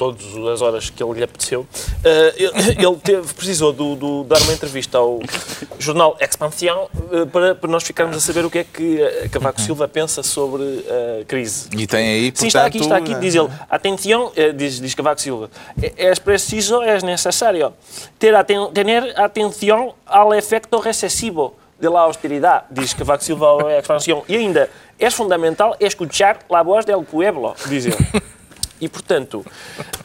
todas 0.00 0.24
as 0.50 0.62
horas 0.62 0.88
que 0.88 1.02
ele 1.02 1.12
lhe 1.12 1.22
apeteceu, 1.22 1.66
eh, 2.02 2.34
ele 2.38 2.70
ele 2.88 2.96
teve, 3.04 3.34
precisou 3.34 3.70
de 3.70 4.26
dar 4.26 4.40
uma 4.40 4.54
entrevista 4.54 4.96
ao 4.96 5.20
jornal 5.78 6.16
Expansión 6.18 6.86
eh, 7.12 7.26
para, 7.26 7.54
para 7.54 7.70
nós 7.70 7.82
ficarmos 7.82 8.16
a 8.16 8.20
saber 8.20 8.42
o 8.46 8.50
que 8.50 8.60
é 8.60 8.64
que 8.64 8.98
eh, 8.98 9.28
Cavaco 9.30 9.60
Silva 9.60 9.86
pensa 9.86 10.22
sobre 10.22 10.62
a 11.20 11.24
crise. 11.26 11.68
E 11.76 11.86
tem 11.86 12.08
aí, 12.08 12.24
Sim, 12.24 12.30
portanto... 12.30 12.46
está 12.46 12.64
aqui, 12.64 12.78
está 12.78 12.96
aqui, 12.96 13.14
diz 13.16 13.34
ele. 13.34 13.48
Atenção, 13.68 14.32
diz, 14.56 14.80
diz 14.80 14.94
Cavaco 14.94 15.20
Silva, 15.20 15.50
é 15.82 16.14
preciso, 16.14 16.80
é 16.80 16.98
necessário 17.02 17.74
ter 18.18 18.34
aten 18.34 18.70
tener 18.72 19.20
atenção 19.20 19.94
ao 20.06 20.32
efecto 20.32 20.78
recessivo 20.78 21.54
da 21.80 22.00
austeridade, 22.00 22.64
diz 22.70 22.92
Cavaco 22.94 23.24
Silva 23.24 23.46
ao 23.46 23.70
Expansión. 23.70 24.22
E 24.28 24.36
ainda, 24.36 24.68
é 24.98 25.10
fundamental 25.10 25.76
escuchar 25.80 26.38
a 26.50 26.62
voz 26.62 26.84
del 26.84 27.02
pueblo, 27.04 27.54
diz 27.66 27.86
ele. 27.86 27.96
E, 28.82 28.88
portanto, 28.88 29.44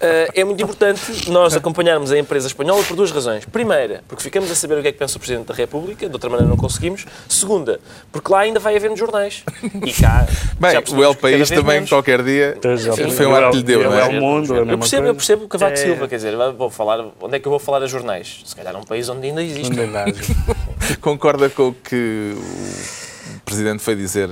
eh, 0.02 0.28
é 0.36 0.44
muito 0.44 0.62
importante 0.62 1.30
nós 1.32 1.56
acompanharmos 1.56 2.12
a 2.12 2.20
empresa 2.20 2.48
espanhola 2.48 2.84
por 2.84 2.98
duas 2.98 3.10
razões. 3.10 3.46
Primeira, 3.46 4.04
porque 4.06 4.22
ficamos 4.22 4.52
a 4.52 4.56
saber 4.56 4.78
o 4.78 4.82
que 4.82 4.90
é 4.90 4.92
que 4.92 4.98
pensa 4.98 5.16
o 5.16 5.20
Presidente 5.20 5.48
da 5.48 5.54
República, 5.54 6.06
de 6.10 6.14
outra 6.14 6.30
maneira 6.30 6.50
não 6.50 6.58
conseguimos. 6.58 7.06
Segunda, 7.30 7.80
porque 8.12 8.30
lá 8.30 8.40
ainda 8.40 8.60
vai 8.60 8.76
haver 8.76 8.90
nos 8.90 9.00
jornais. 9.00 9.44
E 9.86 9.94
cá. 9.94 10.28
Bem, 10.60 10.72
já 10.74 10.84
o 10.94 11.04
El 11.06 11.16
País 11.16 11.48
também, 11.48 11.76
menos. 11.76 11.90
qualquer 11.90 12.22
dia, 12.22 12.58
Sim. 12.78 13.12
foi 13.12 13.26
um 13.26 13.34
ato 13.34 13.52
que 13.52 13.58
lhe 13.60 13.64
deu, 13.64 13.82
É 13.82 13.86
não 13.86 13.94
é 13.98 14.02
é? 14.02 14.06
o 14.10 14.22
mundo, 14.22 14.54
a 14.54 14.58
Eu 14.58 14.78
percebo, 14.78 15.08
eu 15.08 15.16
percebo 15.16 15.46
o 15.46 15.48
Cavaco 15.48 15.72
É. 15.72 15.76
Silva, 15.78 16.08
quer 16.10 16.18
dizer, 16.18 16.36
vou 16.58 16.70
falar, 16.70 17.00
onde 17.22 17.38
é 17.38 17.40
que 17.40 17.48
eu 17.48 17.52
vou 17.52 17.60
falar 17.60 17.82
a 17.82 17.88
jornais? 17.88 18.42
Se 18.44 18.54
calhar 18.54 18.74
num 18.74 18.84
país 18.84 19.08
onde 19.08 19.26
ainda 19.26 19.42
existe. 19.42 19.74
Não. 19.74 19.86
Concorda 21.02 21.50
com 21.50 21.70
o 21.70 21.74
que 21.74 22.36
o 22.36 23.40
Presidente 23.42 23.82
foi 23.82 23.96
dizer 23.96 24.30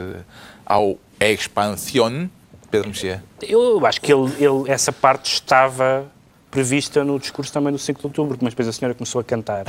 ao 0.65 0.97
Expansión, 1.19 2.27
Pedro 2.69 2.89
Mexia? 2.89 3.23
Eu 3.41 3.85
acho 3.85 4.01
que 4.01 4.11
ele, 4.11 4.31
ele, 4.39 4.71
essa 4.71 4.91
parte 4.91 5.33
estava 5.33 6.05
prevista 6.49 7.03
no 7.03 7.17
discurso 7.17 7.51
também 7.51 7.73
do 7.73 7.79
5 7.79 7.99
de 7.99 8.05
outubro, 8.05 8.37
mas 8.41 8.53
depois 8.53 8.67
a 8.67 8.71
senhora 8.71 8.93
começou 8.93 9.19
a 9.19 9.23
cantar 9.23 9.65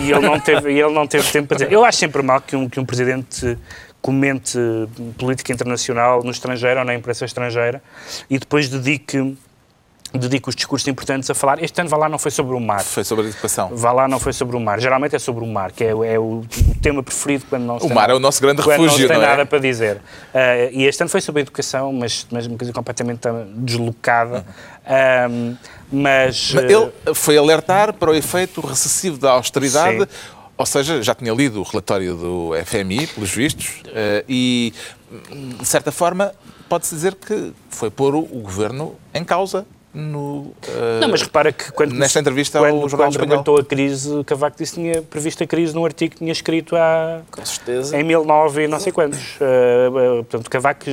e 0.00 0.10
ele 0.10 0.20
não 0.20 0.40
teve, 0.40 0.72
ele 0.72 0.90
não 0.90 1.06
teve 1.06 1.30
tempo 1.30 1.48
para 1.48 1.58
dizer. 1.58 1.70
Eu 1.70 1.84
acho 1.84 1.98
sempre 1.98 2.22
mal 2.22 2.40
que 2.40 2.56
um, 2.56 2.68
que 2.68 2.80
um 2.80 2.86
presidente 2.86 3.58
comente 4.00 4.58
política 5.18 5.52
internacional 5.52 6.22
no 6.22 6.30
estrangeiro 6.30 6.80
ou 6.80 6.86
na 6.86 6.94
imprensa 6.94 7.26
estrangeira 7.26 7.82
e 8.30 8.38
depois 8.38 8.68
dedique 8.68 9.36
dedica 10.12 10.48
os 10.48 10.56
discursos 10.56 10.86
importantes 10.88 11.28
a 11.30 11.34
falar. 11.34 11.62
Este 11.62 11.80
ano, 11.80 11.90
vá 11.90 11.96
lá, 11.96 12.08
não 12.08 12.18
foi 12.18 12.30
sobre 12.30 12.54
o 12.54 12.60
mar. 12.60 12.82
Foi 12.82 13.04
sobre 13.04 13.26
a 13.26 13.28
educação. 13.28 13.70
Vá 13.72 13.92
lá, 13.92 14.08
não 14.08 14.18
foi 14.18 14.32
sobre 14.32 14.56
o 14.56 14.60
mar. 14.60 14.80
Geralmente 14.80 15.16
é 15.16 15.18
sobre 15.18 15.44
o 15.44 15.46
mar, 15.46 15.72
que 15.72 15.84
é, 15.84 15.88
é 15.88 16.18
o, 16.18 16.42
o, 16.42 16.46
tema 16.80 17.02
preferido 17.02 17.44
quando 17.48 17.64
não 17.64 17.78
se 17.78 17.84
O 17.84 17.88
tem 17.88 17.94
mar 17.94 18.02
nada, 18.02 18.12
é 18.12 18.16
o 18.16 18.20
nosso 18.20 18.40
grande 18.40 18.62
quando 18.62 18.82
refúgio, 18.82 19.00
não 19.00 19.08
tem 19.08 19.16
não 19.18 19.24
é? 19.24 19.28
nada 19.28 19.46
para 19.46 19.58
dizer. 19.58 19.96
Uh, 19.96 20.70
e 20.72 20.84
este 20.84 21.02
ano 21.02 21.10
foi 21.10 21.20
sobre 21.20 21.40
a 21.40 21.42
educação, 21.42 21.92
mas, 21.92 22.26
mas 22.30 22.46
uma 22.46 22.56
coisa 22.56 22.72
completamente 22.72 23.28
deslocada. 23.54 24.44
Um, 25.30 25.56
mas... 25.90 26.52
Mas 26.54 26.64
Ele 26.64 26.92
foi 27.14 27.36
alertar 27.36 27.92
para 27.92 28.10
o 28.10 28.14
efeito 28.14 28.60
recessivo 28.60 29.18
da 29.18 29.32
austeridade, 29.32 30.00
Sim. 30.00 30.06
ou 30.56 30.66
seja, 30.66 31.02
já 31.02 31.14
tinha 31.14 31.32
lido 31.32 31.60
o 31.60 31.62
relatório 31.62 32.14
do 32.14 32.50
FMI, 32.64 33.06
pelos 33.08 33.30
vistos, 33.30 33.82
eh, 33.86 34.24
e, 34.28 34.72
de 35.60 35.64
certa 35.64 35.92
forma, 35.92 36.32
pode-se 36.68 36.94
dizer 36.94 37.14
que 37.14 37.52
foi 37.70 37.90
pôr 37.90 38.14
o 38.14 38.22
governo 38.22 38.96
em 39.14 39.24
causa 39.24 39.66
no, 39.96 40.54
eh, 40.68 41.00
Não, 41.00 41.08
mas 41.08 41.22
repara 41.22 41.50
que 41.50 41.72
quando, 41.72 41.94
nesta 41.94 42.20
entrevista 42.20 42.58
ao 42.58 42.64
quando, 42.64 42.88
Jornal 42.88 43.42
quando 43.42 43.60
a 43.60 43.64
crise, 43.64 44.22
Cavaco 44.24 44.58
disse 44.58 44.74
que 44.74 44.80
tinha 44.80 45.00
previsto 45.00 45.42
a 45.42 45.46
crise 45.46 45.74
num 45.74 45.86
artigo 45.86 46.12
que 46.12 46.18
tinha 46.18 46.32
escrito 46.32 46.76
há, 46.76 47.22
Com 47.30 47.44
certeza. 47.46 47.98
em 47.98 48.04
1009 48.04 48.64
e 48.64 48.68
não 48.68 48.78
sei 48.78 48.92
quantos. 48.92 49.36
Uh, 49.36 50.18
uh, 50.20 50.24
portanto, 50.24 50.50
Cavaco, 50.50 50.84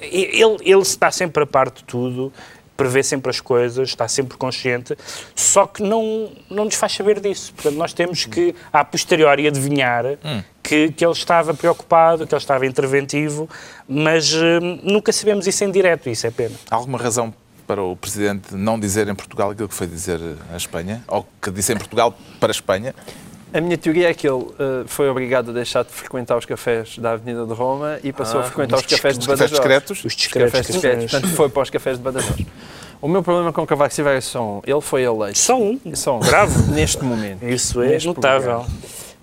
ele, 0.00 0.56
ele 0.62 0.80
está 0.80 1.10
sempre 1.10 1.42
a 1.42 1.46
par 1.46 1.70
de 1.72 1.82
tudo, 1.82 2.32
prevê 2.76 3.02
sempre 3.02 3.30
as 3.30 3.40
coisas, 3.40 3.88
está 3.88 4.06
sempre 4.06 4.38
consciente, 4.38 4.96
só 5.34 5.66
que 5.66 5.82
não, 5.82 6.30
não 6.48 6.64
nos 6.64 6.76
faz 6.76 6.92
saber 6.92 7.18
disso. 7.18 7.52
Portanto, 7.54 7.74
nós 7.74 7.92
temos 7.92 8.26
que, 8.26 8.54
a 8.72 8.84
posteriori, 8.84 9.48
adivinhar 9.48 10.04
que, 10.62 10.92
que 10.92 11.04
ele 11.04 11.12
estava 11.12 11.52
preocupado, 11.52 12.28
que 12.28 12.32
ele 12.32 12.40
estava 12.40 12.64
interventivo, 12.64 13.50
mas 13.88 14.32
uh, 14.32 14.60
nunca 14.84 15.10
sabemos 15.12 15.48
isso 15.48 15.64
em 15.64 15.70
direto, 15.72 16.08
isso 16.08 16.28
é 16.28 16.30
pena. 16.30 16.54
Há 16.70 16.76
alguma 16.76 16.96
razão 16.96 17.34
para 17.72 17.82
o 17.82 17.96
Presidente 17.96 18.54
não 18.54 18.78
dizer 18.78 19.08
em 19.08 19.14
Portugal 19.14 19.50
aquilo 19.50 19.66
que 19.66 19.74
foi 19.74 19.86
dizer 19.86 20.20
a 20.52 20.56
Espanha? 20.58 21.02
Ou 21.08 21.26
que 21.40 21.50
disse 21.50 21.72
em 21.72 21.76
Portugal 21.78 22.14
para 22.38 22.50
a 22.50 22.52
Espanha? 22.52 22.94
A 23.54 23.60
minha 23.62 23.78
teoria 23.78 24.10
é 24.10 24.14
que 24.14 24.28
ele 24.28 24.42
uh, 24.44 24.54
foi 24.86 25.08
obrigado 25.08 25.50
a 25.50 25.54
deixar 25.54 25.82
de 25.84 25.90
frequentar 25.90 26.36
os 26.36 26.44
cafés 26.44 26.98
da 26.98 27.12
Avenida 27.12 27.46
de 27.46 27.52
Roma 27.54 27.98
e 28.04 28.12
passou 28.12 28.40
Ah, 28.40 28.44
a 28.44 28.46
frequentar 28.46 28.76
os 28.76 28.82
Os 28.82 28.86
cafés 28.86 29.18
de 29.18 29.26
cafés 29.26 29.38
Badajoz. 29.38 29.50
discretos? 29.50 30.04
Os 30.04 30.04
Os 30.14 30.26
cafés 30.26 30.52
discretos. 30.52 30.72
discretos. 30.72 31.10
Portanto, 31.12 31.34
foi 31.34 31.48
para 31.48 31.62
os 31.62 31.70
cafés 31.70 31.96
de 31.96 32.02
Badajoz. 32.04 32.46
O 33.00 33.08
meu 33.08 33.22
problema 33.22 33.52
com 33.54 33.66
Cavaco 33.66 33.94
Silva 33.94 34.12
é 34.12 34.20
só 34.20 34.42
um. 34.42 34.60
Ele 34.66 34.80
foi 34.82 35.02
eleito. 35.02 35.38
Só 35.38 35.58
um. 35.58 35.78
Só 35.94 36.18
um. 36.18 36.20
Grave. 36.20 36.70
Neste 36.72 37.02
momento. 37.02 37.42
Isso 37.42 37.80
é 37.82 37.88
Neste 37.88 38.06
notável. 38.06 38.60
programa. 38.60 38.66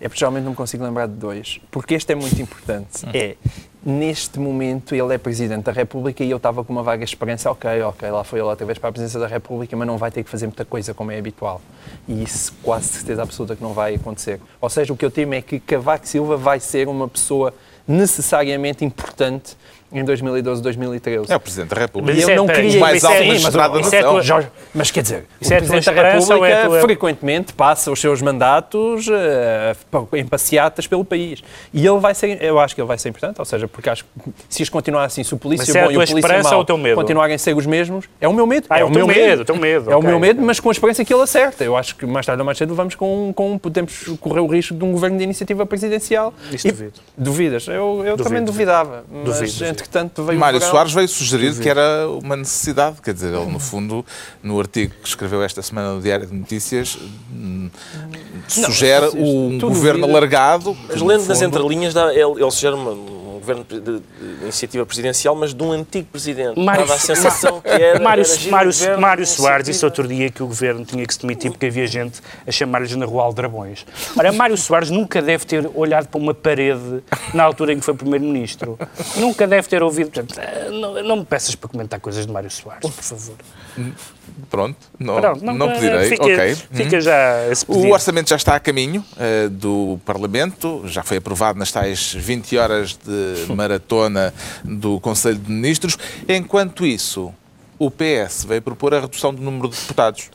É 0.02 0.08
porque 0.08 0.20
geralmente 0.20 0.44
não 0.44 0.52
me 0.52 0.56
consigo 0.56 0.84
lembrar 0.84 1.08
de 1.08 1.14
dois. 1.14 1.60
Porque 1.70 1.94
este 1.94 2.14
é 2.14 2.16
muito 2.16 2.42
importante. 2.42 3.06
É, 3.14 3.36
neste 3.84 4.40
momento, 4.40 4.96
ele 4.96 5.14
é 5.14 5.18
Presidente 5.18 5.66
da 5.66 5.72
República 5.72 6.24
e 6.24 6.32
eu 6.32 6.38
estava 6.38 6.64
com 6.64 6.72
uma 6.72 6.84
vaga 6.84 7.04
esperança. 7.04 7.52
Ok, 7.52 7.82
ok, 7.82 8.10
lá 8.10 8.24
foi 8.24 8.40
ele 8.40 8.48
outra 8.48 8.66
vez 8.66 8.78
para 8.78 8.90
a 8.90 8.92
Presidência 8.92 9.20
da 9.20 9.28
República, 9.28 9.76
mas 9.76 9.88
não 9.88 9.98
vai 9.98 10.10
ter 10.10 10.24
que 10.24 10.30
fazer 10.30 10.48
muita 10.48 10.64
coisa 10.64 10.94
como 10.94 11.12
é 11.12 11.18
habitual. 11.18 11.62
E 12.08 12.24
isso 12.24 12.54
quase 12.64 12.88
certeza 12.88 13.24
absoluta 13.24 13.56
que 13.56 13.62
não 13.62 13.74
vai 13.74 13.96
acontecer. 13.96 14.40
Ou 14.62 14.70
seja, 14.70 14.94
o 14.94 14.98
que 14.98 15.04
eu 15.04 15.12
temo 15.12 15.34
é 15.34 15.42
que 15.42 15.60
Cavaco 15.60 16.08
Silva 16.08 16.38
vai 16.38 16.60
ser 16.60 16.88
uma 16.88 17.08
pessoa 17.08 17.54
necessariamente 17.88 18.86
importante 18.86 19.58
em 19.92 20.04
2012, 20.04 20.62
2013. 20.62 21.32
É 21.32 21.36
o 21.36 21.40
Presidente 21.40 21.70
da 21.74 21.82
República. 21.82 22.14
Mas 22.16 22.24
E 22.24 22.28
eu 22.28 22.34
é- 22.34 22.36
não 22.36 22.48
queria 22.48 22.78
o 22.78 22.80
mais 22.80 23.04
é- 23.04 23.08
alto 23.08 23.18
mas 23.20 23.28
magistrado 23.28 23.74
da 23.74 23.80
isso 23.82 23.96
é 23.96 24.02
tua- 24.02 24.22
Jorge, 24.22 24.48
mas 24.74 24.92
quer 24.92 25.02
dizer, 25.02 25.26
Isso 25.42 25.52
o 25.52 25.54
é 25.54 25.58
tua 25.58 25.68
Presidente 25.68 25.86
da 25.86 25.92
ou 25.92 26.08
é 26.08 26.14
República 26.14 26.66
tua- 26.70 26.82
frequentemente 26.82 27.54
passa 27.54 27.92
os 27.92 28.00
seus 28.00 28.22
mandatos 28.22 29.08
eh, 29.12 29.76
em 30.14 30.26
passeatas 30.26 30.88
pelo 30.88 31.04
país. 31.04 31.42
E 31.74 31.86
ele 31.86 32.00
vai 32.00 32.14
ser, 32.14 32.42
eu 32.44 32.60
acho 32.60 32.76
que 32.76 32.82
ele 32.82 32.88
vai 32.88 32.98
ser 32.98 33.10
importante, 33.10 33.36
ou 33.40 33.46
seja, 33.46 33.68
porque 33.68 33.90
acho 33.90 34.04
que 34.06 34.32
se 34.48 34.64
isto 34.64 34.72
continuar 34.72 35.06
assim, 35.06 35.24
se 35.24 35.34
o 35.34 35.38
polícia 35.38 35.66
Mas 35.68 35.76
é 35.76 35.80
bom 35.86 35.92
e 35.92 35.94
o 35.94 35.96
polícia 35.98 36.16
esperança 36.20 36.50
mau 36.50 36.58
ou 36.60 36.64
o 36.64 36.66
teu 36.66 36.78
medo? 36.78 36.96
continuarem 36.96 37.36
a 37.36 37.40
ser 37.40 37.56
os 37.56 37.66
mesmos, 37.66 38.06
é 38.22 38.28
o 38.28 38.34
meu 38.34 38.46
medo. 38.46 38.68
Ah, 38.70 38.80
é 38.80 38.84
o 38.84 38.92
teu 38.92 39.08
medo, 39.08 39.42
o 39.42 39.46
teu 39.46 39.56
medo, 39.56 39.92
É 39.92 39.96
o 39.96 40.00
ok. 40.00 40.10
meu 40.10 40.20
medo, 40.20 40.42
mas 40.42 40.60
com 40.60 40.70
a 40.70 40.72
esperança 40.72 41.04
que 41.04 41.14
ele 41.14 41.24
acerta. 41.24 41.64
Eu 41.64 41.76
acho 41.76 41.96
que 41.96 42.06
mais 42.06 42.26
tarde 42.26 42.42
ou 42.42 42.46
mais 42.46 42.58
cedo 42.58 42.76
vamos 42.76 42.96
com, 42.96 43.32
com 43.36 43.58
podemos 43.58 44.04
correr 44.20 44.42
o 44.42 44.48
risco 44.48 44.74
de 44.76 44.84
um 44.84 44.92
governo 44.92 45.18
de 45.18 45.24
iniciativa 45.24 45.66
presidencial. 45.66 46.34
Isso 46.52 46.68
E- 46.68 46.72
duvido. 46.72 46.94
Duvidas? 47.18 47.68
Eu, 47.68 48.04
eu 48.06 48.18
também 48.18 48.44
Duvido. 48.44 48.46
duvidava. 48.52 49.04
Mas, 49.12 49.24
Duvido, 49.26 49.54
duvido. 49.60 49.79
Entretanto, 49.80 50.24
veio 50.24 50.38
o 50.38 50.40
Mário 50.40 50.60
verão. 50.60 50.72
Soares 50.72 50.94
veio 50.94 51.08
sugerir 51.08 51.58
que 51.60 51.70
era 51.70 52.08
uma 52.10 52.36
necessidade, 52.36 52.98
quer 53.02 53.14
dizer, 53.14 53.34
ele 53.34 53.46
no 53.52 53.60
fundo, 53.60 54.06
no 54.44 54.60
artigo 54.60 54.94
que 55.02 55.08
escreveu 55.08 55.42
esta 55.44 55.62
semana 55.62 55.94
no 55.96 56.02
Diário 56.02 56.26
de 56.28 56.34
Notícias, 56.34 56.98
hum, 57.32 57.70
sugere 58.48 59.06
mas 59.06 59.14
um 59.16 59.60
governo 59.60 60.06
alargado. 60.06 60.76
Mas 60.88 61.02
lendo 61.02 61.26
nas 61.28 61.38
fundo, 61.40 61.48
entrelinhas, 61.48 61.94
dá, 61.94 62.14
ele, 62.14 62.42
ele 62.42 62.52
sugere 62.52 62.76
uma- 62.76 62.92
um 62.92 63.19
governo 63.50 63.66
de, 63.68 63.80
de- 63.80 64.00
de 64.00 64.44
iniciativa 64.44 64.86
presidencial, 64.86 65.36
mas 65.36 65.54
de 65.54 65.64
um 65.64 65.72
antigo 65.72 66.08
presidente. 66.12 66.60
Mário- 66.60 66.82
Dava 66.82 66.96
a 66.96 67.00
sensação 67.00 67.62
que 67.62 67.68
era. 67.70 68.00
Mário, 68.00 68.24
era 68.24 68.52
Mário, 68.52 68.72
governo 68.72 69.02
Mário 69.02 69.26
Soares 69.26 69.66
disse 69.66 69.84
outro 69.86 70.08
dia 70.08 70.30
que 70.30 70.44
o 70.44 70.48
governo 70.48 70.86
tinha 70.86 71.06
que 71.06 71.14
se 71.14 71.20
demitir 71.22 71.52
porque 71.52 71.66
havia 71.66 71.88
gente 71.88 72.20
a 72.46 72.52
chamar-lhes 72.52 72.96
na 72.96 73.06
rua 73.06 73.24
Aldrabões. 73.24 73.86
Ora, 74.18 74.32
Mário 74.32 74.58
Soares 74.58 74.90
nunca 74.90 75.22
deve 75.22 75.46
ter 75.46 75.70
olhado 75.74 76.08
para 76.08 76.20
uma 76.20 76.34
parede 76.34 77.02
na 77.34 77.44
altura 77.44 77.74
em 77.74 77.80
que 77.80 77.86
foi 77.86 77.94
Primeiro-Ministro. 77.94 78.78
Nunca 79.18 79.48
deve 79.48 79.68
ter 79.68 79.82
ouvido. 79.82 80.12
Portanto, 80.12 80.40
eh, 80.40 80.70
não, 80.72 81.04
não 81.04 81.16
me 81.18 81.26
peças 81.26 81.56
para 81.56 81.70
comentar 81.70 82.00
coisas 82.00 82.26
de 82.26 82.32
Mário 82.32 82.50
Soares, 82.52 82.82
por 82.82 82.92
favor. 82.92 83.36
Pronto, 84.50 84.78
não, 85.00 85.20
Pronto, 85.20 85.44
não, 85.46 85.70
eh, 85.70 85.74
pedirei. 85.74 86.10
Fica, 86.10 86.24
ok. 86.24 86.56
fica 86.72 86.98
Hum. 86.98 87.02
já 87.02 87.48
esse 87.52 87.66
O 87.68 87.92
orçamento 87.92 88.30
já 88.30 88.36
está 88.36 88.56
a 88.56 88.60
caminho 88.60 89.04
eh, 89.20 89.48
do 89.50 90.00
Parlamento, 90.06 90.84
já 90.86 91.04
foi 91.04 91.18
aprovado 91.18 91.58
nas 91.60 91.72
tais 91.72 92.14
20 92.14 92.58
horas 92.58 92.98
de 93.06 93.39
maratona 93.56 94.34
do 94.64 95.00
Conselho 95.00 95.38
de 95.38 95.52
Ministros. 95.52 95.98
Enquanto 96.28 96.86
isso, 96.86 97.34
o 97.78 97.90
PS 97.90 98.44
veio 98.46 98.62
propor 98.62 98.94
a 98.94 99.00
redução 99.02 99.34
do 99.34 99.42
número 99.42 99.70
de 99.70 99.78
deputados. 99.80 100.30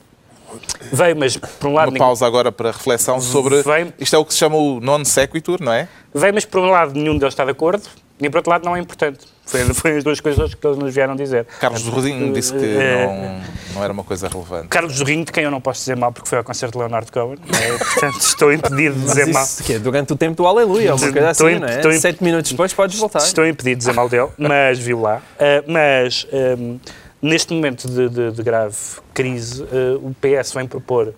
Veio, 0.92 1.16
mas 1.16 1.36
por 1.36 1.66
um 1.68 1.74
lado. 1.74 1.88
Uma 1.90 1.98
pausa 1.98 2.24
agora 2.26 2.52
para 2.52 2.70
reflexão 2.70 3.20
sobre. 3.20 3.62
Vem- 3.62 3.92
Isto 3.98 4.14
é 4.14 4.18
o 4.18 4.24
que 4.24 4.32
se 4.32 4.38
chama 4.38 4.56
o 4.56 4.78
non 4.80 5.04
sequitur, 5.04 5.60
não 5.60 5.72
é? 5.72 5.88
Veio, 6.14 6.32
mas 6.32 6.44
por 6.44 6.60
um 6.60 6.70
lado 6.70 6.92
nenhum 6.94 7.18
deles 7.18 7.34
está 7.34 7.44
de 7.44 7.50
acordo 7.50 7.82
e 8.20 8.30
por 8.30 8.36
outro 8.36 8.50
lado 8.52 8.64
não 8.64 8.76
é 8.76 8.80
importante. 8.80 9.26
Foi, 9.46 9.62
foi 9.74 9.96
as 9.98 10.04
duas 10.04 10.20
coisas 10.20 10.54
que 10.54 10.66
eles 10.66 10.78
nos 10.78 10.94
vieram 10.94 11.14
dizer. 11.14 11.44
Carlos 11.60 11.86
Rodinho 11.86 12.32
disse 12.32 12.52
que 12.54 12.64
Eh, 12.64 13.06
não, 13.06 13.74
não 13.76 13.84
era 13.84 13.92
uma 13.92 14.02
coisa 14.02 14.26
relevante. 14.28 14.68
Carlos 14.68 14.94
Zorrinho, 14.96 15.24
de 15.24 15.32
quem 15.32 15.44
eu 15.44 15.50
não 15.50 15.60
posso 15.60 15.80
dizer 15.80 15.96
mal 15.96 16.10
porque 16.12 16.28
foi 16.28 16.38
ao 16.38 16.44
concerto 16.44 16.72
de 16.72 16.78
Leonardo 16.78 17.12
Cohen, 17.12 17.36
é, 17.52 17.76
portanto 17.78 18.20
estou 18.20 18.52
impedido 18.52 18.94
de 18.98 19.04
dizer 19.04 19.26
mal. 19.32 19.42
isso, 19.42 19.62
que 19.62 19.74
é 19.74 19.78
durante 19.78 20.12
o 20.12 20.16
tempo 20.16 20.36
do 20.36 20.46
Aleluia, 20.46 20.94
uma 20.94 21.12
coisa 21.12 21.30
Estou 21.30 21.46
assim, 21.48 21.58
não 21.58 21.68
é? 21.68 21.76
estou 21.76 21.92
Sete 21.92 22.24
minutos 22.24 22.50
depois 22.50 22.72
podes 22.72 22.98
voltar. 22.98 23.18
Estou 23.20 23.46
impedido 23.46 23.74
de 23.76 23.78
dizer 23.80 23.92
mal 23.92 24.08
dele, 24.08 24.28
mas 24.38 24.78
viu 24.78 25.00
lá. 25.00 25.18
Uh, 25.38 25.70
mas 25.70 26.26
um, 26.58 26.78
neste 27.20 27.52
momento 27.52 27.86
de, 27.88 28.08
de- 28.08 28.30
de 28.32 28.42
grave 28.42 28.76
crise, 29.12 29.62
uh, 29.62 29.96
o 30.02 30.14
PS 30.20 30.52
vem 30.54 30.66
propor 30.66 31.08
uh, 31.08 31.14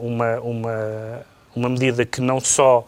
uma, 0.00 0.40
uma, 0.40 1.20
uma 1.54 1.68
medida 1.68 2.04
que 2.04 2.20
não 2.20 2.40
só 2.40 2.86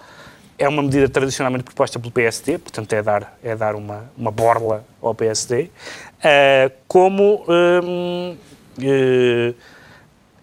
é 0.59 0.69
uma 0.69 0.83
medida 0.83 1.09
tradicionalmente 1.09 1.65
proposta 1.65 1.99
pelo 1.99 2.11
PSD, 2.11 2.59
portanto 2.59 2.93
é 2.93 3.03
dar, 3.03 3.39
é 3.43 3.55
dar 3.55 3.75
uma, 3.75 4.11
uma 4.17 4.31
borla 4.31 4.85
ao 5.01 5.15
PSD, 5.15 5.65
uh, 5.65 6.73
como 6.89 7.45
um, 7.49 8.37
uh, 8.79 9.55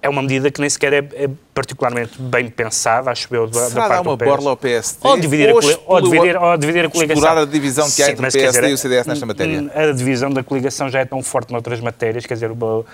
é 0.04 0.10
uma 0.10 0.22
medida 0.22 0.52
que 0.52 0.60
nem 0.60 0.70
sequer 0.70 0.92
é, 0.94 0.98
é 1.14 1.30
particularmente 1.54 2.22
bem 2.22 2.50
pensada, 2.50 3.10
acho 3.10 3.34
eu, 3.34 3.48
da, 3.48 3.62
da 3.62 3.70
Será 3.70 3.82
dar 3.84 3.88
parte 3.96 4.08
uma 4.08 4.18
do 4.18 4.18
PS. 4.18 4.28
borla 4.30 4.50
ao 4.50 4.58
PSD? 4.58 4.98
Ou 5.08 5.18
dividir, 5.18 5.50
a, 5.50 5.54
coli- 5.54 5.78
ou, 5.86 6.02
dividir, 6.02 6.36
ou 6.38 6.58
dividir 6.58 6.86
a 6.86 6.90
coligação. 6.90 7.24
explorar 7.24 7.42
a 7.42 7.46
divisão 7.46 7.90
que 7.90 8.04
há 8.04 8.06
Sim, 8.08 8.12
entre 8.12 8.28
o 8.28 8.32
PSD 8.32 8.48
dizer, 8.60 8.70
e 8.70 8.74
o 8.74 8.78
CDS 8.78 9.08
nesta 9.08 9.26
matéria? 9.26 9.72
A 9.74 9.92
divisão 9.94 10.30
da 10.30 10.44
coligação 10.44 10.90
já 10.90 11.00
é 11.00 11.06
tão 11.06 11.24
forte 11.24 11.54
noutras 11.54 11.80
matérias, 11.80 12.26
quer 12.26 12.34
dizer, 12.34 12.52
o 12.52 12.54
uh, 12.56 12.86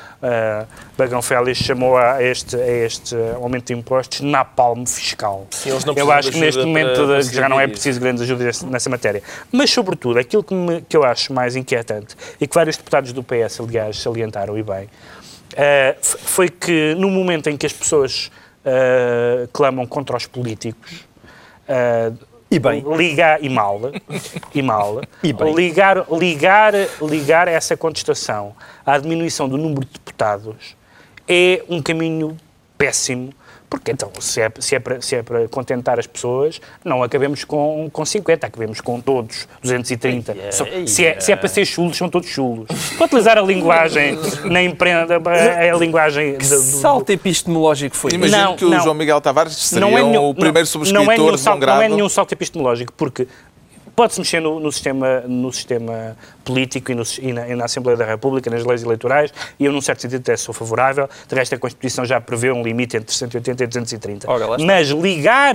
Bagão 0.97 1.21
Félix 1.21 1.57
chamou 1.57 1.97
a 1.97 2.21
este, 2.21 2.55
a 2.55 2.67
este 2.85 3.15
aumento 3.41 3.65
de 3.67 3.73
impostos 3.73 4.21
napalm 4.21 4.85
fiscal. 4.85 5.47
Sim, 5.51 5.71
eles 5.71 5.85
não 5.85 5.95
Eu 5.95 6.11
acho 6.11 6.31
que 6.31 6.39
neste 6.39 6.63
momento 6.63 7.07
para 7.07 7.21
já 7.23 7.49
não 7.49 7.59
é 7.59 7.67
preciso 7.67 7.99
grandes 7.99 8.21
ajudas 8.21 8.61
nessa 8.61 8.89
matéria. 8.89 9.23
Mas, 9.51 9.71
sobretudo, 9.71 10.19
aquilo 10.19 10.43
que, 10.43 10.53
me- 10.53 10.81
que 10.81 10.95
eu 10.95 11.03
acho 11.03 11.33
mais 11.33 11.55
inquietante 11.55 12.15
e 12.39 12.45
que 12.45 12.53
vários 12.53 12.77
deputados 12.77 13.11
do 13.13 13.23
PS, 13.23 13.59
aliás, 13.61 13.99
salientaram 13.99 14.57
e 14.57 14.63
bem, 14.63 14.87
foi 16.21 16.49
que 16.49 16.95
no 16.95 17.09
momento 17.09 17.49
em 17.49 17.57
que 17.57 17.65
as 17.65 17.73
pessoas 17.73 18.31
uh, 18.65 19.47
clamam 19.51 19.85
contra 19.85 20.15
os 20.15 20.25
políticos, 20.27 21.05
uh, 21.67 22.15
E 22.51 22.59
bem. 22.59 22.83
ligar 22.95 23.43
e 23.43 23.49
mal, 23.49 23.79
e 24.53 24.61
mal, 24.61 25.01
E 25.23 25.33
bem. 25.33 25.53
ligar, 25.53 26.05
ligar, 26.11 26.73
ligar 27.01 27.47
essa 27.47 27.75
contestação 27.77 28.55
à 28.85 28.97
diminuição 28.97 29.47
do 29.49 29.57
número 29.57 29.81
de 29.85 29.93
deputados 29.93 30.75
é 31.27 31.63
um 31.69 31.81
caminho 31.81 32.35
péssimo, 32.77 33.31
porque 33.69 33.91
então, 33.91 34.11
se 34.19 34.41
é, 34.41 34.51
se, 34.59 34.75
é 34.75 34.79
para, 34.79 34.99
se 35.01 35.15
é 35.15 35.21
para 35.23 35.47
contentar 35.47 35.99
as 35.99 36.07
pessoas, 36.07 36.59
não 36.83 37.03
acabemos 37.03 37.43
com, 37.43 37.89
com 37.93 38.03
50, 38.05 38.47
acabemos 38.47 38.81
com 38.81 38.99
todos, 38.99 39.47
230. 39.61 40.31
Ei, 40.35 40.51
Só- 40.51 40.65
ei, 40.65 40.87
se, 40.87 41.05
é, 41.05 41.19
se 41.19 41.31
é 41.31 41.35
para 41.35 41.47
ser 41.47 41.65
chulos, 41.65 41.95
são 41.97 42.09
todos 42.09 42.27
chulos. 42.29 42.67
Para 42.97 43.05
utilizar 43.05 43.37
a 43.37 43.41
linguagem 43.41 44.17
na 44.45 44.63
imprensa, 44.63 45.15
a, 45.23 45.73
a 45.75 45.77
linguagem 45.77 46.37
Que 46.37 46.45
do- 46.47 46.55
do- 46.55 46.61
salto 46.61 47.09
epistemológico 47.11 47.95
foi? 47.95 48.11
Imagino 48.13 48.41
Não, 48.41 48.55
que 48.55 48.65
o 48.65 48.69
não. 48.69 48.79
João 48.81 48.95
Miguel 48.95 49.21
Tavares 49.21 49.55
seria 49.55 49.87
não 49.87 49.97
é 49.97 50.01
nenhum, 50.03 50.29
o 50.29 50.33
primeiro 50.33 50.59
não, 50.59 50.65
subscritor 50.65 51.05
não 51.05 51.11
é 51.11 51.17
nenhum 51.17 51.31
de 51.35 51.39
salto. 51.41 51.65
Não 51.65 51.81
é 51.81 51.89
nenhum 51.89 52.09
salto 52.09 52.31
epistemológico, 52.33 52.91
porque 52.97 53.27
pode-se 53.99 54.17
mexer 54.21 54.39
no, 54.39 54.61
no 54.61 54.71
sistema, 54.71 55.19
no 55.27 55.51
sistema 55.51 56.15
político 56.45 56.89
e, 56.89 56.95
no- 56.95 57.03
e 57.21 57.33
na, 57.33 57.49
e 57.49 57.53
na 57.53 57.65
Assembleia 57.65 57.97
da 57.97 58.05
República, 58.05 58.49
nas 58.49 58.63
leis 58.63 58.81
eleitorais, 58.81 59.29
e 59.59 59.65
eu, 59.65 59.73
num 59.73 59.81
certo 59.81 60.01
sentido, 60.03 60.21
até 60.21 60.37
sou 60.37 60.53
favorável. 60.53 61.09
De 61.27 61.35
resto, 61.35 61.53
a 61.53 61.57
Constituição 61.57 62.05
já 62.05 62.21
prevê 62.21 62.49
um 62.49 62.63
limite 62.63 62.95
entre 62.95 63.13
180 63.13 63.61
e 63.61 63.67
230. 63.67 64.31
Ora, 64.31 64.45
lá 64.47 64.55
está. 64.55 64.65
Mas 64.65 64.87
ligar, 64.87 65.53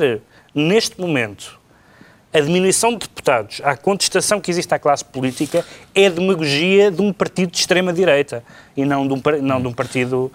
neste 0.55 1.01
momento, 1.01 1.59
a 2.35 2.41
diminuição 2.41 2.91
de 2.91 2.99
deputados 2.99 3.63
à 3.65 3.75
contestação 3.79 4.39
que 4.43 4.51
existe 4.51 4.75
à 4.75 4.79
classe 4.79 5.07
política 5.07 5.65
é 5.95 6.11
demagogia 6.11 6.91
de 6.91 7.01
um 7.01 7.15
partido 7.15 7.51
de 7.51 7.57
extrema-direita 7.57 8.45
e 8.77 8.85
não 8.85 9.09
de 9.09 9.15
um, 9.15 9.23
não 9.41 9.59
de 9.63 9.69
um 9.69 9.73
partido 9.73 10.31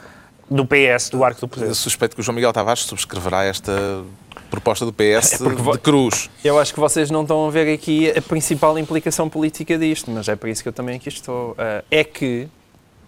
do 0.50 0.66
PS, 0.66 1.12
do 1.12 1.24
Arco 1.24 1.42
do 1.42 1.48
Poder. 1.48 1.68
Eu 1.68 1.76
suspeito 1.76 2.16
que 2.16 2.22
o 2.22 2.24
João 2.24 2.34
Miguel 2.34 2.52
Tavares 2.52 2.82
subscreverá 2.82 3.44
esta 3.44 4.02
proposta 4.50 4.86
do 4.86 4.92
PS 4.94 5.34
É 5.34 5.38
de 5.38 5.80
cruz. 5.80 6.30
Eu 6.44 6.60
acho 6.60 6.74
que 6.74 6.80
vocês 6.80 7.10
não 7.10 7.22
estão 7.22 7.48
a 7.48 7.52
ver 7.52 7.74
aqui 7.74 8.12
a 8.16 8.22
principal 8.22 8.78
implicação 8.78 9.30
política 9.30 9.78
disto, 9.78 10.10
mas 10.12 10.28
é 10.28 10.36
por 10.36 10.50
isso 10.50 10.62
que 10.64 10.70
eu 10.70 10.74
também 10.74 10.96
aqui 10.96 11.10
estou. 11.10 11.56
Ah, 11.58 11.84
é 11.92 12.04
que, 12.04 12.48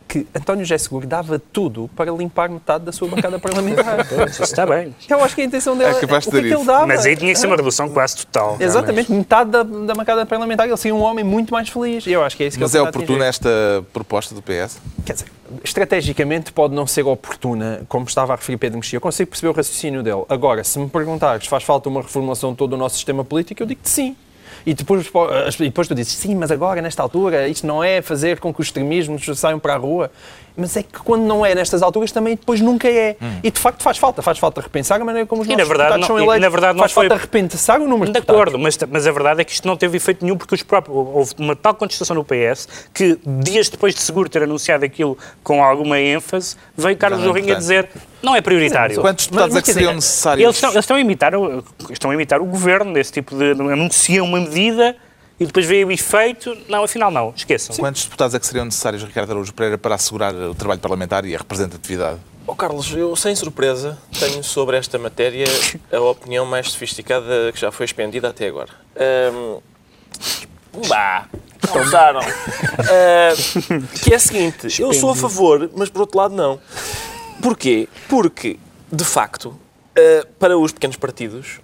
que 0.08 0.28
António 0.36 0.64
José 0.66 0.78
Seguro 0.78 1.08
dava 1.08 1.40
tudo 1.40 1.90
para 1.96 2.12
limpar 2.12 2.50
metade 2.50 2.84
da 2.86 2.92
sua 2.92 3.08
bancada 3.08 3.40
parlamentar. 3.40 4.06
Isso 4.30 4.44
está 4.44 4.66
bem. 4.66 4.94
Eu 5.10 5.24
acho 5.24 5.34
que 5.36 5.42
a 5.42 5.46
intenção 5.46 5.78
dele 5.78 5.92
É 5.92 6.00
capaz 6.00 6.24
de 6.24 6.30
o 6.30 6.32
que 6.32 6.38
é 6.38 6.42
que 6.42 6.48
ele 6.48 6.56
isso. 6.56 6.66
dava. 6.66 6.86
Mas 6.88 7.06
aí 7.06 7.16
tinha 7.16 7.32
que 7.34 7.40
ser 7.40 7.48
uma 7.48 7.56
redução 7.56 7.90
quase 7.90 8.18
total. 8.18 8.58
realmente. 8.58 8.64
Exatamente, 8.64 9.12
metade 9.12 9.50
da, 9.52 9.64
da 9.64 9.94
bancada 9.94 10.26
parlamentar. 10.26 10.68
Ele 10.68 10.78
seria 10.78 10.96
um 10.96 11.02
homem 11.02 11.24
muito 11.24 11.52
mais 11.54 11.70
feliz. 11.70 12.06
Eu 12.06 12.24
acho 12.24 12.36
que 12.38 12.44
é 12.44 12.48
isso 12.48 12.58
que 12.58 12.64
Mas 12.64 12.76
ele 12.76 12.86
é 12.86 12.90
oportuna 12.90 13.26
esta 13.26 13.50
proposta 13.94 14.36
do 14.36 14.42
PS? 14.42 14.80
Quer 15.06 15.14
dizer, 15.14 15.28
estrategicamente 15.64 16.52
pode 16.52 16.74
não 16.74 16.86
ser 16.88 17.04
oportuna, 17.04 17.84
como 17.88 18.06
estava 18.06 18.34
a 18.34 18.36
referir 18.36 18.58
Pedro 18.58 18.80
Mexia. 18.80 18.98
Eu 18.98 19.02
consigo 19.02 19.30
perceber 19.30 19.50
o 19.50 19.54
raciocínio 19.54 20.04
dele. 20.04 20.24
Agora, 20.30 20.64
se 20.64 20.80
me 20.80 20.90
perguntares 20.90 21.44
se 21.44 21.50
faz 21.50 21.64
falta 21.64 21.90
uma 21.90 22.02
reformulação 22.02 22.52
de 22.52 22.58
todo 22.58 22.74
o 22.74 22.78
nosso 22.78 22.96
sistema 22.96 23.24
político, 23.24 23.64
eu 23.64 23.68
digo 23.68 23.82
que 23.82 23.90
sim. 23.90 24.16
E 24.66 24.74
depois, 24.74 25.10
e 25.60 25.64
depois 25.64 25.88
tu 25.88 25.96
dizes, 25.96 26.14
sim, 26.14 26.36
mas 26.36 26.52
agora, 26.52 26.82
nesta 26.82 27.02
altura, 27.02 27.48
isto 27.48 27.66
não 27.66 27.84
é 27.84 28.02
fazer 28.02 28.40
com 28.40 28.54
que 28.54 28.62
os 28.62 28.68
extremismos 28.68 29.26
saiam 29.38 29.60
para 29.60 29.74
a 29.74 29.78
rua. 29.78 30.12
Mas 30.56 30.76
é 30.78 30.84
que 30.84 31.00
quando 31.00 31.24
não 31.24 31.46
é 31.46 31.56
nestas 31.56 31.82
alturas, 31.82 32.12
também 32.12 32.36
depois 32.36 32.60
nunca 32.62 32.88
é. 32.90 33.16
E 33.44 33.50
de 33.52 33.60
facto 33.60 33.82
faz 33.84 33.98
falta. 33.98 34.22
Faz 34.22 34.38
falta 34.38 34.62
repensar 34.62 35.02
a 35.02 35.06
maneira 35.06 35.26
como 35.28 35.42
os 35.42 35.48
Hum. 35.48 35.52
E, 35.52 35.56
nossos 35.56 35.68
verdade, 35.70 35.90
deputados 35.94 36.10
não- 36.10 36.16
são 36.18 36.20
e, 36.20 36.28
eleitos. 36.28 36.42
na 36.46 36.50
verdade, 36.50 36.74
não 36.74 36.80
faz 36.84 36.92
foi- 36.92 37.08
falta 37.10 37.22
repensar 37.22 37.82
o 37.82 37.88
número 37.88 38.12
de 38.12 38.20
De 38.20 38.20
acordo, 38.32 38.60
mas, 38.60 38.78
mas 38.90 39.08
a 39.08 39.12
verdade 39.12 39.42
é 39.42 39.44
que 39.44 39.52
isto 39.52 39.68
não 39.68 39.76
teve 39.78 39.98
efeito 39.98 40.24
nenhum 40.24 40.38
porque 40.38 40.54
os 40.56 40.64
próprios, 40.64 40.96
houve 40.98 41.34
uma 41.38 41.56
tal 41.56 41.74
contestação 41.74 42.16
no 42.16 42.24
PS 42.24 42.68
que, 42.94 43.18
dias 43.26 43.70
depois 43.70 43.94
de 43.96 44.02
seguro 44.02 44.30
ter 44.30 44.44
anunciado 44.44 44.84
aquilo 44.86 45.18
com 45.44 45.64
alguma 45.64 46.00
ênfase, 46.00 46.56
veio 46.78 46.98
Carlos 46.98 47.22
é 47.22 47.24
Jorrinho 47.24 47.56
a 47.56 47.58
dizer 47.58 47.90
não 48.22 48.36
é 48.36 48.42
prioritário. 48.42 49.00
Quantos 49.02 49.26
deputados 49.26 49.54
mas 49.56 49.64
é 49.64 49.66
que 49.66 49.74
seriam 49.74 49.94
necessários? 49.94 50.44
Eles 50.44 50.56
estão, 50.56 50.70
eles 50.72 50.80
estão 50.84 50.98
a 50.98 51.00
imitar, 51.00 51.36
o- 51.36 51.64
estão 51.90 52.12
a 52.12 52.14
imitar 52.14 52.42
o 52.42 52.46
governo 52.46 52.94
desse 52.94 53.12
tipo 53.12 53.36
de. 53.36 53.52
anunciam 53.52 54.26
uma 54.26 54.40
medida 54.40 54.96
e 55.42 55.46
depois 55.48 55.66
veio 55.66 55.88
o 55.88 55.92
efeito. 55.92 56.56
Não, 56.70 56.84
afinal 56.84 57.10
não, 57.10 57.34
esqueçam. 57.36 57.76
Quantos 57.76 58.04
deputados 58.04 58.36
é 58.36 58.40
que 58.40 58.46
seriam 58.46 58.64
necessários, 58.64 59.02
Ricardo 59.04 59.32
Araújo 59.32 59.52
Pereira, 59.52 59.76
para 59.76 59.96
assegurar 59.96 60.36
o 60.36 60.54
trabalho 60.54 60.80
parlamentar 60.80 61.26
e 61.26 61.34
a 61.34 61.38
representatividade? 61.40 62.20
Ó 62.46 62.54
Carlos, 62.54 62.94
eu 62.96 63.16
sem 63.16 63.36
surpresa 63.36 63.98
tenho 64.20 64.44
sobre 64.44 64.78
esta 64.78 65.00
matéria 65.00 65.48
a 65.92 66.00
opinião 66.00 66.46
mais 66.46 66.72
sofisticada 66.72 67.52
que 67.52 67.60
já 67.60 67.72
foi 67.72 67.88
expendida 67.88 68.30
até 68.30 68.48
agora. 68.48 68.70
Ahm, 68.96 69.60
bah, 70.88 71.28
começaram. 71.72 72.20
Ah, 72.80 73.34
que 74.04 74.14
é 74.14 74.18
a 74.18 74.20
seguinte, 74.20 74.80
eu 74.80 74.94
sou 74.94 75.10
a 75.10 75.16
favor, 75.16 75.72
mas 75.76 75.90
por 75.90 76.02
outro 76.02 76.20
lado 76.20 76.36
não. 76.36 76.60
Porquê? 77.42 77.90
Porque, 78.08 78.60
de 78.92 79.04
facto, 79.04 79.58
ah, 79.98 80.28
para 80.38 80.56
os 80.56 80.72
pequenos 80.72 80.98
partidos, 80.98 81.60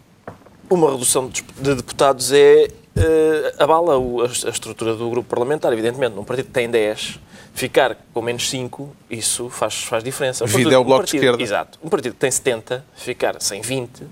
uma 0.67 0.91
redução 0.91 1.29
de 1.29 1.75
deputados 1.75 2.31
é 2.31 2.69
eh, 2.97 3.53
abala 3.59 3.97
o- 3.97 4.21
a, 4.21 4.25
a 4.25 4.49
estrutura 4.49 4.93
do 4.95 5.09
grupo 5.09 5.29
parlamentar, 5.29 5.71
evidentemente. 5.73 6.15
Num 6.15 6.23
partido 6.23 6.45
que 6.47 6.51
tem 6.51 6.69
10, 6.69 7.19
ficar 7.53 7.97
com 8.13 8.21
menos 8.21 8.49
5, 8.49 8.95
isso 9.09 9.49
faz, 9.49 9.83
faz 9.83 10.03
diferença. 10.03 10.43
Um 10.43 10.47
Vida 10.47 10.57
partido- 10.57 10.73
é 10.75 10.77
o 10.77 10.83
Bloco 10.83 11.01
um 11.01 11.05
de 11.05 11.11
partido- 11.11 11.23
Esquerda. 11.23 11.43
Exato. 11.43 11.79
Um 11.83 11.89
partido 11.89 12.13
que 12.13 12.19
tem 12.19 12.31
70, 12.31 12.85
ficar 12.95 13.41
sem 13.41 13.61
20, 13.61 14.03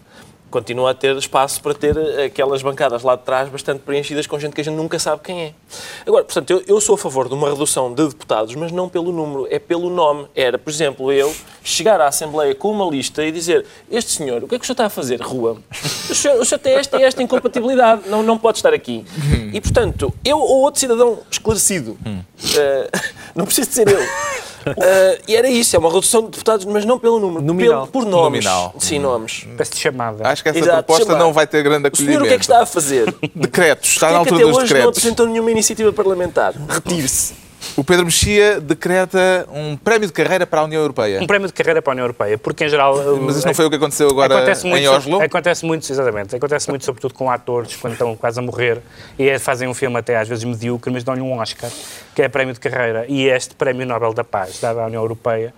continua 0.56 0.92
a 0.92 0.94
ter 0.94 1.14
espaço 1.18 1.62
para 1.62 1.74
ter 1.74 1.98
aquelas 2.24 2.62
bancadas 2.62 3.04
lá 3.04 3.18
de 3.18 3.24
trás 3.24 3.50
bastante 3.50 3.82
preenchidas 3.82 4.26
com 4.26 4.40
gente 4.40 4.54
que 4.54 4.62
a 4.62 4.64
gente 4.64 4.78
nunca 4.78 4.98
sabe 4.98 5.22
quem 5.22 5.42
é. 5.42 5.54
Agora, 6.08 6.24
portanto, 6.24 6.50
eu, 6.50 6.64
eu 6.66 6.80
sou 6.80 6.96
a 6.96 6.98
favor 6.98 7.28
de 7.28 7.34
uma 7.34 7.50
redução 7.50 7.94
de 7.94 8.08
deputados, 8.08 8.56
mas 8.56 8.72
não 8.72 8.88
pelo 8.88 9.12
número, 9.12 9.50
é 9.52 9.60
pelo 9.60 9.90
nome. 9.90 10.28
Era, 10.34 10.58
por 10.58 10.70
exemplo, 10.70 11.12
eu 11.12 11.36
chegar 11.62 12.00
à 12.00 12.08
Assembleia 12.08 12.56
com 12.56 12.72
uma 12.72 12.90
lista 12.90 13.22
e 13.26 13.34
dizer 13.34 13.66
este 13.92 14.14
senhor, 14.14 14.46
o 14.46 14.48
que 14.48 14.56
é 14.56 14.58
que 14.58 14.64
o 14.64 14.66
senhor 14.66 14.76
está 14.76 14.86
a 14.86 14.90
fazer? 14.90 15.20
Rua. 15.20 15.58
O 16.10 16.16
senhor, 16.16 16.40
o 16.40 16.46
senhor 16.46 16.60
tem 16.60 16.76
esta 16.76 16.98
e 17.02 17.04
esta 17.04 17.22
incompatibilidade, 17.22 18.08
não, 18.08 18.24
não 18.24 18.38
pode 18.38 18.60
estar 18.60 18.74
aqui. 18.74 19.04
E, 19.52 19.60
portanto, 19.60 20.14
eu 20.24 20.40
ou 20.40 20.62
outro 20.62 20.80
cidadão 20.80 21.20
esclarecido, 21.30 21.98
eh, 22.58 22.90
não 23.36 23.44
preciso 23.44 23.68
de 23.68 23.76
ser 23.76 23.90
eu. 23.90 24.00
Eh, 24.66 25.22
e 25.28 25.36
era 25.36 25.48
isso, 25.50 25.76
é 25.76 25.80
uma 25.80 25.92
redução 25.92 26.22
de 26.24 26.32
deputados, 26.32 26.66
mas 26.66 26.86
não 26.86 26.98
pelo 26.98 27.20
número, 27.20 27.44
Nominal. 27.44 27.88
pelo, 27.88 27.88
por 27.88 28.06
nomes. 28.06 28.44
Nominal. 28.46 28.76
Sim, 28.80 29.00
nomes. 29.00 29.46
Peço 29.58 29.72
de 29.74 29.80
chamada. 29.80 30.28
Acho 30.28 30.42
que 30.44 30.50
essa 30.50 30.60
Exato, 30.60 30.84
proposta 30.84 31.16
não 31.16 31.32
vai 31.34 31.46
ter 31.46 31.62
grande 31.64 31.88
O 31.92 31.96
senhor 31.96 32.10
acolhimento. 32.22 32.26
o 32.26 32.28
que 32.28 32.34
é 32.34 32.38
que 32.38 32.44
está 32.44 32.62
a 32.62 32.66
fazer? 32.66 33.14
Decretos. 33.36 33.90
Está 33.92 34.08
na 34.12 34.12
é 34.12 34.24
que 34.24 34.30
altura 34.30 34.36
até 34.36 34.46
dos 34.46 34.58
hoje 34.58 34.60
não 34.62 34.68
decretos. 34.68 34.98
apresentou 34.98 35.28
nenhuma 35.28 35.52
iniciativa 35.52 35.94
parlamentar? 35.94 36.54
Retire-se. 36.68 37.45
O 37.78 37.84
Pedro 37.84 38.06
Mexia 38.06 38.62
decreta 38.62 39.46
um 39.52 39.76
prémio 39.76 40.08
de 40.08 40.14
carreira 40.14 40.48
para 40.48 40.62
a 40.62 40.64
União 40.64 40.82
Europeia. 40.82 41.20
Um 41.22 41.28
prémio 41.28 41.48
de 41.48 41.54
carreira 41.54 41.82
para 41.82 41.92
a 41.92 41.94
União 41.94 42.06
Europeia, 42.06 42.38
porque 42.38 42.64
em 42.64 42.70
geral. 42.70 42.96
Mas 43.22 43.36
isso 43.36 43.46
não 43.46 43.54
foi 43.54 43.66
o 43.66 43.70
que 43.70 43.76
aconteceu 43.76 44.10
agora 44.10 44.38
Acontece 44.38 44.66
muito, 44.66 44.82
em 44.82 44.88
Oslo? 44.88 45.22
Acontece 45.22 45.66
muito, 45.66 45.92
exatamente. 45.92 46.34
Acontece 46.34 46.70
muito, 46.70 46.86
sobretudo 46.86 47.14
com 47.14 47.30
atores, 47.30 47.76
quando 47.76 47.94
estão 47.94 48.16
quase 48.16 48.40
a 48.40 48.42
morrer 48.42 48.80
e 49.20 49.28
é- 49.28 49.38
fazem 49.40 49.68
um 49.68 49.74
filme 49.74 49.98
até 49.98 50.16
às 50.16 50.28
vezes 50.28 50.46
medíocre, 50.46 50.90
mas 50.90 51.04
dão-lhe 51.04 51.20
um 51.20 51.38
Oscar, 51.38 51.70
que 52.16 52.22
é 52.22 52.30
prémio 52.30 52.54
de 52.54 52.62
carreira. 52.62 53.06
E 53.10 53.28
este 53.28 53.54
Prémio 53.56 53.86
Nobel 53.86 54.14
da 54.14 54.24
Paz, 54.24 54.58
dado 54.62 54.80
à 54.80 54.86
União 54.86 55.02
Europeia, 55.02 55.54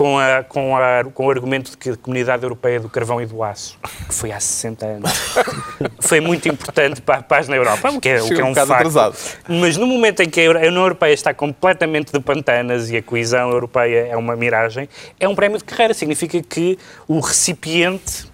com, 0.00 0.18
a- 0.18 0.42
com, 0.42 0.74
a- 0.74 1.04
com 1.12 1.26
o 1.26 1.30
argumento 1.30 1.72
de 1.72 1.76
que 1.76 1.90
a 1.90 1.96
Comunidade 1.96 2.42
Europeia 2.42 2.80
do 2.80 2.88
Carvão 2.88 3.20
e 3.20 3.26
do 3.26 3.42
Aço, 3.44 3.78
que 4.08 4.14
foi 4.14 4.32
há 4.32 4.40
60 4.40 4.86
anos, 4.86 5.10
foi 6.00 6.20
muito 6.20 6.48
importante 6.48 7.02
para 7.02 7.18
a 7.18 7.22
paz 7.22 7.46
na 7.48 7.56
Europa, 7.56 7.90
o 7.90 8.00
que 8.00 8.08
é, 8.08 8.22
o 8.22 8.26
que 8.28 8.40
é 8.40 8.42
um 8.42 8.48
um 8.52 8.54
facto. 8.54 8.72
atrasado. 8.72 9.14
Mas 9.46 9.76
no 9.76 9.86
momento 9.86 10.20
em 10.22 10.30
que 10.30 10.40
a 10.40 10.48
União 10.52 10.74
Europeia 10.84 11.12
está 11.12 11.34
completamente 11.34 12.12
de 12.14 12.20
pantanas 12.20 12.88
e 12.88 12.96
a 12.96 13.02
coesão 13.02 13.50
europeia 13.50 14.06
é 14.10 14.16
uma 14.16 14.34
miragem, 14.36 14.88
é 15.18 15.28
um 15.28 15.34
prémio 15.34 15.58
de 15.58 15.64
carreira. 15.64 15.92
Significa 15.92 16.40
que 16.42 16.78
o 17.06 17.20
recipiente 17.20 18.29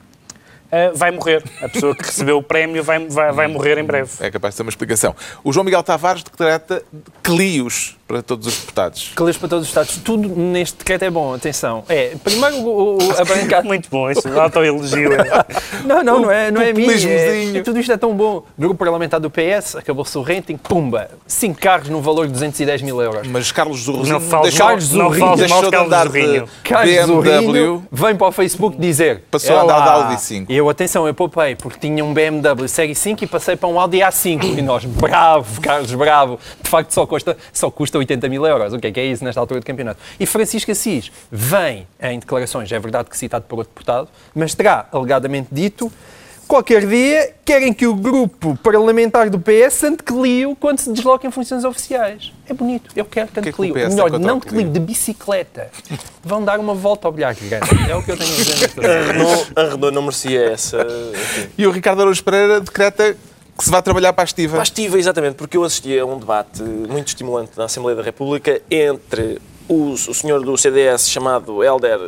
ah, 0.76 0.92
vai 0.94 1.10
morrer. 1.10 1.42
A 1.62 1.68
pessoa 1.68 1.94
que 1.94 2.04
recebeu 2.04 2.38
o 2.38 2.42
prémio 2.42 2.82
vai, 2.82 2.98
vai, 3.08 3.32
vai 3.32 3.46
morrer 3.46 3.78
em 3.78 3.84
breve. 3.84 4.10
É 4.20 4.30
capaz 4.30 4.54
de 4.54 4.58
ter 4.58 4.62
uma 4.62 4.70
explicação. 4.70 5.14
O 5.44 5.52
João 5.52 5.64
Miguel 5.64 5.82
Tavares 5.82 6.22
decreta 6.22 6.82
clios 7.22 7.96
para 8.06 8.22
todos 8.22 8.46
os 8.46 8.56
deputados. 8.56 9.12
Lês 9.18 9.36
para 9.36 9.48
todos 9.48 9.64
os 9.64 9.68
Estados. 9.68 9.96
Tudo 9.98 10.28
neste 10.28 10.78
decreto 10.78 11.02
é 11.04 11.10
bom, 11.10 11.34
atenção. 11.34 11.82
É, 11.88 12.12
primeiro 12.22 12.56
o, 12.58 12.98
o- 12.98 13.10
a 13.20 13.24
bancada. 13.24 13.66
Muito 13.66 13.88
bom, 13.90 14.08
isso, 14.08 14.28
autoelogio. 14.38 15.12
é. 15.12 15.26
Não, 15.84 16.02
não, 16.02 16.20
não 16.20 16.30
é, 16.30 16.50
não 16.50 16.60
é 16.60 16.72
minha. 16.72 16.92
É, 16.92 17.56
é- 17.58 17.62
tudo 17.62 17.78
isto 17.80 17.92
é 17.92 17.96
tão 17.96 18.14
bom. 18.14 18.44
Grupo 18.58 18.74
parlamentar 18.76 19.18
do 19.20 19.30
PS, 19.30 19.76
acabou-se 19.76 20.16
o 20.18 20.22
rating, 20.22 20.56
pumba, 20.56 21.10
5 21.26 21.60
carros 21.60 21.88
no 21.88 22.00
valor 22.00 22.26
de 22.26 22.32
210 22.32 22.82
mil 22.82 23.00
euros. 23.00 23.26
Mas 23.28 23.50
Carlos 23.52 23.80
Zorrinho 23.82 24.06
Não 24.14 24.20
fales 24.20 24.50
deixou, 24.50 24.66
mal- 24.66 24.76
não 24.76 25.12
fales 25.18 25.38
deixou 25.40 25.56
mal 25.56 25.64
de 25.64 25.70
Carlos 25.70 25.86
andar 25.92 26.08
de 26.08 26.20
Zorrinho. 26.20 26.48
Carlos 26.64 26.90
BMW. 26.94 27.22
Zorrinho 27.46 27.86
vem 27.90 28.16
para 28.16 28.26
o 28.26 28.32
Facebook 28.32 28.76
dizer 28.78 29.22
Passou 29.30 29.56
"É 29.56 29.58
a 29.58 29.62
andar 29.62 29.76
lá." 29.78 29.84
de 29.84 29.90
Audi 30.12 30.20
5. 30.22 30.52
E 30.52 30.56
eu, 30.66 30.70
atenção, 30.70 31.06
eu 31.06 31.14
poupei 31.14 31.54
porque 31.54 31.78
tinha 31.78 32.04
um 32.04 32.12
BMW 32.12 32.68
Série 32.68 32.94
5 32.94 33.24
e 33.24 33.26
passei 33.26 33.56
para 33.56 33.68
um 33.68 33.78
Audi 33.78 33.98
A5 33.98 34.58
e 34.58 34.62
nós, 34.62 34.84
bravo, 34.84 35.60
Carlos, 35.60 35.92
bravo. 35.94 36.38
De 36.62 36.68
facto 36.68 36.90
só 36.90 37.06
custa, 37.06 37.36
só 37.52 37.70
custa 37.70 37.98
80 37.98 38.28
mil 38.28 38.44
euros, 38.46 38.72
o 38.72 38.78
que 38.78 38.86
é 38.88 38.92
que 38.92 39.00
é 39.00 39.06
isso 39.06 39.24
nesta 39.24 39.40
altura 39.40 39.60
de 39.60 39.66
campeonato? 39.66 40.00
E 40.18 40.26
Francisco 40.26 40.70
Assis 40.70 41.10
vem 41.30 41.86
em 42.00 42.18
declarações, 42.18 42.70
é 42.70 42.78
verdade 42.78 43.08
que 43.08 43.16
citado 43.16 43.44
por 43.48 43.58
outro 43.58 43.72
deputado 43.72 44.08
mas 44.34 44.54
terá 44.54 44.86
alegadamente 44.92 45.48
dito 45.50 45.90
Qualquer 46.46 46.86
dia 46.86 47.34
querem 47.44 47.72
que 47.72 47.86
o 47.86 47.94
grupo 47.94 48.56
parlamentar 48.62 49.28
do 49.28 49.38
PS 49.38 49.82
ande 49.82 50.02
Clio 50.02 50.56
quando 50.58 50.78
se 50.78 50.92
desloca 50.92 51.26
em 51.26 51.30
funções 51.30 51.64
oficiais. 51.64 52.32
É 52.48 52.54
bonito, 52.54 52.90
eu 52.94 53.04
quero 53.04 53.28
que 53.28 53.40
ande 53.40 53.42
que 53.42 53.48
é 53.48 53.52
que 53.52 53.60
o 53.60 53.64
Clio. 53.64 53.74
PS 53.74 53.94
tem 53.94 54.04
Melhor, 54.04 54.18
não 54.20 54.38
de 54.38 54.46
Clio? 54.46 54.70
De 54.70 54.78
bicicleta. 54.78 55.70
Vão 56.22 56.44
dar 56.44 56.60
uma 56.60 56.74
volta 56.74 57.08
ao 57.08 57.12
bilhar 57.12 57.34
grande. 57.34 57.90
É 57.90 57.96
o 57.96 58.02
que 58.02 58.12
eu 58.12 58.16
tenho 58.16 58.32
a 58.32 58.36
dizer 58.36 58.70
A 58.78 59.12
Renault, 59.12 59.52
a 59.56 59.62
Renault 59.62 59.94
não 59.94 60.02
merecia 60.02 60.52
essa. 60.52 60.86
E 61.58 61.66
o 61.66 61.70
Ricardo 61.72 62.02
Araújo 62.02 62.22
Pereira 62.22 62.60
decreta 62.60 63.16
que 63.58 63.64
se 63.64 63.70
vai 63.70 63.82
trabalhar 63.82 64.12
para 64.12 64.22
a 64.22 64.26
estiva. 64.26 64.58
Mas 64.58 64.68
estive, 64.68 64.98
exatamente, 64.98 65.34
porque 65.34 65.56
eu 65.56 65.64
assisti 65.64 65.98
a 65.98 66.04
um 66.04 66.18
debate 66.18 66.62
muito 66.62 67.08
estimulante 67.08 67.52
na 67.56 67.64
Assembleia 67.64 67.96
da 67.96 68.02
República 68.02 68.60
entre 68.70 69.40
o, 69.68 69.92
o 69.92 70.14
senhor 70.14 70.44
do 70.44 70.56
CDS 70.56 71.08
chamado 71.08 71.62
Helder 71.62 71.98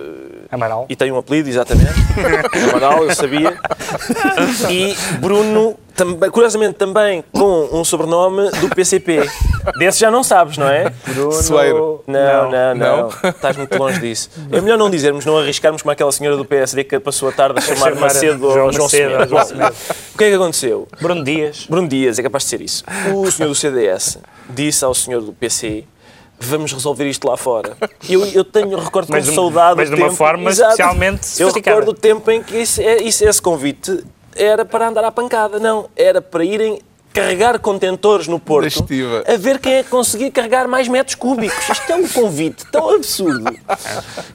Amaral. 0.50 0.86
e 0.88 0.94
tem 0.94 1.10
um 1.10 1.18
apelido, 1.18 1.48
exatamente. 1.48 1.92
Amaral, 2.70 3.04
eu 3.04 3.14
sabia. 3.14 3.58
E 4.70 4.94
Bruno, 5.20 5.76
também, 5.94 6.30
curiosamente, 6.30 6.74
também 6.74 7.24
com 7.32 7.68
um 7.72 7.84
sobrenome 7.84 8.50
do 8.60 8.68
PCP. 8.74 9.28
Desse 9.78 9.98
já 9.98 10.10
não 10.10 10.22
sabes, 10.22 10.56
não 10.56 10.68
é? 10.68 10.92
Bruno. 11.08 11.32
Soeiro. 11.32 12.04
Não, 12.06 12.50
não, 12.50 12.74
não? 12.74 13.08
Estás 13.30 13.56
muito 13.56 13.76
longe 13.76 14.00
disso. 14.00 14.30
É 14.52 14.60
melhor 14.60 14.78
não 14.78 14.88
dizermos, 14.88 15.24
não 15.26 15.38
arriscarmos 15.38 15.82
como 15.82 15.92
aquela 15.92 16.12
senhora 16.12 16.36
do 16.36 16.44
PSD 16.44 16.84
que 16.84 16.98
passou 17.00 17.28
a 17.28 17.32
tarde 17.32 17.58
a 17.58 17.62
chamar 17.62 17.94
Macedo 17.96 18.38
João 18.38 18.66
ou 18.66 18.72
João. 18.72 18.88
João 18.88 18.88
Semedo. 18.88 19.74
O 20.14 20.18
que 20.18 20.24
é 20.24 20.28
que 20.28 20.34
aconteceu? 20.34 20.86
Bruno 21.00 21.24
Dias. 21.24 21.66
Bruno 21.68 21.88
Dias, 21.88 22.18
é 22.18 22.22
capaz 22.22 22.44
de 22.44 22.50
ser 22.50 22.60
isso. 22.60 22.84
O 23.12 23.30
senhor 23.30 23.48
do 23.48 23.54
CDS 23.54 24.18
disse 24.48 24.84
ao 24.84 24.94
senhor 24.94 25.20
do 25.20 25.32
PC 25.32 25.84
vamos 26.40 26.72
resolver 26.72 27.08
isto 27.08 27.26
lá 27.28 27.36
fora. 27.36 27.76
Eu, 28.08 28.24
eu 28.26 28.44
tenho, 28.44 28.78
recordo 28.78 29.08
Mas 29.10 29.24
com 29.24 29.30
de- 29.30 29.34
saudade 29.36 29.76
mas 29.76 29.88
de 29.88 29.94
uma 29.94 30.04
tempo- 30.06 30.16
forma 30.16 30.50
Exato. 30.50 30.70
especialmente 30.72 31.20
Eu 31.22 31.48
sofisticada. 31.48 31.76
recordo 31.80 31.88
o 31.96 32.00
tempo 32.00 32.30
em 32.30 32.42
que 32.42 32.56
isso, 32.56 32.80
é- 32.80 33.02
isso- 33.02 33.24
esse 33.24 33.40
convite 33.42 34.04
era 34.36 34.64
para 34.64 34.88
andar 34.88 35.04
à 35.04 35.10
pancada. 35.10 35.58
Não, 35.58 35.88
era 35.96 36.20
para 36.22 36.44
irem 36.44 36.80
carregar 37.12 37.58
contentores 37.58 38.28
no 38.28 38.38
Porto 38.38 38.68
a 39.26 39.36
ver 39.36 39.58
quem 39.58 39.74
é 39.74 39.82
que 39.82 39.88
conseguia 39.88 40.30
carregar 40.30 40.68
mais 40.68 40.86
metros 40.88 41.14
cúbicos. 41.16 41.68
Isto 41.68 41.92
é 41.92 41.96
um 41.96 42.06
convite 42.08 42.64
tão 42.70 42.90
absurdo 42.94 43.52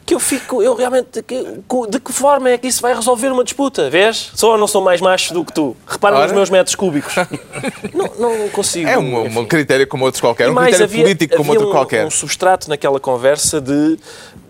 que 0.06 0.14
eu 0.14 0.20
fico, 0.20 0.62
eu 0.62 0.76
realmente, 0.76 1.22
que- 1.24 1.46
de 1.90 2.00
que 2.00 2.12
forma 2.12 2.50
é 2.50 2.58
que 2.58 2.68
isso 2.68 2.82
vai 2.82 2.94
resolver 2.94 3.30
uma 3.30 3.44
disputa? 3.44 3.90
Vês? 3.90 4.32
Só 4.36 4.54
eu 4.54 4.58
não 4.58 4.68
sou 4.68 4.82
mais 4.82 5.00
macho 5.00 5.34
do 5.34 5.46
que 5.46 5.54
tu. 5.54 5.76
Repara 5.88 6.16
nos 6.16 6.26
Ora. 6.26 6.34
meus 6.34 6.50
metros 6.50 6.76
cúbicos. 6.76 7.14
Não, 7.94 8.12
não 8.40 8.50
consigo. 8.50 8.90
É 8.90 8.98
um, 8.98 9.40
um 9.40 9.46
critério 9.46 9.88
como 9.88 10.04
outros 10.06 10.20
qualquer, 10.22 10.50
um 10.50 10.56
critério 10.56 10.84
havia- 10.86 11.04
político 11.04 11.38
como 11.38 11.52
havia 11.52 11.60
outro 11.62 11.70
um, 11.70 11.72
qualquer. 11.72 12.06
um 12.06 12.12
substrato 12.12 12.70
naquela 12.70 13.00
conversa 13.00 13.62
de 13.62 13.98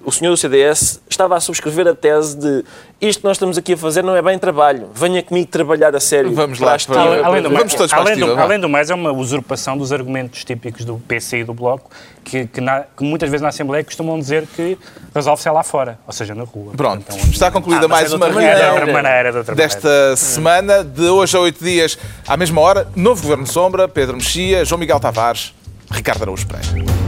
o 0.06 0.12
senhor 0.12 0.32
do 0.32 0.38
CDS 0.38 1.00
estava 1.10 1.36
a 1.36 1.40
subscrever 1.40 1.88
a 1.88 1.96
tese 1.96 2.38
de 2.38 2.64
isto 3.02 3.20
que 3.20 3.26
nós 3.26 3.36
estamos 3.36 3.58
aqui 3.58 3.74
a 3.74 3.78
fazer 3.78 4.02
não 4.04 4.16
é 4.16 4.22
bem 4.22 4.38
trabalho, 4.40 4.88
venha 4.94 5.22
comigo 5.22 5.48
trabalhar 5.50 5.94
a 5.96 6.00
sério. 6.00 6.32
Vamos 6.34 6.60
lá, 6.60 6.78
para- 6.88 7.02
Além, 7.02 7.24
além 7.24 7.42
do, 7.42 7.50
Vamos 7.50 7.64
mais, 7.64 7.74
todos 7.76 7.92
para 7.92 8.00
a 8.00 8.02
além, 8.06 8.18
do, 8.18 8.36
vá. 8.36 8.42
além 8.44 8.60
do 8.60 8.70
mais, 8.70 8.90
é 8.90 8.94
uma 8.96 9.12
usurpação 9.12 9.78
dos 9.78 9.92
argumentos 9.92 10.44
típicos 10.46 10.86
do 10.86 10.98
PC 11.08 11.40
e 11.40 11.44
do 11.44 11.54
Bloco, 11.54 11.90
que, 12.24 12.46
que 12.48 12.62
na- 12.62 12.84
que 12.96 13.04
muitas 13.04 13.30
vezes 13.30 13.42
na 13.42 13.50
Assembleia 13.50 13.84
costumam 13.84 14.18
dizer 14.18 14.48
que 14.56 14.78
resolve-se 15.14 15.50
lá 15.50 15.64
fora, 15.64 16.00
ou 16.08 16.14
seja, 16.14 16.34
na 16.34 16.44
rua. 16.44 16.72
Pronto, 16.78 17.14
um 17.14 17.30
está 17.30 17.52
concluída 17.52 17.86
Ah, 17.86 17.90
mais 17.90 18.12
é 18.12 18.16
uma 18.16 18.26
outra 18.28 18.42
É 18.42 18.46
de 18.46 18.52
reunião 18.62 18.76
outra 18.76 18.94
maneira, 18.94 19.32
de 19.32 19.38
outra 19.40 19.56
maneira. 19.56 19.74
desta 19.76 20.16
semana, 20.16 20.84
de 20.84 21.04
hoje 21.08 21.36
a 21.36 21.40
oito 21.42 21.64
dias, 21.64 21.98
à 22.28 22.38
mesma 22.38 22.62
hora, 22.62 22.88
novo 22.96 23.22
Governo 23.22 23.46
Sombra, 23.46 23.88
Pedro 23.90 24.16
Mexia, 24.16 24.64
João 24.64 24.80
Miguel 24.80 25.00
Tavares, 25.02 25.54
Ricardo 25.92 26.22
Araújo 26.24 26.48
Pereira. 26.48 27.03